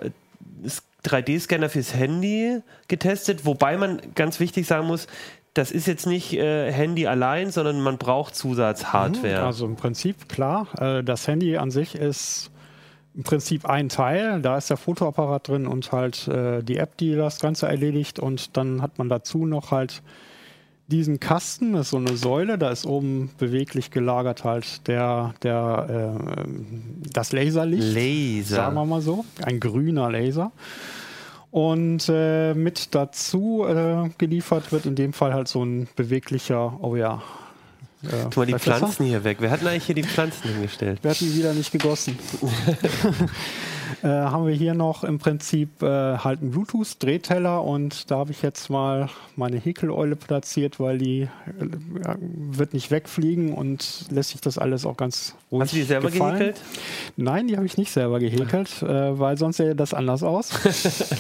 3D-Scanner 1.06 1.70
fürs 1.70 1.94
Handy 1.96 2.62
getestet, 2.88 3.46
wobei 3.46 3.78
man 3.78 4.02
ganz 4.16 4.40
wichtig 4.40 4.68
sagen 4.68 4.88
muss, 4.88 5.08
das 5.56 5.72
ist 5.72 5.88
jetzt 5.88 6.06
nicht 6.06 6.34
äh, 6.34 6.72
Handy 6.72 7.08
allein, 7.08 7.50
sondern 7.50 7.82
man 7.82 7.98
braucht 7.98 8.36
Zusatzhardware. 8.36 9.42
Also 9.42 9.66
im 9.66 9.78
Prinzip 9.78 10.28
klar, 10.28 10.68
äh, 10.80 11.04
das 11.04 11.28
Handy 11.28 11.58
an 11.58 11.72
sich 11.72 11.96
ist 11.96 12.52
im 13.16 13.24
Prinzip 13.24 13.66
ein 13.66 13.88
Teil. 13.88 14.42
Da 14.42 14.58
ist 14.58 14.70
der 14.70 14.76
Fotoapparat 14.76 15.48
drin 15.48 15.66
und 15.66 15.94
halt 15.94 16.28
äh, 16.28 16.62
die 16.62 16.76
App, 16.76 16.98
die 16.98 17.16
das 17.16 17.40
Ganze 17.40 17.68
erledigt. 17.68 18.20
Und 18.20 18.58
dann 18.58 18.82
hat 18.82 18.98
man 18.98 19.08
dazu 19.08 19.46
noch 19.46 19.72
halt 19.72 20.04
diesen 20.88 21.22
Kasten, 21.22 21.72
das 21.72 21.88
ist 21.88 21.92
so 21.92 21.98
eine 21.98 22.18
Säule, 22.18 22.58
da 22.58 22.70
ist 22.70 22.86
oben 22.86 23.32
beweglich 23.38 23.90
gelagert 23.90 24.44
halt 24.44 24.88
der, 24.88 25.34
der, 25.42 26.18
äh, 26.20 26.50
das 27.14 27.32
Laserlicht. 27.32 27.94
Laser. 27.94 28.56
Sagen 28.58 28.76
wir 28.76 28.86
mal 28.86 29.02
so. 29.02 29.24
Ein 29.42 29.62
grüner 29.62 30.12
Laser. 30.12 30.52
Und 31.56 32.10
äh, 32.10 32.54
mit 32.54 32.94
dazu 32.96 33.66
äh, 33.66 34.10
geliefert 34.18 34.74
wird 34.74 34.86
in 34.86 34.96
dem 34.96 35.14
Fall 35.14 35.34
halt 35.34 35.48
so 35.48 35.64
ein 35.64 35.88
beweglicher, 35.96 36.78
oh 36.82 36.98
ja. 36.98 37.24
Äh, 38.04 38.30
Tu 38.30 38.42
mal 38.42 38.46
die 38.46 38.52
vielleicht 38.52 38.66
besser? 38.66 38.78
Pflanzen 38.80 39.06
hier 39.06 39.24
weg. 39.24 39.38
Wer 39.40 39.52
hat 39.52 39.62
denn 39.62 39.70
eigentlich 39.70 39.86
hier 39.86 39.96
die 39.96 40.04
Pflanzen 40.04 40.50
hingestellt? 40.50 41.02
Wir 41.02 41.12
hatten 41.12 41.24
die 41.24 41.34
wieder 41.34 41.54
nicht 41.54 41.72
gegossen. 41.72 42.20
äh, 44.04 44.08
haben 44.08 44.48
wir 44.48 44.54
hier 44.54 44.74
noch 44.74 45.04
im 45.04 45.20
Prinzip 45.20 45.82
äh, 45.82 46.18
halt 46.18 46.42
einen 46.42 46.52
Bluetooth-Drehteller 46.52 47.64
und 47.64 48.10
da 48.12 48.18
habe 48.18 48.32
ich 48.32 48.42
jetzt 48.42 48.70
mal 48.70 49.10
meine 49.36 49.58
Häkeleule 49.58 50.16
platziert, 50.16 50.80
weil 50.80 50.98
die 50.98 51.22
äh, 51.22 51.28
wird 52.20 52.74
nicht 52.74 52.92
wegfliegen 52.92 53.54
und 53.54 54.06
lässt 54.10 54.32
sich 54.32 54.42
das 54.42 54.58
alles 54.58 54.86
auch 54.86 54.98
ganz 54.98 55.36
ruhig 55.52 55.62
Hast 55.64 55.74
du 55.74 55.78
die 55.78 55.84
selber 55.84 56.10
gefallen. 56.10 56.40
gehäkelt? 56.40 56.62
Nein, 57.18 57.48
die 57.48 57.56
habe 57.58 57.66
ich 57.66 57.78
nicht 57.78 57.92
selber 57.92 58.20
gehäkelt, 58.20 58.82
äh, 58.82 59.20
weil 59.20 59.38
sonst 59.38 59.58
sähe 59.58 59.76
das 59.76 59.94
anders 59.94 60.24
aus. 60.24 60.52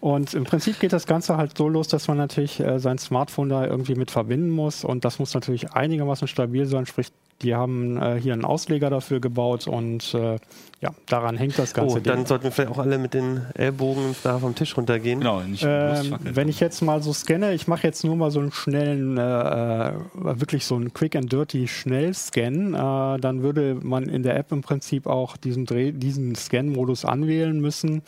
Und 0.00 0.34
im 0.34 0.44
Prinzip 0.44 0.78
geht 0.78 0.92
das 0.92 1.06
Ganze 1.06 1.36
halt 1.36 1.56
so 1.58 1.68
los, 1.68 1.88
dass 1.88 2.06
man 2.06 2.18
natürlich 2.18 2.60
äh, 2.60 2.78
sein 2.78 2.98
Smartphone 2.98 3.48
da 3.48 3.66
irgendwie 3.66 3.96
mit 3.96 4.10
verbinden 4.10 4.50
muss. 4.50 4.84
Und 4.84 5.04
das 5.04 5.18
muss 5.18 5.34
natürlich 5.34 5.72
einigermaßen 5.72 6.28
stabil 6.28 6.66
sein, 6.66 6.86
sprich 6.86 7.08
die 7.42 7.54
haben 7.54 8.00
äh, 8.00 8.18
hier 8.20 8.32
einen 8.32 8.44
Ausleger 8.44 8.90
dafür 8.90 9.20
gebaut 9.20 9.66
und 9.66 10.14
äh, 10.14 10.38
ja, 10.80 10.90
daran 11.06 11.36
hängt 11.36 11.58
das 11.58 11.74
Ganze. 11.74 11.96
Oh, 11.96 12.00
dann 12.00 12.24
sollten 12.24 12.44
wir 12.44 12.52
vielleicht 12.52 12.70
auch 12.70 12.78
alle 12.78 12.98
mit 12.98 13.12
den 13.12 13.40
Ellbogen 13.54 14.14
da 14.22 14.38
vom 14.38 14.54
Tisch 14.54 14.76
runtergehen. 14.76 15.18
Genau, 15.18 15.40
nicht 15.40 15.64
ähm, 15.66 16.16
wenn 16.22 16.48
ich 16.48 16.60
jetzt 16.60 16.82
mal 16.82 17.02
so 17.02 17.12
scanne, 17.12 17.52
ich 17.52 17.66
mache 17.66 17.84
jetzt 17.84 18.04
nur 18.04 18.14
mal 18.14 18.30
so 18.30 18.38
einen 18.38 18.52
schnellen, 18.52 19.18
äh, 19.18 19.92
wirklich 20.14 20.64
so 20.66 20.76
einen 20.76 20.92
Quick 20.92 21.16
and 21.16 21.32
Dirty 21.32 21.66
Schnellscan, 21.66 22.74
äh, 22.74 23.20
dann 23.20 23.42
würde 23.42 23.76
man 23.82 24.04
in 24.04 24.22
der 24.22 24.36
App 24.36 24.52
im 24.52 24.60
Prinzip 24.60 25.06
auch 25.06 25.36
diesen, 25.36 25.66
Dreh, 25.66 25.90
diesen 25.90 26.36
Scan-Modus 26.36 27.04
anwählen 27.04 27.60
müssen, 27.60 28.02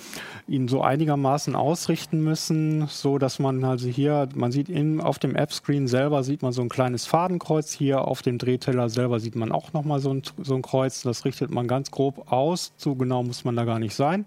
ihn 0.46 0.68
so 0.68 0.80
einigermaßen 0.82 1.56
ausrichten 1.56 2.22
müssen, 2.22 2.86
so 2.88 3.18
dass 3.18 3.38
man 3.40 3.64
also 3.64 3.88
hier, 3.88 4.28
man 4.34 4.52
sieht 4.52 4.68
in, 4.68 5.00
auf 5.00 5.18
dem 5.18 5.34
App-Screen 5.36 5.88
selber 5.88 6.22
sieht 6.22 6.42
man 6.42 6.52
so 6.52 6.62
ein 6.62 6.68
kleines 6.68 7.06
Fadenkreuz, 7.06 7.72
hier 7.72 8.02
auf 8.02 8.22
dem 8.22 8.38
Drehteller 8.38 8.88
selber 8.88 9.19
sieht 9.20 9.36
man 9.36 9.52
auch 9.52 9.72
nochmal 9.72 10.00
so 10.00 10.12
ein, 10.12 10.22
so 10.38 10.54
ein 10.54 10.62
Kreuz. 10.62 11.02
Das 11.02 11.24
richtet 11.24 11.50
man 11.50 11.68
ganz 11.68 11.90
grob 11.90 12.30
aus. 12.32 12.72
Zu 12.76 12.96
genau 12.96 13.22
muss 13.22 13.44
man 13.44 13.56
da 13.56 13.64
gar 13.64 13.78
nicht 13.78 13.94
sein. 13.94 14.24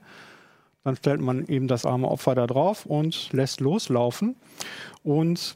Dann 0.83 0.95
stellt 0.95 1.21
man 1.21 1.45
eben 1.47 1.67
das 1.67 1.85
arme 1.85 2.09
Opfer 2.09 2.35
da 2.35 2.47
drauf 2.47 2.85
und 2.85 3.31
lässt 3.31 3.61
loslaufen. 3.61 4.35
Und 5.03 5.55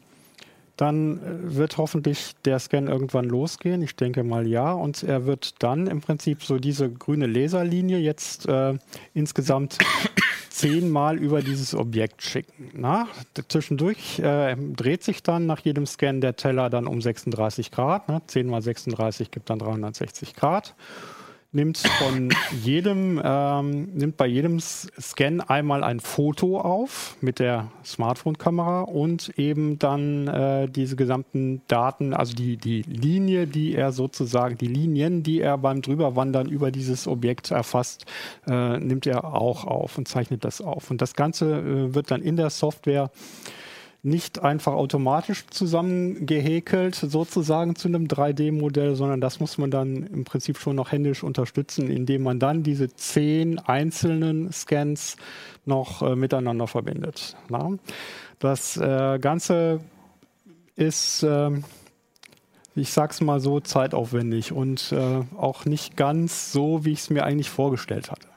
dann 0.78 1.18
äh, 1.18 1.56
wird 1.56 1.78
hoffentlich 1.78 2.36
der 2.46 2.60
Scan 2.60 2.88
irgendwann 2.88 3.26
losgehen. 3.26 3.82
Ich 3.82 3.96
denke 3.96 4.24
mal 4.24 4.48
ja. 4.48 4.72
Und 4.72 5.04
er 5.04 5.26
wird 5.26 5.62
dann 5.64 5.88
im 5.88 6.02
Prinzip 6.02 6.44
so 6.44 6.60
diese 6.60 6.90
grüne 6.90 7.26
Laserlinie 7.26 7.98
jetzt 7.98 8.48
äh, 8.48 8.78
insgesamt 9.14 9.78
zehnmal 10.58 11.18
über 11.18 11.42
dieses 11.42 11.76
Objekt 11.76 12.24
schicken. 12.24 12.72
Na, 12.74 13.08
zwischendurch 13.48 14.20
äh, 14.20 14.56
dreht 14.56 15.04
sich 15.04 15.22
dann 15.22 15.46
nach 15.46 15.60
jedem 15.60 15.86
Scan 15.86 16.20
der 16.20 16.36
Teller 16.36 16.72
dann 16.72 16.88
um 16.88 17.00
36 17.00 17.70
Grad. 17.70 18.10
Ne? 18.10 18.22
10 18.26 18.48
mal 18.48 18.62
36 18.62 19.30
gibt 19.30 19.50
dann 19.52 19.60
360 19.60 20.36
Grad 20.36 20.76
nimmt 21.52 21.78
von 21.78 22.30
jedem, 22.62 23.22
ähm, 23.24 23.90
nimmt 23.94 24.18
bei 24.18 24.28
jedem 24.28 24.60
Scan 24.60 25.40
einmal 25.42 25.84
ein 25.84 26.00
Foto 26.00 26.60
auf 26.60 27.16
mit 27.22 27.40
der 27.40 27.72
Smartphone-Kamera 27.86 28.82
und 28.82 29.30
eben 29.38 29.80
dann 29.80 30.28
äh, 30.28 30.68
diese 30.68 30.96
gesamten 30.96 31.62
Daten, 31.68 32.14
also 32.14 32.36
die, 32.36 32.58
die 32.58 32.82
Linie, 32.82 33.48
die 33.48 33.76
er 33.76 33.92
sozusagen, 33.92 34.58
die 34.58 34.68
Linien, 34.68 35.24
die 35.24 35.40
er 35.40 35.58
beim 35.58 35.82
Drüberwandern 35.82 36.50
über 36.50 36.70
dieses 36.70 37.08
Objekt 37.08 37.52
erfasst, 37.52 38.06
äh, 38.46 38.78
nimmt 38.78 39.08
er 39.08 39.24
auch 39.24 39.64
auf 39.66 39.98
und 39.98 40.08
zeichnet 40.08 40.44
das 40.44 40.60
auf. 40.60 40.92
Und 40.92 41.02
das 41.02 41.14
Ganze 41.14 41.60
äh, 41.60 41.96
wird 41.96 42.12
dann 42.12 42.22
in 42.22 42.36
der 42.36 42.50
Software 42.50 43.10
nicht 44.08 44.42
einfach 44.42 44.74
automatisch 44.74 45.46
zusammengehäkelt, 45.50 46.96
sozusagen 46.96 47.76
zu 47.76 47.90
einem 47.90 48.06
3D-Modell, 48.06 48.96
sondern 48.96 49.20
das 49.20 49.42
muss 49.42 49.58
man 49.58 49.70
dann 49.70 50.04
im 50.04 50.24
Prinzip 50.24 50.58
schon 50.58 50.78
noch 50.78 50.94
händisch 50.94 51.24
unterstützen, 51.24 51.90
indem 51.90 52.24
man 52.24 52.40
dann 52.40 52.64
diese 52.64 52.88
zehn 52.88 53.60
einzelnen 53.60 54.52
Scans 54.54 55.18
noch 55.66 56.02
äh, 56.02 56.16
miteinander 56.16 56.68
verbindet. 56.68 57.36
Na? 57.50 57.72
Das 58.40 58.78
äh, 58.78 59.20
Ganze 59.20 59.82
ist, 60.78 61.24
äh, 61.24 61.52
ich 62.76 62.94
sag's 62.94 63.20
mal 63.20 63.42
so, 63.42 63.60
zeitaufwendig 63.60 64.54
und 64.54 64.94
äh, 64.94 65.22
auch 65.38 65.66
nicht 65.66 65.98
ganz 65.98 66.54
so, 66.54 66.86
wie 66.86 66.94
ich 66.94 67.00
es 67.00 67.10
mir 67.10 67.26
eigentlich 67.26 67.50
vorgestellt 67.50 68.10
hatte. 68.10 68.28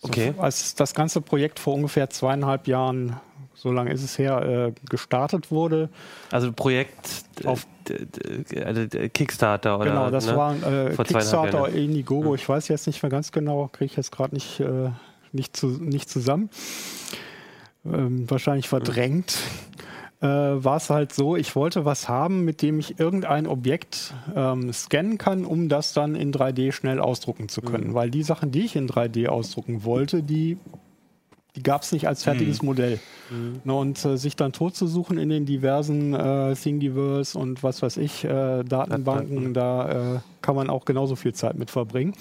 Okay. 0.00 0.32
So, 0.34 0.42
als 0.42 0.74
das 0.74 0.94
ganze 0.94 1.20
Projekt 1.20 1.58
vor 1.58 1.74
ungefähr 1.74 2.08
zweieinhalb 2.08 2.66
Jahren 2.66 3.20
so 3.58 3.72
lange 3.72 3.92
ist 3.92 4.04
es 4.04 4.18
her, 4.18 4.42
äh, 4.42 4.72
gestartet 4.88 5.50
wurde. 5.50 5.88
Also 6.30 6.52
Projekt 6.52 7.24
auf 7.44 7.66
also 8.64 8.86
Kickstarter 9.12 9.78
oder 9.78 9.90
Genau, 9.90 10.10
das 10.10 10.26
ne? 10.26 10.36
war 10.36 10.54
äh, 10.54 10.94
Kickstarter 10.94 11.62
oder 11.62 11.72
Indiegogo, 11.72 12.34
ich 12.34 12.48
weiß 12.48 12.68
jetzt 12.68 12.86
nicht 12.86 13.02
mehr 13.02 13.10
ganz 13.10 13.32
genau, 13.32 13.68
kriege 13.72 13.86
ich 13.86 13.96
jetzt 13.96 14.12
gerade 14.12 14.34
nicht, 14.34 14.60
äh, 14.60 14.90
nicht, 15.32 15.56
zu, 15.56 15.66
nicht 15.66 16.08
zusammen. 16.08 16.50
Ähm, 17.84 18.30
wahrscheinlich 18.30 18.68
verdrängt. 18.68 19.38
Äh, 20.20 20.26
war 20.26 20.76
es 20.76 20.90
halt 20.90 21.12
so, 21.12 21.36
ich 21.36 21.54
wollte 21.54 21.84
was 21.84 22.08
haben, 22.08 22.44
mit 22.44 22.60
dem 22.60 22.80
ich 22.80 22.98
irgendein 22.98 23.46
Objekt 23.46 24.14
ähm, 24.34 24.72
scannen 24.72 25.16
kann, 25.16 25.44
um 25.44 25.68
das 25.68 25.92
dann 25.92 26.16
in 26.16 26.32
3D 26.32 26.72
schnell 26.72 26.98
ausdrucken 26.98 27.48
zu 27.48 27.62
können. 27.62 27.90
Mhm. 27.90 27.94
Weil 27.94 28.10
die 28.10 28.24
Sachen, 28.24 28.50
die 28.50 28.64
ich 28.64 28.74
in 28.74 28.88
3D 28.88 29.28
ausdrucken 29.28 29.84
wollte, 29.84 30.24
die 30.24 30.58
die 31.58 31.64
gab 31.64 31.82
es 31.82 31.90
nicht 31.90 32.06
als 32.06 32.22
fertiges 32.22 32.62
mhm. 32.62 32.66
Modell. 32.66 33.00
Mhm. 33.30 33.60
Ne, 33.64 33.74
und 33.74 34.04
äh, 34.04 34.16
sich 34.16 34.36
dann 34.36 34.52
tot 34.52 34.76
zu 34.76 34.86
suchen 34.86 35.18
in 35.18 35.28
den 35.28 35.44
diversen 35.44 36.14
äh, 36.14 36.54
Thingiverse 36.54 37.36
und 37.36 37.62
was 37.62 37.82
weiß 37.82 37.96
ich, 37.96 38.24
äh, 38.24 38.62
Datenbanken, 38.62 39.54
da 39.54 40.14
äh, 40.16 40.18
kann 40.40 40.54
man 40.54 40.70
auch 40.70 40.84
genauso 40.84 41.16
viel 41.16 41.34
Zeit 41.34 41.58
mit 41.58 41.70
verbringen. 41.70 42.14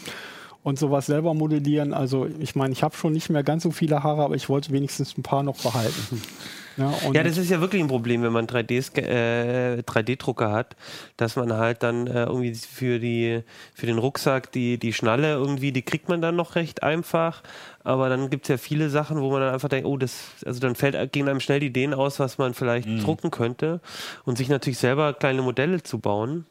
Und 0.63 0.79
sowas 0.79 1.05
selber 1.05 1.33
modellieren, 1.33 1.93
also 1.93 2.27
ich 2.39 2.55
meine, 2.55 2.73
ich 2.73 2.83
habe 2.83 2.95
schon 2.95 3.13
nicht 3.13 3.29
mehr 3.29 3.43
ganz 3.43 3.63
so 3.63 3.71
viele 3.71 4.03
Haare, 4.03 4.23
aber 4.23 4.35
ich 4.35 4.49
wollte 4.49 4.71
wenigstens 4.71 5.17
ein 5.17 5.23
paar 5.23 5.43
noch 5.43 5.61
behalten. 5.61 6.21
Ja, 6.77 6.93
ja, 7.11 7.23
das 7.23 7.37
ist 7.37 7.49
ja 7.49 7.59
wirklich 7.59 7.81
ein 7.81 7.87
Problem, 7.87 8.21
wenn 8.21 8.31
man 8.31 8.45
3D-Drucker 8.45 9.01
äh, 9.01 9.81
3D 9.81 10.51
hat, 10.51 10.75
dass 11.17 11.35
man 11.35 11.53
halt 11.53 11.81
dann 11.81 12.05
äh, 12.05 12.25
irgendwie 12.25 12.53
für, 12.53 12.99
die, 12.99 13.41
für 13.73 13.87
den 13.87 13.97
Rucksack 13.97 14.51
die, 14.51 14.77
die 14.77 14.93
Schnalle 14.93 15.33
irgendwie, 15.33 15.71
die 15.71 15.81
kriegt 15.81 16.07
man 16.07 16.21
dann 16.21 16.35
noch 16.35 16.53
recht 16.55 16.83
einfach. 16.83 17.41
Aber 17.87 18.09
dann 18.09 18.29
gibt 18.29 18.43
es 18.43 18.49
ja 18.49 18.57
viele 18.57 18.89
Sachen, 18.89 19.21
wo 19.21 19.31
man 19.31 19.39
dann 19.39 19.53
einfach 19.53 19.69
denkt, 19.69 19.87
oh, 19.87 19.95
das, 19.95 20.31
also 20.45 20.59
dann 20.59 20.75
fällt, 20.75 21.13
gehen 21.13 21.29
einem 21.29 21.39
schnell 21.39 21.61
die 21.61 21.67
Ideen 21.67 21.93
aus, 21.93 22.19
was 22.19 22.37
man 22.37 22.53
vielleicht 22.53 22.85
mhm. 22.85 23.01
drucken 23.01 23.31
könnte 23.31 23.79
und 24.25 24.37
sich 24.37 24.49
natürlich 24.49 24.77
selber 24.77 25.13
kleine 25.13 25.41
Modelle 25.41 25.81
zu 25.81 25.97
bauen 25.97 26.45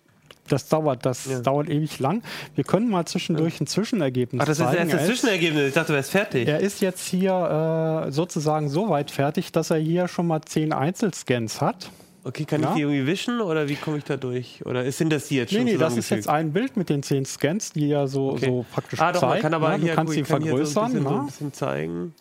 das 0.48 0.68
dauert, 0.68 1.04
das 1.04 1.26
ja. 1.26 1.40
dauert 1.40 1.68
ewig 1.68 1.98
lang. 1.98 2.22
Wir 2.54 2.62
können 2.62 2.88
mal 2.88 3.04
zwischendurch 3.04 3.60
ein 3.60 3.66
Zwischenergebnis 3.66 4.40
Ach, 4.40 4.46
das 4.46 4.58
zeigen. 4.58 4.72
ist 4.72 4.78
erst 4.78 4.94
das 4.94 5.06
Zwischenergebnis. 5.06 5.68
Ich 5.68 5.74
dachte, 5.74 5.88
du 5.88 5.94
wärst 5.94 6.12
fertig. 6.12 6.46
Er 6.46 6.60
ist 6.60 6.80
jetzt 6.80 7.04
hier 7.04 8.06
äh, 8.06 8.12
sozusagen 8.12 8.68
so 8.68 8.88
weit 8.88 9.10
fertig, 9.10 9.50
dass 9.50 9.70
er 9.70 9.78
hier 9.78 10.06
schon 10.06 10.28
mal 10.28 10.42
zehn 10.42 10.72
Einzelscans 10.72 11.60
hat. 11.60 11.90
Okay, 12.26 12.44
kann 12.44 12.60
ja. 12.60 12.70
ich 12.70 12.74
die 12.74 12.80
irgendwie 12.80 13.06
wischen 13.06 13.40
oder 13.40 13.68
wie 13.68 13.76
komme 13.76 13.98
ich 13.98 14.04
da 14.04 14.16
durch? 14.16 14.66
Oder 14.66 14.90
sind 14.90 15.12
das 15.12 15.28
die 15.28 15.36
jetzt 15.36 15.52
schon 15.52 15.62
Nee, 15.62 15.74
nee, 15.74 15.78
das 15.78 15.96
ist 15.96 16.10
jetzt 16.10 16.28
ein 16.28 16.52
Bild 16.52 16.76
mit 16.76 16.88
den 16.88 17.04
zehn 17.04 17.24
Scans, 17.24 17.72
die 17.72 17.86
ja 17.86 18.08
so, 18.08 18.32
okay. 18.32 18.46
so 18.46 18.66
praktisch 18.72 19.00
ah, 19.00 19.12
doch, 19.12 19.20
zeigt. 19.20 19.42
Kann 19.42 19.54
aber 19.54 19.70
ja, 19.70 19.78
du 19.78 19.84
hier, 19.84 19.94
kannst 19.94 20.12
sie 20.12 20.24
vergrößern. 20.24 20.74
So 20.74 20.80
ein, 20.80 20.92
bisschen, 20.92 21.08
so 21.08 21.14
ein 21.14 21.26
bisschen 21.26 21.52
zeigen. 21.52 22.14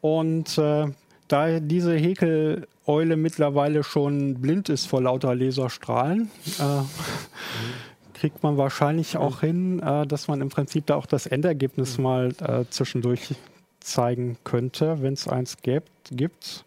Und 0.00 0.56
äh, 0.56 0.86
da 1.28 1.60
diese 1.60 1.94
Häkel-Eule 1.94 3.16
mittlerweile 3.18 3.84
schon 3.84 4.40
blind 4.40 4.70
ist 4.70 4.86
vor 4.86 5.02
lauter 5.02 5.34
Laserstrahlen, 5.34 6.30
äh, 6.58 8.18
kriegt 8.18 8.42
man 8.42 8.56
wahrscheinlich 8.56 9.18
auch 9.18 9.40
hin, 9.40 9.80
äh, 9.80 10.06
dass 10.06 10.26
man 10.26 10.40
im 10.40 10.48
Prinzip 10.48 10.86
da 10.86 10.94
auch 10.94 11.04
das 11.04 11.26
Endergebnis 11.26 11.98
mal 11.98 12.30
äh, 12.40 12.64
zwischendurch 12.70 13.34
zeigen 13.80 14.38
könnte, 14.42 15.02
wenn 15.02 15.12
es 15.12 15.28
eins 15.28 15.58
gibt. 15.58 15.90
gibt. 16.10 16.64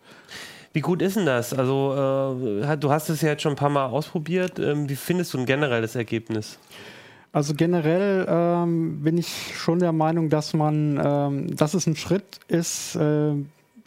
Wie 0.74 0.82
gut 0.82 1.02
ist 1.04 1.16
denn 1.16 1.28
das? 1.28 1.54
Also, 1.54 1.94
äh, 2.64 2.78
du 2.78 2.92
hast 2.92 3.10
es 3.10 3.22
ja 3.22 3.30
jetzt 3.30 3.44
schon 3.44 3.54
ein 3.54 3.58
paar 3.58 3.70
Mal 3.70 3.86
ausprobiert. 3.86 4.58
Ähm, 4.58 4.90
wie 4.90 4.96
findest 4.96 5.34
du 5.34 5.38
ein 5.38 5.46
generelles 5.46 5.96
Ergebnis? 5.96 6.58
Also 7.32 7.56
generell 7.56 8.28
ähm, 8.30 9.02
bin 9.02 9.18
ich 9.18 9.56
schon 9.56 9.80
der 9.80 9.92
Meinung, 9.92 10.30
dass 10.30 10.54
man, 10.54 11.02
ähm, 11.04 11.56
dass 11.56 11.74
es 11.74 11.88
ein 11.88 11.96
Schritt 11.96 12.40
ist, 12.48 12.96
äh, 12.96 13.34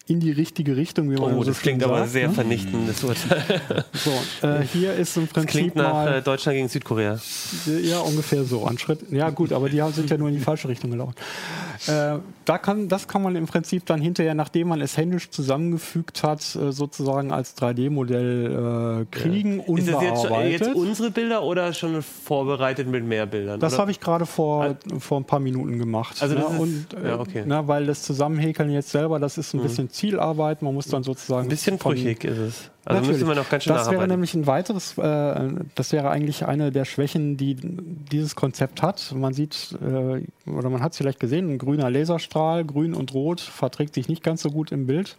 in 0.09 0.21
die 0.21 0.31
richtige 0.31 0.77
Richtung, 0.77 1.11
wie 1.11 1.17
man 1.17 1.35
oh, 1.35 1.43
so 1.43 1.51
das 1.51 1.61
klingt 1.61 1.83
sagt, 1.83 1.93
aber 1.93 2.07
sehr 2.07 2.29
ne? 2.29 2.35
vernichtendes 2.35 3.03
Urteil. 3.03 3.85
So, 3.93 4.13
äh, 4.47 4.63
hier 4.63 4.95
ist 4.95 5.17
im 5.17 5.27
Prinzip 5.27 5.35
das 5.35 5.47
klingt 5.47 5.77
nach 5.77 5.93
mal, 5.93 6.15
äh, 6.15 6.23
Deutschland 6.23 6.57
gegen 6.57 6.69
Südkorea. 6.69 7.19
Ja, 7.83 8.01
ungefähr 8.01 8.45
so. 8.45 8.65
An 8.65 8.79
Schritt. 8.79 9.01
Ja 9.11 9.31
gut, 9.31 9.53
aber 9.53 9.69
die 9.69 9.83
sind 9.93 10.09
ja 10.09 10.17
nur 10.17 10.29
in 10.29 10.35
die 10.35 10.41
falsche 10.41 10.69
Richtung 10.69 10.93
gelaufen. 10.93 11.15
Äh, 11.87 12.19
da 12.45 12.59
kann, 12.59 12.89
das 12.89 13.09
kann 13.09 13.23
man 13.23 13.37
im 13.37 13.47
Prinzip 13.47 13.87
dann 13.87 14.01
hinterher, 14.01 14.35
nachdem 14.35 14.69
man 14.69 14.81
es 14.81 14.97
händisch 14.97 15.31
zusammengefügt 15.31 16.23
hat, 16.23 16.41
äh, 16.57 16.73
sozusagen 16.73 17.33
als 17.33 17.57
3D-Modell 17.57 19.03
äh, 19.03 19.17
kriegen, 19.17 19.63
ja. 19.67 19.77
Ist 19.77 19.89
das 19.89 20.03
jetzt, 20.03 20.61
jetzt, 20.61 20.75
unsere 20.75 21.11
Bilder 21.11 21.43
oder 21.43 21.73
schon 21.73 22.03
vorbereitet 22.03 22.89
mit 22.89 23.05
mehr 23.05 23.27
Bildern? 23.27 23.61
Das 23.61 23.79
habe 23.79 23.91
ich 23.91 24.01
gerade 24.01 24.27
vor, 24.27 24.77
vor 24.99 25.21
ein 25.21 25.25
paar 25.25 25.41
Minuten 25.41 25.79
gemacht. 25.79 26.17
Also 26.21 26.35
das 26.35 26.49
ne? 26.49 26.55
ist, 26.55 26.61
Und, 26.61 26.87
ja, 27.05 27.19
okay. 27.19 27.45
na, 27.47 27.67
weil 27.69 27.87
das 27.87 28.03
Zusammenhäkeln 28.03 28.71
jetzt 28.71 28.91
selber, 28.91 29.19
das 29.19 29.39
ist 29.39 29.55
ein 29.55 29.59
mhm. 29.59 29.63
bisschen 29.65 29.91
Zielarbeit. 29.91 30.63
Man 30.63 30.75
muss 30.75 30.87
dann 30.87 31.03
sozusagen. 31.03 31.47
Ein 31.47 31.49
bisschen 31.49 31.79
brüchig 31.79 32.25
ist 32.25 32.39
es. 32.39 32.71
Also 32.87 33.01
Natürlich. 33.01 33.09
müsste 33.09 33.27
man 33.27 33.37
noch 33.37 33.51
ganz 33.51 33.65
schön 33.65 33.75
Das 33.75 33.91
wäre 33.91 34.07
nämlich 34.07 34.33
ein 34.35 34.47
weiteres, 34.47 34.97
äh, 34.97 35.49
das 35.75 35.93
wäre 35.93 36.09
eigentlich 36.09 36.47
eine 36.47 36.71
der 36.71 36.85
Schwächen, 36.85 37.37
die 37.37 37.57
dieses 37.57 38.37
Konzept 38.37 38.81
hat. 38.81 39.13
Man 39.13 39.33
sieht, 39.35 39.77
äh, 39.83 40.23
oder 40.49 40.71
man 40.71 40.81
hat 40.81 40.93
es 40.93 40.99
vielleicht 40.99 41.19
gesehen, 41.19 41.51
ein 41.51 41.59
grüner 41.59 41.91
Laserstrahl, 41.91 42.65
grün 42.65 42.95
und 42.95 43.13
rot, 43.13 43.41
verträgt 43.41 43.95
sich 43.95 44.09
nicht 44.09 44.23
ganz 44.23 44.41
so 44.41 44.51
gut 44.51 44.71
im 44.71 44.87
Bild. 44.87 45.17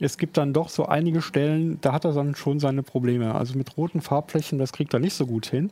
Es 0.00 0.18
gibt 0.18 0.36
dann 0.36 0.52
doch 0.52 0.68
so 0.68 0.86
einige 0.86 1.22
Stellen, 1.22 1.78
da 1.80 1.92
hat 1.92 2.04
er 2.04 2.12
dann 2.12 2.34
schon 2.34 2.58
seine 2.58 2.82
Probleme. 2.82 3.36
Also 3.36 3.56
mit 3.56 3.76
roten 3.76 4.00
Farbflächen, 4.00 4.58
das 4.58 4.72
kriegt 4.72 4.92
er 4.92 4.98
nicht 4.98 5.14
so 5.14 5.26
gut 5.26 5.46
hin. 5.46 5.70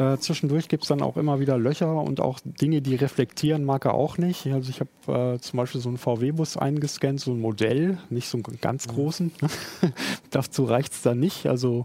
Äh, 0.00 0.16
zwischendurch 0.16 0.68
gibt 0.68 0.84
es 0.84 0.88
dann 0.88 1.02
auch 1.02 1.18
immer 1.18 1.40
wieder 1.40 1.58
Löcher 1.58 1.94
und 1.94 2.20
auch 2.20 2.40
Dinge, 2.42 2.80
die 2.80 2.94
reflektieren, 2.94 3.64
mag 3.64 3.84
er 3.84 3.92
auch 3.92 4.16
nicht. 4.16 4.46
Also 4.46 4.70
ich 4.70 4.80
habe 4.80 5.34
äh, 5.34 5.38
zum 5.40 5.58
Beispiel 5.58 5.78
so 5.82 5.90
einen 5.90 5.98
VW-Bus 5.98 6.56
eingescannt, 6.56 7.20
so 7.20 7.32
ein 7.32 7.40
Modell, 7.40 7.98
nicht 8.08 8.28
so 8.28 8.38
einen 8.38 8.58
ganz 8.62 8.88
großen. 8.88 9.30
Dazu 10.30 10.64
reicht 10.64 10.94
es 10.94 11.02
dann 11.02 11.20
nicht. 11.20 11.44
Also 11.44 11.84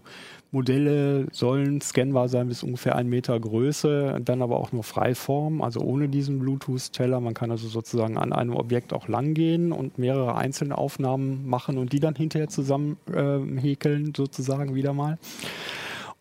Modelle 0.51 1.27
sollen 1.33 1.81
scannbar 1.81 2.29
sein 2.29 2.47
bis 2.47 2.63
ungefähr 2.63 2.95
einen 2.95 3.09
Meter 3.09 3.37
Größe, 3.37 4.21
dann 4.23 4.41
aber 4.41 4.61
auch 4.61 4.71
nur 4.71 4.85
Freiform, 4.85 5.61
also 5.61 5.81
ohne 5.81 6.07
diesen 6.07 6.39
Bluetooth-Teller. 6.39 7.19
Man 7.19 7.33
kann 7.33 7.51
also 7.51 7.67
sozusagen 7.67 8.17
an 8.17 8.31
einem 8.31 8.55
Objekt 8.55 8.93
auch 8.93 9.09
langgehen 9.09 9.73
und 9.73 9.97
mehrere 9.97 10.35
einzelne 10.35 10.77
Aufnahmen 10.77 11.45
machen 11.49 11.77
und 11.77 11.91
die 11.91 11.99
dann 11.99 12.15
hinterher 12.15 12.47
zusammen 12.47 12.95
äh, 13.13 13.39
häkeln, 13.59 14.13
sozusagen 14.15 14.73
wieder 14.73 14.93
mal. 14.93 15.17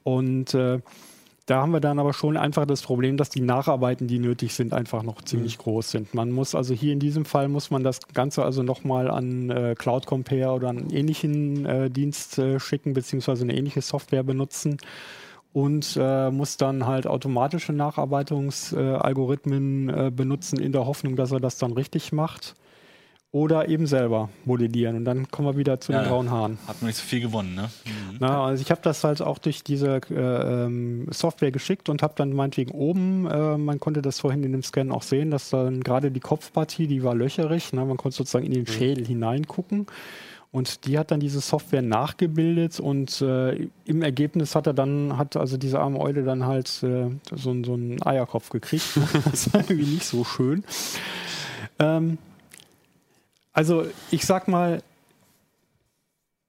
Und 0.03 0.55
äh, 0.55 0.81
da 1.47 1.61
haben 1.61 1.73
wir 1.73 1.81
dann 1.81 1.99
aber 1.99 2.15
schon 2.15 2.37
einfach 2.37 2.67
das 2.67 2.83
Problem, 2.83 3.17
dass 3.17 3.29
die 3.29 3.41
Nacharbeiten, 3.41 4.07
die 4.07 4.19
nötig 4.19 4.55
sind, 4.55 4.73
einfach 4.73 5.03
noch 5.03 5.21
ziemlich 5.23 5.59
mhm. 5.59 5.63
groß 5.63 5.91
sind. 5.91 6.15
Man 6.15 6.31
muss 6.31 6.55
also 6.55 6.73
hier 6.73 6.93
in 6.93 7.01
diesem 7.01 7.27
Fall 7.27 7.49
muss 7.49 7.71
man 7.71 7.83
das 7.83 8.01
Ganze 8.15 8.45
also 8.45 8.63
nochmal 8.63 9.11
an 9.11 9.51
äh, 9.51 9.75
Cloud 9.77 10.07
Compare 10.07 10.53
oder 10.53 10.71
einen 10.71 10.91
ähnlichen 10.91 11.67
äh, 11.67 11.91
Dienst 11.91 12.39
äh, 12.39 12.59
schicken, 12.59 12.95
beziehungsweise 12.95 13.45
eine 13.45 13.55
ähnliche 13.57 13.83
Software 13.83 14.23
benutzen 14.23 14.79
und 15.53 15.99
äh, 16.01 16.31
muss 16.31 16.57
dann 16.57 16.87
halt 16.87 17.07
automatische 17.07 17.75
Nacharbeitungsalgorithmen 17.75 19.89
äh, 19.89 20.11
benutzen 20.15 20.59
in 20.59 20.73
der 20.73 20.87
Hoffnung, 20.87 21.15
dass 21.15 21.31
er 21.31 21.41
das 21.41 21.59
dann 21.59 21.73
richtig 21.73 22.13
macht 22.13 22.55
oder 23.35 23.69
eben 23.69 23.89
selber 23.89 24.29
modellieren. 24.45 24.95
Und 24.95 25.05
dann 25.05 25.29
kommen 25.29 25.49
wir 25.49 25.57
wieder 25.57 25.81
zu 25.81 25.91
ja, 25.91 26.03
den 26.03 26.09
grauen 26.09 26.31
Haaren. 26.31 26.57
Hat 26.69 26.81
man 26.81 26.87
nicht 26.87 26.99
so 26.99 27.03
viel 27.03 27.21
gewonnen, 27.21 27.57
ne? 27.57 27.69
Mhm. 27.85 28.19
Na, 28.21 28.45
also 28.45 28.63
ich 28.63 28.71
habe 28.71 28.81
das 28.85 29.03
halt 29.03 29.21
auch 29.23 29.39
durch 29.39 29.65
diese 29.65 30.01
äh, 30.09 30.15
ähm, 30.15 31.09
Software 31.11 31.51
geschickt 31.51 31.89
und 31.89 32.01
habe 32.01 32.15
dann 32.17 32.33
meinetwegen 32.33 32.71
oben, 32.71 33.27
äh, 33.27 33.59
man 33.59 33.81
konnte 33.81 34.03
das 34.03 34.21
vorhin 34.21 34.45
in 34.45 34.53
dem 34.53 34.63
Scan 34.63 34.93
auch 34.93 35.03
sehen, 35.03 35.33
dass 35.33 35.51
dann 35.51 35.83
gerade 35.83 36.13
die 36.13 36.21
Kopfpartie, 36.21 36.87
die 36.87 37.03
war 37.03 37.17
löcherig, 37.17 37.73
ne? 37.73 37.85
man 37.85 37.97
konnte 37.97 38.17
sozusagen 38.17 38.47
in 38.47 38.53
den 38.53 38.63
mhm. 38.63 38.69
Schädel 38.69 39.05
hineingucken. 39.05 39.87
Und 40.53 40.87
die 40.87 40.97
hat 40.97 41.11
dann 41.11 41.19
diese 41.19 41.41
Software 41.41 41.83
nachgebildet 41.83 42.79
und 42.79 43.21
äh, 43.21 43.69
im 43.85 44.03
Ergebnis 44.03 44.55
hat 44.55 44.69
er 44.69 44.75
dann, 44.75 45.19
hat 45.19 45.37
also 45.37 45.57
diese 45.57 45.81
arme 45.81 45.99
Eule 45.99 46.23
dann 46.23 46.47
halt 46.47 46.69
äh, 46.85 47.11
so, 47.35 47.65
so 47.65 47.75
einen 47.75 48.01
Eierkopf 48.01 48.51
gekriegt. 48.51 48.97
das 49.25 49.53
war 49.53 49.63
irgendwie 49.63 49.95
nicht 49.95 50.05
so 50.05 50.23
schön. 50.23 50.63
Ähm, 51.81 52.19
also 53.55 53.87
ich 54.11 54.27
sag 54.27 54.49
mal, 54.49 54.83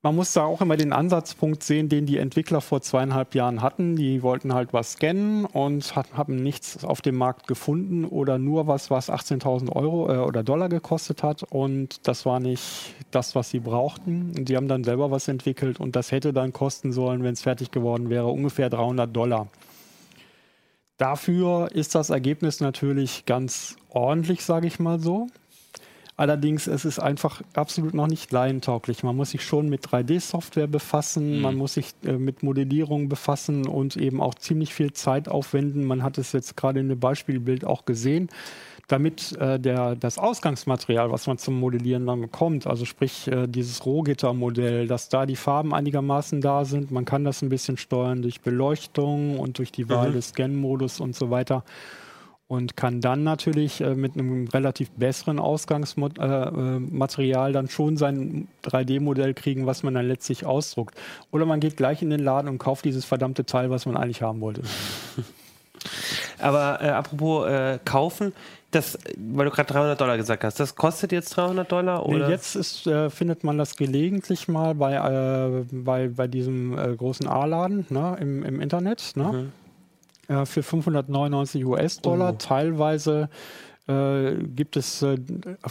man 0.06 0.16
muss 0.16 0.34
da 0.34 0.43
auch 0.43 0.62
immer 0.62 0.78
den 0.78 0.93
Ansatzpunkt 0.93 1.64
sehen, 1.64 1.89
den 1.89 2.06
die 2.06 2.20
Entwickler 2.20 2.62
vor 2.62 2.80
zweieinhalb 2.82 3.34
Jahren 3.34 3.64
hatten. 3.64 3.95
Die 3.95 4.22
wollten 4.22 4.53
halt 4.53 4.72
was 4.72 4.93
scannen 4.93 5.45
und 5.45 5.95
hat, 5.95 6.14
haben 6.14 6.36
nichts 6.36 6.86
auf 6.86 7.01
dem 7.01 7.16
Markt 7.16 7.47
gefunden 7.47 8.06
oder 8.06 8.38
nur 8.38 8.68
was, 8.68 8.91
was 8.91 9.10
18.000 9.10 9.72
Euro 9.72 10.14
äh, 10.14 10.18
oder 10.18 10.43
Dollar 10.43 10.70
gekostet 10.70 11.24
hat. 11.24 11.41
Und 11.41 12.08
das 12.08 12.24
war 12.24 12.39
nicht 12.39 12.93
das, 13.10 13.34
was 13.34 13.49
sie 13.49 13.60
brauchten. 13.60 14.34
Und 14.38 14.47
die 14.47 14.56
haben 14.58 14.68
dann 14.68 14.84
selber 14.84 15.10
was 15.10 15.28
entwickelt 15.28 15.80
und 15.80 15.95
das 15.95 16.12
hätte 16.12 16.34
dann 16.34 16.53
kosten 16.53 16.91
sollen, 16.91 17.24
wenn 17.24 17.34
es 17.34 17.41
fertig 17.41 17.72
geworden 17.72 18.12
wäre, 18.12 18.28
ungefähr 18.28 18.70
300 18.70 19.16
Dollar. 19.16 19.47
Dafür 20.97 21.72
ist 21.72 21.95
das 21.95 22.12
Ergebnis 22.12 22.60
natürlich 22.60 23.26
ganz 23.26 23.76
ordentlich, 23.89 24.45
sage 24.45 24.68
ich 24.68 24.80
mal 24.80 24.99
so. 24.99 25.30
Allerdings 26.18 26.68
es 26.68 26.86
ist 26.86 26.99
einfach 26.99 27.41
absolut 27.53 27.93
noch 27.93 28.07
nicht 28.07 28.32
laientauglich. 28.32 29.03
Man 29.03 29.18
muss 29.18 29.32
sich 29.32 29.43
schon 29.43 29.68
mit 29.68 29.86
3D-Software 29.86 30.68
befassen, 30.68 31.38
mhm. 31.38 31.41
man 31.41 31.55
muss 31.55 31.74
sich 31.74 31.93
äh, 32.05 32.13
mit 32.13 32.41
Modellierung 32.41 33.09
befassen 33.09 33.68
und 33.68 33.97
eben 33.97 34.22
auch 34.22 34.36
ziemlich 34.36 34.74
viel 34.74 34.93
Zeit 34.93 35.28
aufwenden. 35.28 35.86
Man 35.86 36.03
hat 36.03 36.18
es 36.18 36.32
jetzt 36.32 36.55
gerade 36.55 36.80
in 36.80 36.88
dem 36.88 36.99
Beispielbild 36.99 37.66
auch 37.66 37.86
gesehen 37.86 38.30
damit 38.88 39.36
äh, 39.39 39.59
der, 39.59 39.95
das 39.95 40.18
Ausgangsmaterial, 40.18 41.11
was 41.11 41.28
man 41.28 41.38
zum 41.38 41.59
Modellieren 41.59 42.05
dann 42.05 42.22
bekommt, 42.22 42.68
also 42.68 42.86
sprich 42.86 43.28
äh, 43.28 43.47
dieses 43.47 43.86
Rohgittermodell, 43.86 44.88
dass 44.88 45.09
da 45.09 45.26
die 45.26 45.36
Farben 45.36 45.74
einigermaßen 45.74 46.41
da 46.41 46.66
sind, 46.66 46.91
man 46.91 47.05
kann 47.05 47.24
das 47.24 47.41
ein 47.41 47.49
bisschen 47.49 47.78
steuern 47.78 48.22
durch 48.22 48.41
Beleuchtung 48.41 49.39
und 49.39 49.57
durch 49.57 49.72
die 49.72 49.89
Wahl 49.89 50.09
mhm. 50.09 50.13
des 50.13 50.30
Scan-Modus 50.30 50.99
und 50.99 51.16
so 51.16 51.32
weiter 51.32 51.63
und 52.48 52.78
kann 52.78 53.02
dann 53.02 53.24
natürlich 53.24 53.82
äh, 53.82 53.96
mit 53.96 54.14
einem 54.14 54.48
relativ 54.48 54.91
besseren 54.91 55.39
Ausgangsmaterial 55.39 57.48
äh, 57.48 57.50
äh 57.50 57.54
dann 57.54 57.70
schon 57.70 57.98
sein 57.98 58.48
3D-Modell 58.64 59.34
kriegen, 59.34 59.66
was 59.66 59.82
man 59.82 59.96
dann 59.96 60.08
letztlich 60.08 60.46
ausdruckt. 60.46 60.96
Oder 61.32 61.46
man 61.46 61.60
geht 61.60 61.76
gleich 61.76 62.04
in 62.04 62.12
den 62.12 62.20
Laden 62.20 62.48
und 62.48 62.60
kauft 62.60 62.86
dieses 62.86 63.04
verdammte 63.04 63.46
Teil, 63.46 63.72
was 63.72 63.86
man 63.86 63.98
eigentlich 63.98 64.22
haben 64.22 64.41
wollte. 64.41 64.62
Aber 66.39 66.80
äh, 66.82 66.89
apropos 66.89 67.48
äh, 67.48 67.80
kaufen, 67.84 68.34
das, 68.72 68.98
weil 69.18 69.46
du 69.46 69.52
gerade 69.52 69.72
300 69.72 70.00
Dollar 70.00 70.18
gesagt 70.18 70.43
hast, 70.43 70.60
das 70.60 70.76
kostet 70.76 71.12
jetzt 71.12 71.30
300 71.30 71.72
Dollar? 71.72 72.06
Oder? 72.06 72.28
Nee, 72.28 72.32
jetzt 72.32 72.56
ist, 72.56 72.86
äh, 72.86 73.10
findet 73.10 73.43
man 73.43 73.58
das 73.58 73.76
gelegentlich 73.76 74.48
mal 74.48 74.76
bei, 74.76 74.96
äh, 74.96 75.66
bei, 75.72 76.10
bei 76.10 76.28
diesem 76.28 76.78
äh, 76.78 76.96
großen 76.96 77.28
A-Laden 77.28 77.88
ne, 77.89 78.18
im, 78.20 78.43
im 78.43 78.60
Internet. 78.60 79.14
Ne? 79.16 79.24
Mhm 79.24 79.52
äh, 80.28 80.45
für 80.45 80.63
599 80.63 81.65
US-Dollar. 81.65 82.34
Oh. 82.34 82.38
Teilweise 82.38 83.30
äh, 83.88 84.36
gibt 84.55 84.78
es, 84.78 85.01
äh, 85.01 85.17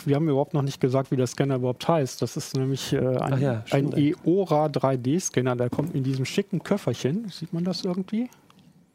wir 0.05 0.17
haben 0.17 0.29
überhaupt 0.29 0.55
noch 0.55 0.63
nicht 0.63 0.81
gesagt, 0.81 1.11
wie 1.11 1.17
der 1.17 1.27
Scanner 1.27 1.57
überhaupt 1.57 1.87
heißt. 1.87 2.23
Das 2.23 2.37
ist 2.37 2.57
nämlich 2.57 2.93
äh, 2.93 2.99
ein, 2.99 3.41
ja, 3.41 3.65
ein 3.71 3.93
EORA 3.93 4.67
3D-Scanner, 4.67 5.57
der 5.57 5.69
kommt 5.69 5.95
in 5.95 6.05
diesem 6.05 6.25
schicken 6.25 6.63
Köfferchen. 6.63 7.29
Sieht 7.29 7.53
man 7.53 7.65
das 7.65 7.85
irgendwie? 7.85 8.31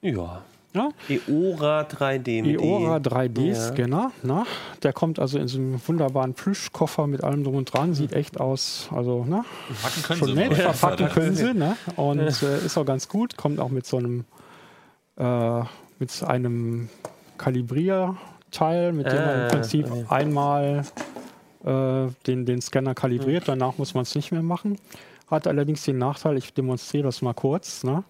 Ja. 0.01 0.43
Ja? 0.73 0.89
EORA 1.09 1.81
3D. 1.81 2.45
EORA 2.45 2.97
3D-Scanner. 2.97 4.11
Ja. 4.23 4.45
Der 4.83 4.93
kommt 4.93 5.19
also 5.19 5.39
in 5.39 5.47
so 5.47 5.57
einem 5.57 5.81
wunderbaren 5.85 6.33
Plüschkoffer 6.33 7.07
mit 7.07 7.23
allem 7.23 7.43
drum 7.43 7.55
und 7.55 7.73
dran. 7.73 7.93
Sieht 7.95 8.13
echt 8.13 8.39
aus, 8.39 8.87
also 8.95 9.25
ne? 9.25 9.43
Verpacken 9.67 10.03
können 10.03 10.19
schon 10.19 10.27
sie. 10.29 10.35
Nett, 10.35 10.53
verpacken 10.53 11.09
können 11.09 11.35
sie. 11.35 11.53
Ne? 11.53 11.75
Und 11.95 12.19
äh, 12.19 12.65
ist 12.65 12.77
auch 12.77 12.85
ganz 12.85 13.09
gut. 13.09 13.35
Kommt 13.35 13.59
auch 13.59 13.69
mit 13.69 13.85
so 13.85 13.97
einem 13.97 14.25
äh, 15.19 15.63
mit 15.99 16.23
einem 16.23 16.89
Kalibrierteil, 17.37 18.93
mit 18.93 19.07
dem 19.07 19.25
man 19.25 19.35
im 19.35 19.45
äh, 19.45 19.49
Prinzip 19.49 20.11
einmal 20.11 20.85
äh, 21.63 22.07
den, 22.25 22.45
den 22.45 22.61
Scanner 22.61 22.95
kalibriert. 22.95 23.47
Danach 23.47 23.77
muss 23.77 23.93
man 23.93 24.03
es 24.03 24.15
nicht 24.15 24.31
mehr 24.31 24.41
machen. 24.41 24.77
Hat 25.27 25.45
allerdings 25.45 25.83
den 25.83 25.97
Nachteil, 25.97 26.37
ich 26.37 26.53
demonstriere 26.53 27.03
das 27.03 27.21
mal 27.21 27.33
kurz, 27.33 27.83
ne? 27.83 28.03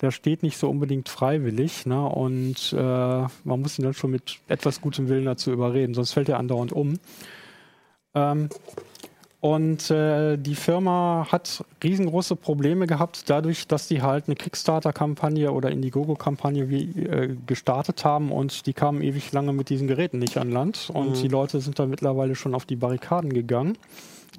der 0.00 0.12
steht 0.12 0.42
nicht 0.42 0.56
so 0.56 0.70
unbedingt 0.70 1.08
freiwillig 1.08 1.84
ne? 1.84 2.06
und 2.06 2.72
äh, 2.72 2.76
man 2.76 3.60
muss 3.60 3.78
ihn 3.78 3.84
dann 3.84 3.94
schon 3.94 4.12
mit 4.12 4.38
etwas 4.48 4.80
gutem 4.80 5.08
Willen 5.08 5.24
dazu 5.24 5.50
überreden, 5.50 5.94
sonst 5.94 6.12
fällt 6.12 6.28
er 6.28 6.38
andauernd 6.38 6.72
um. 6.72 6.98
Ähm, 8.14 8.48
und 9.40 9.90
äh, 9.90 10.36
die 10.36 10.54
Firma 10.54 11.26
hat 11.32 11.64
riesengroße 11.82 12.36
Probleme 12.36 12.86
gehabt, 12.86 13.30
dadurch, 13.30 13.66
dass 13.66 13.88
die 13.88 14.02
halt 14.02 14.26
eine 14.26 14.36
Kickstarter-Kampagne 14.36 15.50
oder 15.50 15.70
Indiegogo-Kampagne 15.70 16.64
äh, 16.64 17.36
gestartet 17.46 18.04
haben 18.04 18.32
und 18.32 18.66
die 18.66 18.74
kamen 18.74 19.00
ewig 19.00 19.32
lange 19.32 19.54
mit 19.54 19.70
diesen 19.70 19.88
Geräten 19.88 20.18
nicht 20.18 20.36
an 20.36 20.50
Land. 20.50 20.90
Und 20.92 21.10
mhm. 21.10 21.22
die 21.22 21.28
Leute 21.28 21.60
sind 21.62 21.78
da 21.78 21.86
mittlerweile 21.86 22.34
schon 22.34 22.54
auf 22.54 22.66
die 22.66 22.76
Barrikaden 22.76 23.32
gegangen. 23.32 23.78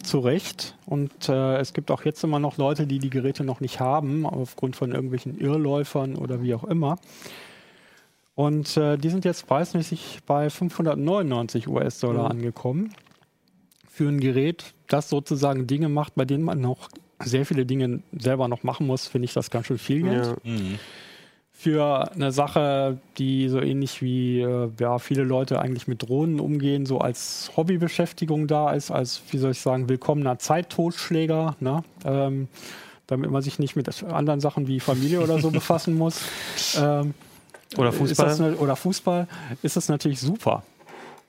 Zu 0.04 0.20
Recht. 0.20 0.76
Und 0.86 1.30
äh, 1.30 1.58
es 1.58 1.74
gibt 1.74 1.90
auch 1.90 2.06
jetzt 2.06 2.24
immer 2.24 2.40
noch 2.40 2.58
Leute, 2.58 2.86
die 2.86 3.00
die 3.00 3.10
Geräte 3.10 3.44
noch 3.44 3.60
nicht 3.60 3.80
haben, 3.80 4.26
aufgrund 4.26 4.76
von 4.76 4.92
irgendwelchen 4.92 5.40
Irrläufern 5.40 6.16
oder 6.16 6.42
wie 6.44 6.54
auch 6.54 6.64
immer. 6.64 6.98
Und 8.36 8.78
äh, 8.78 8.98
die 8.98 9.10
sind 9.10 9.26
jetzt 9.26 9.48
preismäßig 9.48 10.20
bei 10.26 10.50
599 10.50 11.68
US-Dollar 11.68 12.26
mhm. 12.26 12.32
angekommen 12.32 12.94
für 13.92 14.08
ein 14.08 14.20
Gerät, 14.20 14.74
das 14.92 15.10
sozusagen 15.10 15.68
Dinge 15.68 15.90
macht, 15.90 16.16
bei 16.16 16.26
denen 16.26 16.44
man 16.44 16.60
noch 16.60 16.90
sehr 17.24 17.46
viele 17.46 17.66
Dinge 17.66 18.02
selber 18.18 18.48
noch 18.48 18.64
machen 18.64 18.88
muss, 18.88 19.08
finde 19.08 19.26
ich 19.26 19.34
das 19.34 19.50
ganz 19.50 19.68
schön 19.68 19.78
viel 19.78 20.04
Geld. 20.04 20.26
Ja. 20.26 20.52
Mhm. 20.52 20.80
Für 21.54 22.12
eine 22.14 22.32
Sache, 22.32 22.98
die 23.20 23.48
so 23.48 23.62
ähnlich 23.62 24.02
wie 24.02 24.40
äh, 24.40 24.72
ja, 24.80 24.98
viele 24.98 25.24
Leute 25.24 25.60
eigentlich 25.60 25.88
mit 25.88 26.02
Drohnen 26.02 26.40
umgehen, 26.40 26.88
so 26.88 26.98
als 26.98 27.52
Hobbybeschäftigung 27.56 28.48
da 28.48 28.72
ist, 28.72 28.90
als, 28.90 29.22
wie 29.30 29.38
soll 29.38 29.52
ich 29.52 29.62
sagen, 29.62 29.88
willkommener 29.88 30.40
Zeittotschläger, 30.40 31.56
ne? 31.60 31.84
Ähm, 32.04 32.48
damit 33.06 33.30
man 33.30 33.42
sich 33.42 33.60
nicht 33.60 33.76
mit 33.76 34.04
anderen 34.06 34.40
Sachen 34.40 34.68
wie 34.68 34.80
Familie 34.80 35.22
oder 35.22 35.38
so 35.40 35.52
befassen 35.52 35.98
muss. 35.98 36.22
Ähm, 36.78 37.14
oder 37.78 37.92
Fußball. 37.92 38.34
Eine, 38.34 38.56
oder 38.56 38.76
Fußball 38.76 39.28
ist 39.62 39.76
das 39.76 39.90
natürlich 39.90 40.20
super. 40.20 40.64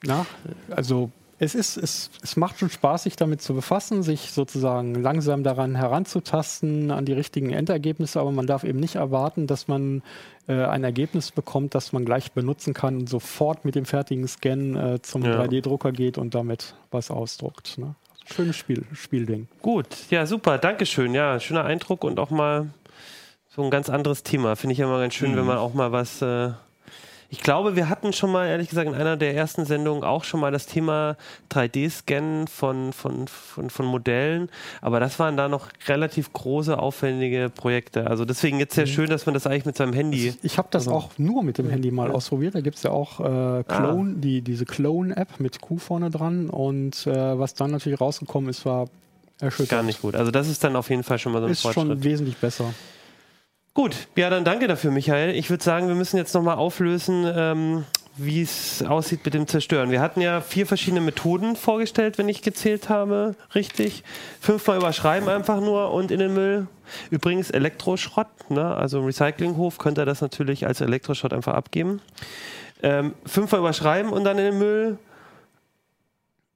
Na? 0.05 0.25
Also 0.71 1.11
es 1.43 1.57
ist, 1.57 1.77
es, 1.77 2.09
es 2.23 2.37
macht 2.37 2.61
schon 2.61 2.71
Spaß, 2.71 3.03
sich 3.03 3.17
damit 3.17 3.43
zu 3.43 3.53
befassen, 3.53 4.05
sich 4.05 4.31
sozusagen 4.31 4.95
langsam 4.95 5.43
daran 5.43 5.75
heranzutasten, 5.75 6.93
an 6.93 7.05
die 7.05 7.15
richtigen 7.15 7.51
Endergebnisse, 7.51 8.21
aber 8.21 8.31
man 8.31 8.47
darf 8.47 8.63
eben 8.63 8.79
nicht 8.79 8.95
erwarten, 8.95 9.49
dass 9.49 9.67
man 9.67 10.03
äh, 10.47 10.63
ein 10.65 10.85
Ergebnis 10.85 11.33
bekommt, 11.33 11.75
das 11.75 11.93
man 11.93 12.05
gleich 12.05 12.31
benutzen 12.31 12.75
kann 12.75 12.97
und 12.97 13.09
sofort 13.09 13.65
mit 13.65 13.75
dem 13.75 13.87
fertigen 13.87 14.29
Scan 14.29 14.77
äh, 14.77 15.03
zum 15.03 15.25
ja. 15.25 15.43
3D-Drucker 15.43 15.91
geht 15.91 16.17
und 16.17 16.37
damit 16.37 16.77
was 16.93 17.11
ausdruckt. 17.11 17.77
Ne? 17.77 17.97
Schönes 18.33 18.55
Spiel, 18.55 18.85
Spielding. 18.93 19.49
Gut, 19.63 19.89
ja, 20.11 20.27
super, 20.27 20.59
Dankeschön. 20.59 21.13
Ja, 21.13 21.41
schöner 21.41 21.65
Eindruck 21.65 22.05
und 22.05 22.21
auch 22.21 22.31
mal 22.31 22.71
so 23.49 23.65
ein 23.65 23.71
ganz 23.71 23.91
anderes 23.91 24.23
Thema. 24.23 24.55
Finde 24.55 24.75
ich 24.75 24.79
immer 24.79 25.01
ganz 25.01 25.15
schön, 25.15 25.35
wenn 25.37 25.45
man 25.45 25.59
auch 25.59 25.75
mal 25.75 25.91
was. 25.91 26.23
Äh 26.23 26.53
ich 27.33 27.41
glaube, 27.41 27.77
wir 27.77 27.89
hatten 27.89 28.13
schon 28.13 28.31
mal, 28.31 28.47
ehrlich 28.47 28.69
gesagt, 28.69 28.87
in 28.87 28.95
einer 28.95 29.17
der 29.17 29.35
ersten 29.35 29.65
Sendungen 29.65 30.05
auch 30.05 30.23
schon 30.23 30.39
mal 30.39 30.53
das 30.53 30.67
Thema 30.67 31.17
3D-Scannen 31.51 32.47
von, 32.47 32.93
von, 32.93 33.27
von, 33.27 33.71
von 33.71 33.87
Modellen. 33.87 34.51
Aber 34.83 35.01
das 35.01 35.19
waren 35.19 35.39
da 35.39 35.49
noch 35.49 35.69
relativ 35.89 36.31
große, 36.35 36.79
aufwendige 36.79 37.49
Projekte. 37.49 38.07
Also 38.07 38.27
deswegen 38.27 38.59
jetzt 38.59 38.75
sehr 38.75 38.87
schön, 38.87 39.09
dass 39.09 39.25
man 39.25 39.33
das 39.33 39.47
eigentlich 39.47 39.65
mit 39.65 39.79
seinem 39.79 39.95
Handy. 39.95 40.35
Ich 40.43 40.59
habe 40.59 40.69
das 40.71 40.89
auch 40.89 41.13
nur 41.17 41.43
mit 41.43 41.57
dem 41.57 41.71
Handy 41.71 41.91
mal 41.91 42.11
ausprobiert. 42.11 42.55
Da 42.55 42.61
gibt 42.61 42.77
es 42.77 42.83
ja 42.83 42.91
auch 42.91 43.19
äh, 43.21 43.65
Clone, 43.65 44.17
die, 44.17 44.43
diese 44.43 44.67
Clone-App 44.67 45.41
mit 45.41 45.63
Q 45.63 45.79
vorne 45.79 46.11
dran. 46.11 46.51
Und 46.51 47.07
äh, 47.07 47.39
was 47.39 47.55
dann 47.55 47.71
natürlich 47.71 47.99
rausgekommen 47.99 48.51
ist, 48.51 48.67
war 48.67 48.89
erschütternd. 49.41 49.71
Gar 49.71 49.83
nicht 49.85 50.03
gut. 50.03 50.17
Also 50.17 50.31
das 50.31 50.49
ist 50.49 50.63
dann 50.65 50.77
auf 50.77 50.91
jeden 50.91 51.03
Fall 51.03 51.19
schon 51.19 51.33
mal 51.33 51.41
so 51.41 51.47
ein 51.47 51.53
Ist 51.53 51.63
Fortschritt. 51.63 51.87
schon 51.87 52.05
wesentlich 52.05 52.37
besser. 52.37 52.75
Gut, 53.75 54.09
ja, 54.17 54.29
dann 54.29 54.45
danke 54.45 54.69
dafür, 54.69 54.91
Michael. 54.91 55.35
Ich 55.35 55.49
würde 55.49 55.65
sagen, 55.65 55.89
wir 55.89 55.95
müssen 55.95 56.19
jetzt 56.19 56.35
nochmal 56.35 56.57
auflösen, 56.57 57.25
ähm, 57.35 57.85
wie 58.17 58.43
es 58.43 58.83
aussieht 58.83 59.25
mit 59.25 59.33
dem 59.33 59.47
Zerstören. 59.47 59.91
Wir 59.91 60.03
hatten 60.03 60.21
ja 60.21 60.43
vier 60.43 60.67
verschiedene 60.67 61.01
Methoden 61.01 61.57
vorgestellt, 61.57 62.19
wenn 62.19 62.29
ich 62.29 62.43
gezählt 62.43 62.91
habe, 62.91 63.35
richtig. 63.55 64.05
Fünfmal 64.41 64.77
überschreiben 64.77 65.27
einfach 65.31 65.61
nur 65.61 65.91
und 65.93 66.11
in 66.11 66.19
den 66.19 66.35
Müll. 66.35 66.67
Übrigens 67.11 67.49
Elektroschrott, 67.51 68.51
ne? 68.51 68.75
also 68.75 68.99
im 68.99 69.07
Recyclinghof 69.07 69.79
könnt 69.79 69.99
ihr 69.99 70.05
das 70.05 70.21
natürlich 70.21 70.67
als 70.67 70.83
Elektroschrott 70.83 71.33
einfach 71.33 71.55
abgeben. 71.55 72.03
Ähm, 72.83 73.15
fünfmal 73.25 73.61
überschreiben 73.61 74.13
und 74.13 74.25
dann 74.25 74.37
in 74.37 74.45
den 74.45 74.59
Müll. 74.59 74.99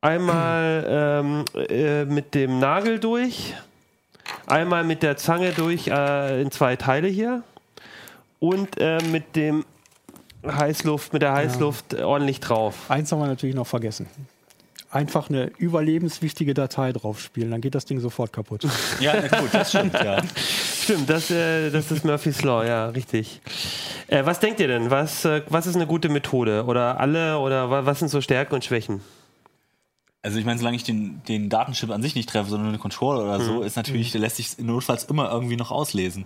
Einmal 0.03 0.85
ähm, 0.87 1.45
äh, 1.71 2.05
mit 2.05 2.35
dem 2.35 2.59
Nagel 2.59 2.99
durch. 2.99 3.55
Einmal 4.47 4.85
mit 4.85 5.03
der 5.03 5.17
Zange 5.17 5.53
durch 5.53 5.89
äh, 5.89 6.41
in 6.41 6.51
zwei 6.51 6.77
Teile 6.77 7.09
hier. 7.09 7.43
Und 8.39 8.79
äh, 8.81 8.99
mit 9.11 9.35
dem 9.35 9.65
Heißluft, 10.47 11.13
mit 11.13 11.23
der 11.23 11.33
Heißluft 11.33 11.95
ordentlich 12.01 12.41
drauf. 12.41 12.75
Eins 12.91 13.11
haben 13.11 13.19
wir 13.21 13.27
natürlich 13.27 13.57
noch 13.57 13.67
vergessen. 13.67 14.07
Einfach 14.91 15.29
eine 15.29 15.47
überlebenswichtige 15.59 16.55
Datei 16.55 16.93
drauf 16.93 17.21
spielen, 17.21 17.51
dann 17.51 17.61
geht 17.61 17.75
das 17.75 17.87
Ding 17.87 17.99
sofort 17.99 18.33
kaputt. 18.33 18.65
Ja, 19.01 19.15
na 19.31 19.41
gut, 19.41 19.49
das 19.53 19.71
stimmt, 19.71 19.95
ja. 19.95 20.19
Stimmt, 20.83 21.11
das, 21.11 21.29
äh, 21.33 21.71
das 21.71 21.91
ist 21.91 22.05
Murphy's 22.05 22.43
Law, 22.43 22.65
ja, 22.65 22.87
richtig. 22.91 23.41
Äh, 24.07 24.25
was 24.25 24.39
denkt 24.39 24.61
ihr 24.61 24.69
denn? 24.69 24.89
Was, 24.89 25.25
äh, 25.25 25.43
was 25.49 25.67
ist 25.67 25.75
eine 25.75 25.89
gute 25.89 26.09
Methode? 26.09 26.65
Oder 26.67 27.01
alle? 27.01 27.41
Oder 27.41 27.69
wa- 27.69 27.85
was 27.85 27.99
sind 27.99 28.09
so 28.09 28.21
Stärken 28.21 28.55
und 28.55 28.65
Schwächen? 28.65 29.01
Also 30.27 30.41
ich 30.41 30.45
meine, 30.45 30.59
solange 30.59 30.77
ich 30.77 30.83
den, 30.83 31.22
den 31.29 31.49
Datenchip 31.49 31.89
an 31.91 32.03
sich 32.03 32.16
nicht 32.16 32.29
treffe, 32.29 32.51
sondern 32.51 32.72
den 32.72 32.81
Controller 32.81 33.22
oder 33.22 33.41
so, 33.41 33.62
ist 33.62 33.77
natürlich, 33.77 34.11
der 34.11 34.20
lässt 34.20 34.35
sich 34.35 34.59
notfalls 34.59 35.05
immer 35.05 35.31
irgendwie 35.31 35.55
noch 35.55 35.70
auslesen. 35.70 36.24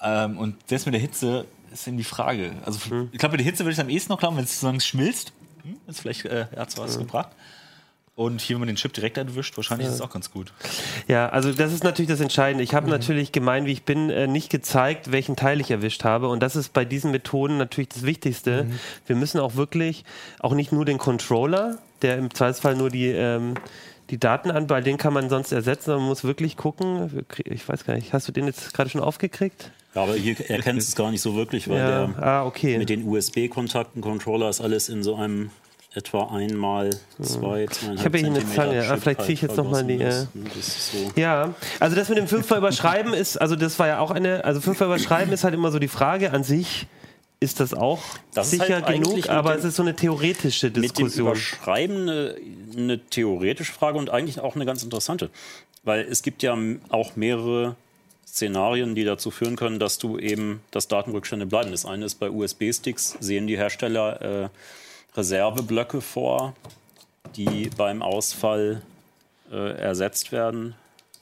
Ähm, 0.00 0.38
und 0.38 0.56
selbst 0.66 0.86
mit 0.86 0.94
der 0.94 1.02
Hitze 1.02 1.44
ist 1.70 1.86
eben 1.86 1.98
die 1.98 2.04
Frage. 2.04 2.52
Also 2.64 2.78
ich 3.12 3.18
glaube, 3.18 3.32
mit 3.32 3.40
der 3.40 3.44
Hitze 3.44 3.64
würde 3.64 3.72
ich 3.72 3.78
es 3.78 3.84
am 3.84 3.90
ehesten 3.90 4.10
noch 4.10 4.18
glauben, 4.18 4.38
wenn 4.38 4.44
es 4.44 4.52
sozusagen 4.52 4.80
schmilzt, 4.80 5.34
hm, 5.64 5.76
ist 5.86 6.00
vielleicht 6.00 6.24
äh, 6.24 6.46
hat 6.56 6.70
es 6.70 6.78
was 6.78 6.98
gebracht. 6.98 7.28
Und 8.14 8.40
hier, 8.40 8.56
wenn 8.56 8.60
man 8.60 8.68
den 8.68 8.76
Chip 8.76 8.94
direkt 8.94 9.18
erwischt, 9.18 9.54
wahrscheinlich 9.58 9.86
ist 9.88 9.92
es 9.92 10.00
auch 10.00 10.08
ganz 10.08 10.30
gut. 10.30 10.54
Ja, 11.06 11.28
also 11.28 11.52
das 11.52 11.74
ist 11.74 11.84
natürlich 11.84 12.08
das 12.08 12.20
Entscheidende. 12.20 12.64
Ich 12.64 12.72
habe 12.72 12.88
natürlich 12.88 13.30
gemein, 13.30 13.66
wie 13.66 13.72
ich 13.72 13.82
bin, 13.82 14.08
äh, 14.08 14.26
nicht 14.26 14.48
gezeigt, 14.48 15.12
welchen 15.12 15.36
Teil 15.36 15.60
ich 15.60 15.70
erwischt 15.70 16.04
habe. 16.04 16.28
Und 16.28 16.40
das 16.42 16.56
ist 16.56 16.72
bei 16.72 16.86
diesen 16.86 17.10
Methoden 17.10 17.58
natürlich 17.58 17.90
das 17.90 18.04
Wichtigste. 18.04 18.68
Wir 19.04 19.16
müssen 19.16 19.38
auch 19.38 19.56
wirklich, 19.56 20.06
auch 20.40 20.54
nicht 20.54 20.72
nur 20.72 20.86
den 20.86 20.96
Controller, 20.96 21.76
der 22.02 22.18
im 22.18 22.32
Zweifelsfall 22.32 22.76
nur 22.76 22.90
die, 22.90 23.08
ähm, 23.08 23.54
die 24.10 24.18
Daten 24.18 24.50
an, 24.50 24.66
bei 24.66 24.80
den 24.80 24.98
kann 24.98 25.12
man 25.12 25.28
sonst 25.28 25.52
ersetzen, 25.52 25.90
man 25.90 26.04
muss 26.04 26.24
wirklich 26.24 26.56
gucken. 26.56 27.24
Ich 27.44 27.68
weiß 27.68 27.84
gar 27.84 27.94
nicht, 27.94 28.12
hast 28.12 28.28
du 28.28 28.32
den 28.32 28.46
jetzt 28.46 28.72
gerade 28.74 28.88
schon 28.88 29.00
aufgekriegt? 29.00 29.70
Ja, 29.94 30.02
aber 30.02 30.14
hier 30.14 30.38
erkennt 30.48 30.80
es 30.80 30.94
gar 30.94 31.10
nicht 31.10 31.22
so 31.22 31.34
wirklich, 31.34 31.68
weil 31.68 31.78
Ja, 31.78 32.06
der 32.06 32.22
ah, 32.22 32.46
okay. 32.46 32.78
mit 32.78 32.88
den 32.88 33.08
USB-Kontakten, 33.08 34.02
Controller 34.02 34.48
ist 34.48 34.60
alles 34.60 34.88
in 34.88 35.02
so 35.02 35.16
einem 35.16 35.50
etwa 35.96 36.26
einmal 36.30 36.90
zwei, 37.22 37.66
zweieinhalb 37.66 37.98
Ich 37.98 38.04
habe 38.04 38.18
hier 38.18 38.26
eine 38.26 38.46
Zange. 38.46 38.86
Ah, 38.86 38.96
vielleicht 38.98 39.22
ziehe 39.22 39.32
ich 39.32 39.40
halt 39.40 39.52
jetzt 39.52 39.56
noch 39.56 39.70
mal 39.70 39.82
die, 39.82 39.94
äh. 39.94 40.26
Ne, 40.34 40.50
ist 40.58 40.92
so. 40.92 40.98
Ja, 41.16 41.54
also 41.80 41.96
das 41.96 42.10
mit 42.10 42.18
dem 42.18 42.28
fünfmal 42.28 42.58
überschreiben 42.58 43.14
ist, 43.14 43.38
also 43.40 43.56
das 43.56 43.78
war 43.78 43.86
ja 43.86 43.98
auch 44.00 44.10
eine, 44.10 44.44
also 44.44 44.60
fünfmal 44.60 44.90
überschreiben 44.90 45.32
ist 45.32 45.42
halt 45.42 45.54
immer 45.54 45.72
so 45.72 45.78
die 45.78 45.88
Frage 45.88 46.32
an 46.32 46.44
sich, 46.44 46.86
ist 47.40 47.60
das 47.60 47.74
auch 47.74 48.02
Das 48.34 48.50
sicher 48.50 48.82
halt 48.82 48.86
genug, 48.86 49.28
aber 49.28 49.50
dem- 49.52 49.58
es 49.58 49.64
ist 49.64 49.76
so 49.76 49.82
eine 49.82 49.94
theoretische 49.94 50.66
Mit 50.68 50.76
dem 50.76 50.82
Diskussion. 50.82 51.26
Überschreiben 51.28 52.08
eine, 52.08 52.36
eine 52.76 52.98
theoretische 52.98 53.72
Frage 53.72 53.98
und 53.98 54.10
eigentlich 54.10 54.40
auch 54.40 54.54
eine 54.56 54.64
ganz 54.66 54.82
interessante. 54.82 55.30
Weil 55.84 56.00
es 56.00 56.22
gibt 56.22 56.42
ja 56.42 56.56
auch 56.88 57.14
mehrere 57.16 57.76
Szenarien, 58.26 58.94
die 58.94 59.04
dazu 59.04 59.30
führen 59.30 59.56
können, 59.56 59.78
dass 59.78 59.98
du 59.98 60.18
eben, 60.18 60.60
dass 60.70 60.88
Datenrückstände 60.88 61.46
bleiben. 61.46 61.70
Das 61.70 61.86
eine 61.86 62.04
ist 62.06 62.16
bei 62.16 62.30
USB-Sticks, 62.30 63.16
sehen 63.20 63.46
die 63.46 63.56
Hersteller 63.56 64.20
äh, 64.44 64.48
Reserveblöcke 65.16 66.00
vor, 66.00 66.54
die 67.36 67.70
beim 67.76 68.02
Ausfall 68.02 68.82
äh, 69.52 69.72
ersetzt 69.78 70.32
werden. 70.32 70.74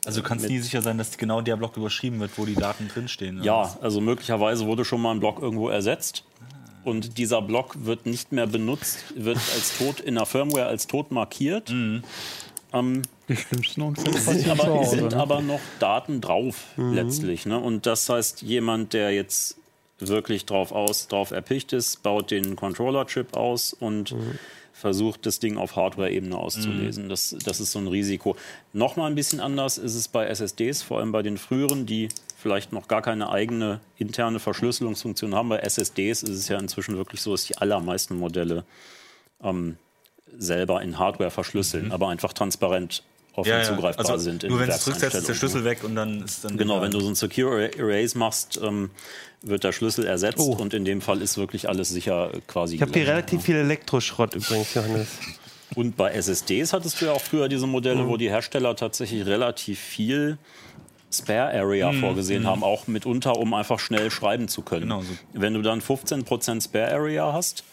Also 0.07 0.21
du 0.21 0.27
kannst 0.29 0.49
nie 0.49 0.59
sicher 0.59 0.83
sein, 0.83 0.99
dass 0.99 1.17
genau 1.17 1.41
der 1.41 1.57
Block 1.57 1.77
überschrieben 1.77 2.21
wird, 2.21 2.33
wo 2.37 2.45
die 2.45 2.55
Daten 2.55 2.89
drinstehen. 2.89 3.41
oder 3.41 3.53
was? 3.63 3.75
Ja, 3.75 3.81
also 3.81 4.01
möglicherweise 4.01 4.67
wurde 4.67 4.85
schon 4.85 5.01
mal 5.01 5.13
ein 5.13 5.21
Block 5.21 5.41
irgendwo 5.41 5.69
ersetzt. 5.69 6.25
Und 6.85 7.17
dieser 7.17 7.41
Block 7.41 7.87
wird 7.87 8.05
nicht 8.05 8.31
mehr 8.33 8.47
benutzt, 8.47 8.99
wird 9.17 9.39
als 9.39 9.79
tot 9.79 10.01
in 10.01 10.17
der 10.17 10.27
Firmware 10.27 10.67
als 10.67 10.87
tot 10.87 11.11
markiert. 11.11 11.71
Ähm, 11.71 12.03
Die 13.29 13.37
schlimmsten 13.37 13.81
Unfälle 13.83 14.17
es 14.19 14.27
sind 14.27 14.49
aber, 14.49 14.63
es 14.65 14.69
Hause. 14.69 14.97
sind 14.97 15.13
Ne? 15.13 15.17
aber 15.17 15.41
noch 15.41 15.61
Daten 15.79 16.21
drauf 16.21 16.65
letztlich. 16.77 17.47
Ne? 17.47 17.59
Und 17.59 17.87
das 17.87 18.09
heißt, 18.11 18.43
jemand, 18.43 18.93
der 18.93 19.13
jetzt 19.13 19.57
wirklich 19.99 20.45
drauf 20.45 20.73
aus, 20.73 21.09
drauf 21.09 21.31
erpicht 21.31 21.73
ist, 21.73 22.03
baut 22.03 22.31
den 22.31 22.57
Controller-Chip 22.57 23.35
aus 23.35 23.73
und 23.73 24.15
versucht, 24.75 25.25
das 25.25 25.39
Ding 25.39 25.57
auf 25.57 25.77
Hardware-Ebene 25.77 26.37
auszulesen. 26.37 27.09
Das, 27.09 27.35
das 27.45 27.61
ist 27.61 27.71
so 27.71 27.79
ein 27.79 27.87
Risiko. 27.87 28.37
Nochmal 28.73 29.09
ein 29.09 29.15
bisschen 29.15 29.41
anders 29.41 29.79
ist 29.79 29.95
es 29.95 30.09
bei 30.09 30.27
SSDs, 30.27 30.83
vor 30.83 30.99
allem 30.99 31.13
bei 31.13 31.23
den 31.23 31.39
früheren, 31.39 31.87
die 31.87 32.09
vielleicht 32.37 32.73
noch 32.73 32.89
gar 32.89 33.01
keine 33.01 33.31
eigene 33.31 33.81
interne 33.97 34.41
Verschlüsselungsfunktion 34.41 35.35
haben. 35.35 35.49
Bei 35.49 35.59
SSDs 35.59 36.25
ist 36.25 36.31
es 36.31 36.49
ja 36.49 36.59
inzwischen 36.59 36.97
wirklich 36.97 37.21
so, 37.21 37.31
dass 37.31 37.45
die 37.45 37.57
allermeisten 37.57 38.19
Modelle 38.19 38.65
ähm, 39.43 39.77
selber 40.37 40.83
in 40.83 40.99
Hardware 40.99 41.31
verschlüsseln, 41.31 41.93
aber 41.93 42.09
einfach 42.09 42.33
transparent 42.33 43.05
offen 43.37 43.49
Ja, 43.49 43.59
ja. 43.59 43.65
zugreifbar 43.65 44.09
also, 44.11 44.19
sind. 44.25 44.45
in 44.45 44.51
Nur 44.51 44.61
wenn 44.61 44.69
du 44.69 44.75
es 44.75 44.83
zurücksetzt, 44.83 45.15
ist 45.17 45.29
der. 45.29 45.35
Schlüssel 45.35 45.65
weg 45.65 45.85
und 45.85 45.95
dann 45.97 46.23
ist 46.25 46.45
dann. 46.45 46.57
Genau, 46.57 46.81
wenn 46.81 46.91
du 46.91 47.01
so 47.01 47.09
ein 47.09 47.15
Secure 47.15 47.77
Erase 47.77 48.17
machst, 48.19 48.61
ähm, 48.63 48.91
wird 49.43 49.65
der 49.65 49.73
Schlüssel 49.73 50.07
ersetzt 50.07 50.39
Oh. 50.39 50.53
und 50.53 50.73
in 50.75 50.85
dem 50.85 51.01
Fall 51.01 51.21
ist 51.21 51.37
wirklich 51.37 51.69
alles 51.69 51.89
sicher 51.91 52.33
äh, 52.35 52.41
quasi. 52.47 52.77
Ich 52.77 52.83
habe 52.83 52.93
hier 52.93 53.07
relativ 53.07 53.43
viel 53.43 53.57
Elektroschrott 53.57 54.35
übrigens, 54.35 54.75
Johannes. 54.75 55.09
Und 55.75 55.97
bei 55.97 56.13
SSDs 56.13 56.73
hattest 56.73 57.01
du 57.01 57.07
ja 57.07 57.13
auch 57.13 57.21
früher 57.21 57.49
diese 57.49 57.67
Modelle, 57.67 58.03
Mhm. 58.05 58.09
wo 58.09 58.17
die 58.17 58.29
Hersteller 58.31 58.77
tatsächlich 58.77 59.27
relativ 59.27 59.79
viel 59.81 60.39
Spare 61.13 61.53
Area 61.59 61.93
Mhm. 61.93 62.01
vorgesehen 62.01 62.47
haben, 62.47 62.63
auch 62.65 62.87
mitunter, 62.87 63.37
um 63.37 63.55
einfach 63.55 63.79
schnell 63.79 64.11
schreiben 64.11 64.49
zu 64.49 64.63
können. 64.63 64.83
Genau 64.83 65.03
so. 65.03 65.09
Wenn 65.33 65.55
du 65.55 65.63
dann 65.63 65.81
15% 65.81 66.63
Spare 66.65 66.93
Area 66.93 67.33
hast 67.33 67.65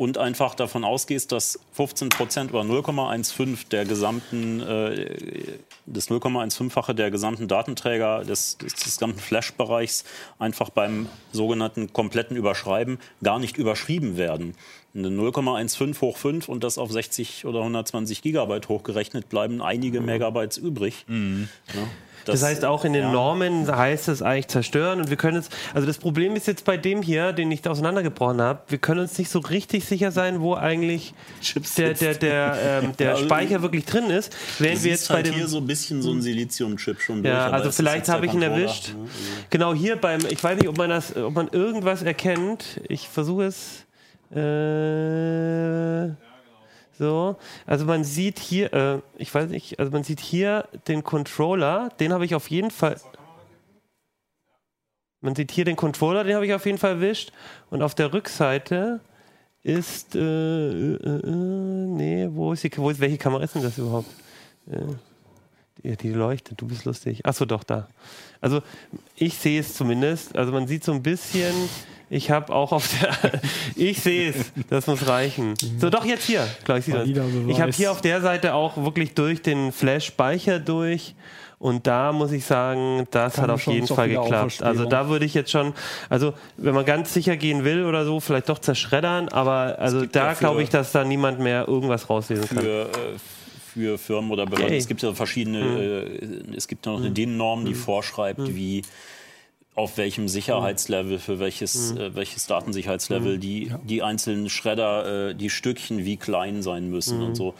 und 0.00 0.16
einfach 0.16 0.54
davon 0.54 0.82
ausgehst, 0.82 1.30
dass 1.30 1.60
15% 1.76 2.52
oder 2.52 2.60
0,15 2.60 3.68
der 3.68 3.84
gesamten, 3.84 4.60
äh, 4.60 5.58
das 5.84 6.08
0,15-fache 6.08 6.94
der 6.94 7.10
gesamten 7.10 7.48
Datenträger 7.48 8.24
des, 8.24 8.56
des, 8.56 8.72
des 8.72 8.96
gesamten 8.96 9.18
Flash-Bereichs 9.18 10.04
einfach 10.38 10.70
beim 10.70 11.06
sogenannten 11.32 11.92
kompletten 11.92 12.34
Überschreiben 12.38 12.98
gar 13.22 13.38
nicht 13.38 13.58
überschrieben 13.58 14.16
werden. 14.16 14.54
Eine 14.94 15.08
0,15 15.08 16.00
hoch 16.00 16.16
5 16.16 16.48
und 16.48 16.64
das 16.64 16.76
auf 16.78 16.90
60 16.90 17.44
oder 17.46 17.60
120 17.60 18.22
Gigabyte 18.22 18.68
hochgerechnet 18.68 19.28
bleiben 19.28 19.62
einige 19.62 20.00
Megabytes 20.00 20.56
übrig. 20.58 21.04
Ja, 21.08 21.14
Das 22.24 22.42
heißt, 22.42 22.64
auch 22.64 22.84
in 22.84 22.92
den 22.92 23.04
ja. 23.04 23.12
Normen 23.12 23.68
heißt 23.74 24.08
es 24.08 24.20
eigentlich 24.20 24.48
zerstören 24.48 25.00
und 25.00 25.08
wir 25.08 25.16
können 25.16 25.36
jetzt, 25.36 25.52
also 25.74 25.86
das 25.86 25.98
Problem 25.98 26.34
ist 26.34 26.48
jetzt 26.48 26.64
bei 26.64 26.76
dem 26.76 27.02
hier, 27.02 27.32
den 27.32 27.52
ich 27.52 27.62
da 27.62 27.70
auseinandergebrochen 27.70 28.40
habe, 28.42 28.62
wir 28.68 28.78
können 28.78 28.98
uns 29.00 29.16
nicht 29.16 29.30
so 29.30 29.38
richtig 29.38 29.84
sicher 29.84 30.10
sein, 30.10 30.40
wo 30.40 30.54
eigentlich 30.54 31.14
Chips 31.40 31.76
der, 31.76 31.94
der, 31.94 32.14
der, 32.14 32.58
ähm, 32.82 32.92
der 32.98 33.06
Ja, 33.06 33.12
also- 33.14 33.24
Speicher 33.26 33.62
wirklich 33.62 33.84
drin 33.84 34.10
ist. 34.10 34.36
Während 34.58 34.82
wir 34.82 34.90
jetzt 34.90 35.06
bei 35.08 35.14
halt 35.14 35.26
dem, 35.28 35.34
hier 35.34 35.46
so 35.46 35.58
ein 35.58 35.66
bisschen 35.68 36.02
so 36.02 36.10
ein 36.10 36.20
Silizium-Chip 36.20 37.00
schon 37.00 37.22
durch. 37.22 37.32
ja, 37.32 37.48
also 37.48 37.70
vielleicht 37.70 38.08
habe 38.08 38.26
ich 38.26 38.34
ihn 38.34 38.42
erwischt. 38.42 38.88
ne? 38.88 39.08
Genau 39.50 39.72
hier 39.72 39.94
beim, 39.96 40.20
ich 40.28 40.42
weiß 40.42 40.58
nicht, 40.58 40.68
ob 40.68 40.76
man 40.78 40.90
das, 40.90 41.14
ob 41.16 41.32
man 41.32 41.46
irgendwas 41.52 42.02
erkennt. 42.02 42.80
Ich 42.88 43.08
versuche 43.08 43.44
es. 43.44 43.86
Äh, 44.30 46.14
so, 46.98 47.36
also 47.66 47.84
man 47.86 48.04
sieht 48.04 48.38
hier, 48.38 48.72
äh, 48.72 49.00
ich 49.16 49.34
weiß 49.34 49.50
nicht, 49.50 49.78
also 49.78 49.90
man 49.90 50.04
sieht 50.04 50.20
hier 50.20 50.68
den 50.86 51.02
Controller, 51.02 51.88
den 51.98 52.12
habe 52.12 52.24
ich 52.24 52.34
auf 52.34 52.50
jeden 52.50 52.70
Fall. 52.70 52.96
Man 55.20 55.34
sieht 55.34 55.50
hier 55.50 55.64
den 55.64 55.76
Controller, 55.76 56.24
den 56.24 56.34
habe 56.34 56.46
ich 56.46 56.54
auf 56.54 56.64
jeden 56.64 56.78
Fall 56.78 56.92
erwischt. 56.92 57.32
Und 57.70 57.82
auf 57.82 57.94
der 57.94 58.12
Rückseite 58.12 59.00
ist, 59.62 60.14
äh, 60.14 60.20
äh, 60.20 60.94
äh, 60.94 61.26
nee, 61.26 62.28
wo 62.30 62.52
ist 62.52 62.64
die, 62.64 62.76
wo 62.76 62.90
ist, 62.90 63.00
welche 63.00 63.18
Kamera 63.18 63.42
ist 63.42 63.54
denn 63.54 63.62
das 63.62 63.76
überhaupt? 63.78 64.08
Ja, 65.82 65.96
die 65.96 66.10
leuchtet, 66.10 66.60
du 66.60 66.66
bist 66.66 66.84
lustig. 66.84 67.24
Achso, 67.26 67.44
doch, 67.44 67.64
da. 67.64 67.88
Also, 68.40 68.62
ich 69.16 69.36
sehe 69.36 69.60
es 69.60 69.74
zumindest. 69.74 70.36
Also, 70.36 70.52
man 70.52 70.66
sieht 70.66 70.84
so 70.84 70.92
ein 70.92 71.02
bisschen. 71.02 71.54
Ich 72.12 72.30
habe 72.30 72.52
auch 72.52 72.72
auf 72.72 72.90
der. 72.98 73.40
ich 73.76 74.00
sehe 74.00 74.30
es. 74.30 74.52
Das 74.68 74.88
muss 74.88 75.06
reichen. 75.06 75.54
So, 75.78 75.90
doch, 75.90 76.04
jetzt 76.04 76.24
hier. 76.24 76.46
Klar, 76.64 76.78
ich 76.78 76.84
sehe 76.84 76.94
das. 76.94 77.08
Ich 77.46 77.60
habe 77.60 77.70
hier 77.70 77.92
auf 77.92 78.00
der 78.00 78.20
Seite 78.20 78.54
auch 78.54 78.76
wirklich 78.76 79.14
durch 79.14 79.42
den 79.42 79.70
Flash-Speicher 79.70 80.58
durch. 80.58 81.14
Und 81.60 81.86
da 81.86 82.12
muss 82.12 82.32
ich 82.32 82.46
sagen, 82.46 83.06
das 83.10 83.34
Keine 83.34 83.48
hat 83.48 83.54
auf 83.54 83.66
jeden 83.66 83.86
Fall 83.86 84.08
geklappt. 84.08 84.62
Also 84.62 84.86
da 84.86 85.08
würde 85.08 85.26
ich 85.26 85.34
jetzt 85.34 85.50
schon, 85.50 85.74
also 86.08 86.32
wenn 86.56 86.74
man 86.74 86.86
ganz 86.86 87.12
sicher 87.12 87.36
gehen 87.36 87.64
will 87.64 87.84
oder 87.84 88.06
so, 88.06 88.18
vielleicht 88.18 88.48
doch 88.48 88.58
zerschreddern, 88.58 89.28
aber 89.28 89.76
also 89.78 90.06
da 90.06 90.32
glaube 90.32 90.62
ich, 90.62 90.70
dass 90.70 90.92
da 90.92 91.04
niemand 91.04 91.38
mehr 91.38 91.68
irgendwas 91.68 92.08
rauslesen 92.08 92.48
kann. 92.48 92.60
für, 92.60 92.84
äh, 92.84 93.18
für 93.74 93.98
Firmen 93.98 94.30
oder 94.30 94.46
Behörden. 94.46 94.70
Yay. 94.70 94.78
Es 94.78 94.88
gibt 94.88 95.02
ja 95.02 95.12
verschiedene, 95.12 95.58
äh, 95.60 96.56
es 96.56 96.66
gibt 96.66 96.86
ja 96.86 96.92
noch 96.92 97.00
eine 97.00 97.10
DIN-Norm, 97.10 97.66
die 97.66 97.74
vorschreibt, 97.74 98.54
wie 98.54 98.82
auf 99.74 99.96
welchem 99.96 100.28
Sicherheitslevel, 100.28 101.18
für 101.18 101.38
welches, 101.38 101.92
äh, 101.92 102.14
welches 102.14 102.46
Datensicherheitslevel 102.46 103.38
die, 103.38 103.72
die 103.84 104.02
einzelnen 104.02 104.48
Schredder, 104.50 105.30
äh, 105.30 105.34
die 105.34 105.50
Stückchen 105.50 106.04
wie 106.04 106.16
klein 106.16 106.62
sein 106.62 106.90
müssen 106.90 107.22
und 107.22 107.34
so. 107.34 107.54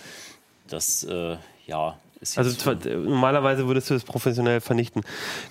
Das, 0.69 1.05
äh, 1.05 1.37
ja, 1.67 1.99
Also 2.37 2.53
zwar- 2.53 2.75
normalerweise 2.75 3.66
würdest 3.66 3.89
du 3.89 3.95
es 3.95 4.05
professionell 4.05 4.61
vernichten. 4.61 5.03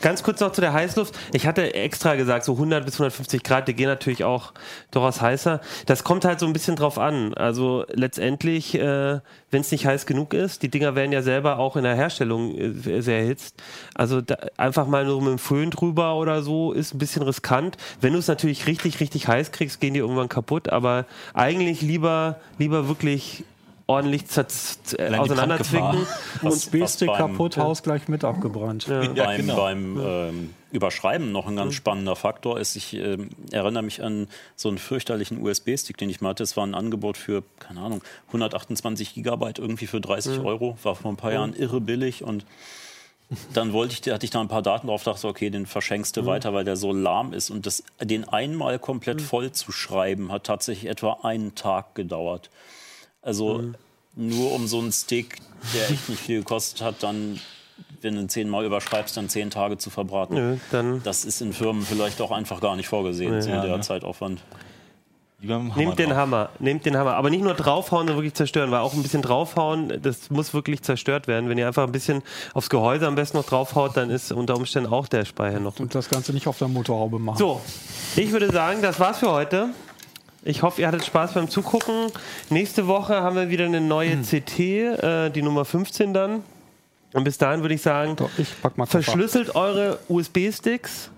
Ganz 0.01 0.21
kurz 0.21 0.39
noch 0.39 0.51
zu 0.51 0.61
der 0.61 0.71
Heißluft. 0.73 1.17
Ich 1.33 1.47
hatte 1.47 1.73
extra 1.73 2.13
gesagt, 2.15 2.45
so 2.45 2.53
100 2.53 2.85
bis 2.85 2.95
150 2.95 3.41
Grad, 3.41 3.67
die 3.67 3.73
gehen 3.73 3.87
natürlich 3.87 4.23
auch 4.23 4.53
durchaus 4.91 5.19
heißer. 5.19 5.61
Das 5.87 6.03
kommt 6.03 6.25
halt 6.25 6.39
so 6.39 6.45
ein 6.45 6.53
bisschen 6.53 6.75
drauf 6.75 6.99
an. 6.99 7.33
Also 7.33 7.85
letztendlich, 7.91 8.75
äh, 8.75 9.19
wenn 9.49 9.61
es 9.61 9.71
nicht 9.71 9.87
heiß 9.87 10.05
genug 10.05 10.35
ist, 10.35 10.61
die 10.61 10.69
Dinger 10.69 10.93
werden 10.93 11.11
ja 11.11 11.23
selber 11.23 11.57
auch 11.57 11.75
in 11.75 11.83
der 11.83 11.95
Herstellung 11.95 12.55
äh, 12.55 13.01
sehr 13.01 13.19
erhitzt. 13.21 13.55
Also 13.95 14.21
da, 14.21 14.37
einfach 14.57 14.85
mal 14.85 15.05
nur 15.05 15.21
mit 15.21 15.31
dem 15.31 15.39
Föhn 15.39 15.71
drüber 15.71 16.15
oder 16.17 16.43
so 16.43 16.71
ist 16.71 16.93
ein 16.93 16.99
bisschen 16.99 17.23
riskant. 17.23 17.77
Wenn 17.99 18.13
du 18.13 18.19
es 18.19 18.27
natürlich 18.27 18.67
richtig, 18.67 18.99
richtig 18.99 19.27
heiß 19.27 19.51
kriegst, 19.51 19.81
gehen 19.81 19.95
die 19.95 20.01
irgendwann 20.01 20.29
kaputt. 20.29 20.69
Aber 20.69 21.05
eigentlich 21.33 21.81
lieber, 21.81 22.35
lieber 22.59 22.87
wirklich 22.87 23.43
ordentlich 23.89 24.23
äh, 24.97 25.15
auseinanderzwicken. 25.15 26.05
Was- 26.41 26.67
USB-Stick 26.67 27.07
was 27.09 27.17
beim- 27.17 27.31
kaputt, 27.31 27.57
Haus 27.57 27.81
gleich 27.81 28.07
mit 28.07 28.23
abgebrannt. 28.23 28.85
Ja, 28.87 29.01
beim, 29.01 29.37
genau. 29.41 29.55
beim 29.55 29.99
ähm, 29.99 30.53
Überschreiben 30.71 31.31
noch 31.31 31.47
ein 31.47 31.55
ganz 31.55 31.73
spannender 31.73 32.15
Faktor 32.15 32.59
ist, 32.59 32.75
ich 32.75 32.93
ähm, 32.93 33.31
erinnere 33.51 33.81
mich 33.81 34.03
an 34.03 34.27
so 34.55 34.69
einen 34.69 34.77
fürchterlichen 34.77 35.41
USB-Stick, 35.41 35.97
den 35.97 36.09
ich 36.09 36.21
mal 36.21 36.29
hatte. 36.29 36.43
Es 36.43 36.55
war 36.55 36.65
ein 36.67 36.75
Angebot 36.75 37.17
für, 37.17 37.43
keine 37.59 37.81
Ahnung, 37.81 38.03
128 38.27 39.15
Gigabyte 39.15 39.57
irgendwie 39.57 39.87
für 39.87 39.99
30 39.99 40.39
Euro. 40.41 40.77
War 40.83 40.95
vor 40.95 41.11
ein 41.11 41.17
paar 41.17 41.33
Jahren 41.33 41.55
irre 41.55 41.81
billig 41.81 42.23
und 42.23 42.45
dann 43.53 43.73
wollte 43.73 43.93
ich, 43.93 44.13
hatte 44.13 44.25
ich 44.25 44.31
da 44.31 44.39
ein 44.41 44.47
paar 44.47 44.61
Daten 44.61 44.87
drauf, 44.87 45.03
dachte, 45.03 45.27
okay, 45.27 45.49
den 45.49 45.65
verschenkst 45.65 46.15
du 46.17 46.25
weiter, 46.25 46.53
weil 46.53 46.63
der 46.63 46.75
so 46.75 46.93
lahm 46.93 47.33
ist. 47.33 47.49
Und 47.49 47.65
das, 47.65 47.83
den 48.01 48.27
einmal 48.27 48.79
komplett 48.79 49.21
voll 49.21 49.51
zu 49.51 49.71
schreiben, 49.71 50.31
hat 50.31 50.45
tatsächlich 50.45 50.89
etwa 50.89 51.19
einen 51.23 51.53
Tag 51.55 51.95
gedauert. 51.95 52.49
Also 53.21 53.63
nur 54.15 54.51
um 54.53 54.67
so 54.67 54.79
einen 54.79 54.91
Stick, 54.91 55.37
der 55.73 55.89
echt 55.89 56.09
nicht 56.09 56.21
viel 56.21 56.39
gekostet 56.39 56.81
hat, 56.81 57.03
dann, 57.03 57.39
wenn 58.01 58.15
du 58.15 58.21
ihn 58.21 58.29
zehnmal 58.29 58.65
überschreibst, 58.65 59.17
dann 59.17 59.29
zehn 59.29 59.49
Tage 59.49 59.77
zu 59.77 59.89
verbraten. 59.89 60.35
Nö, 60.35 60.57
dann 60.71 61.01
Das 61.03 61.25
ist 61.25 61.41
in 61.41 61.53
Firmen 61.53 61.83
vielleicht 61.83 62.21
auch 62.21 62.31
einfach 62.31 62.61
gar 62.61 62.75
nicht 62.75 62.87
vorgesehen, 62.87 63.41
so 63.41 63.49
Ja, 63.49 63.61
der 63.61 63.77
ne? 63.77 63.81
Zeitaufwand. 63.81 64.41
Nehmt 65.41 65.97
den 65.97 66.09
drauf. 66.09 66.17
Hammer, 66.17 66.49
nehmt 66.59 66.85
den 66.85 66.97
Hammer. 66.97 67.13
Aber 67.15 67.29
nicht 67.29 67.41
nur 67.41 67.53
draufhauen, 67.53 68.01
sondern 68.01 68.17
wirklich 68.17 68.33
zerstören, 68.33 68.71
weil 68.71 68.79
auch 68.79 68.93
ein 68.93 69.01
bisschen 69.01 69.21
draufhauen, 69.21 70.01
das 70.01 70.29
muss 70.29 70.53
wirklich 70.53 70.81
zerstört 70.81 71.27
werden. 71.27 71.47
Wenn 71.49 71.57
ihr 71.57 71.65
einfach 71.65 71.83
ein 71.83 71.93
bisschen 71.93 72.23
aufs 72.53 72.69
Gehäuse 72.69 73.07
am 73.07 73.15
besten 73.15 73.37
noch 73.37 73.45
draufhaut, 73.45 73.95
dann 73.95 74.09
ist 74.09 74.33
unter 74.33 74.57
Umständen 74.57 74.91
auch 74.91 75.07
der 75.07 75.23
Speicher 75.23 75.61
noch. 75.61 75.79
Und 75.79 75.95
das 75.95 76.09
Ganze 76.09 76.33
nicht 76.33 76.47
auf 76.47 76.57
der 76.57 76.67
Motorhaube 76.67 77.19
machen. 77.19 77.37
So, 77.37 77.61
ich 78.17 78.33
würde 78.33 78.51
sagen, 78.51 78.81
das 78.81 78.99
war's 78.99 79.19
für 79.19 79.31
heute. 79.31 79.69
Ich 80.43 80.61
hoffe, 80.63 80.81
ihr 80.81 80.87
hattet 80.87 81.05
Spaß 81.05 81.33
beim 81.33 81.49
Zugucken. 81.49 82.11
Nächste 82.49 82.87
Woche 82.87 83.21
haben 83.21 83.35
wir 83.35 83.49
wieder 83.49 83.65
eine 83.65 83.81
neue 83.81 84.17
CT, 84.21 84.59
äh, 84.59 85.29
die 85.29 85.41
Nummer 85.41 85.65
15 85.65 86.13
dann. 86.13 86.43
Und 87.13 87.23
bis 87.23 87.37
dahin 87.37 87.61
würde 87.61 87.75
ich 87.75 87.81
sagen, 87.81 88.15
So, 88.17 88.29
ich 88.37 88.47
pack 88.61 88.77
mal 88.77 88.85
Koffer. 88.85 89.01
verschlüsselt 89.03 89.55
eure 89.55 89.99
USB-Sticks, 90.07 91.09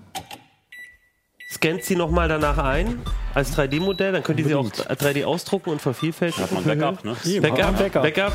scannt 1.51 1.83
sie 1.83 1.97
nochmal 1.97 2.29
danach 2.29 2.57
ein 2.57 3.01
als 3.33 3.57
3D-Modell, 3.57 4.13
dann 4.13 4.23
könnt 4.23 4.39
ihr 4.39 4.45
sie 4.45 4.55
auch 4.55 4.65
3D 4.69 5.25
ausdrucken 5.25 5.69
und 5.69 5.81
vervielfältigen. 5.81 6.43
Hat 6.45 6.51
man 6.53 6.63
Backup, 6.63 7.03
ne? 7.03 7.15
Backup, 7.41 7.77
Backup. 7.77 8.03
Backup. 8.03 8.33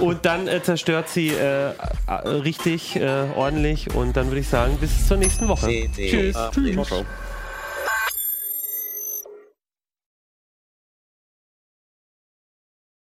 Und 0.00 0.24
dann 0.24 0.48
äh, 0.48 0.62
zerstört 0.62 1.08
sie 1.10 1.28
äh, 1.28 1.72
richtig 2.08 2.96
äh, 2.96 3.26
ordentlich. 3.36 3.94
Und 3.94 4.16
dann 4.16 4.26
würde 4.28 4.40
ich 4.40 4.48
sagen, 4.48 4.76
bis 4.78 5.06
zur 5.06 5.18
nächsten 5.18 5.48
Woche. 5.48 5.66
CD 5.66 6.10
Tschüss. 6.10 6.34
Ciao. 6.34 7.04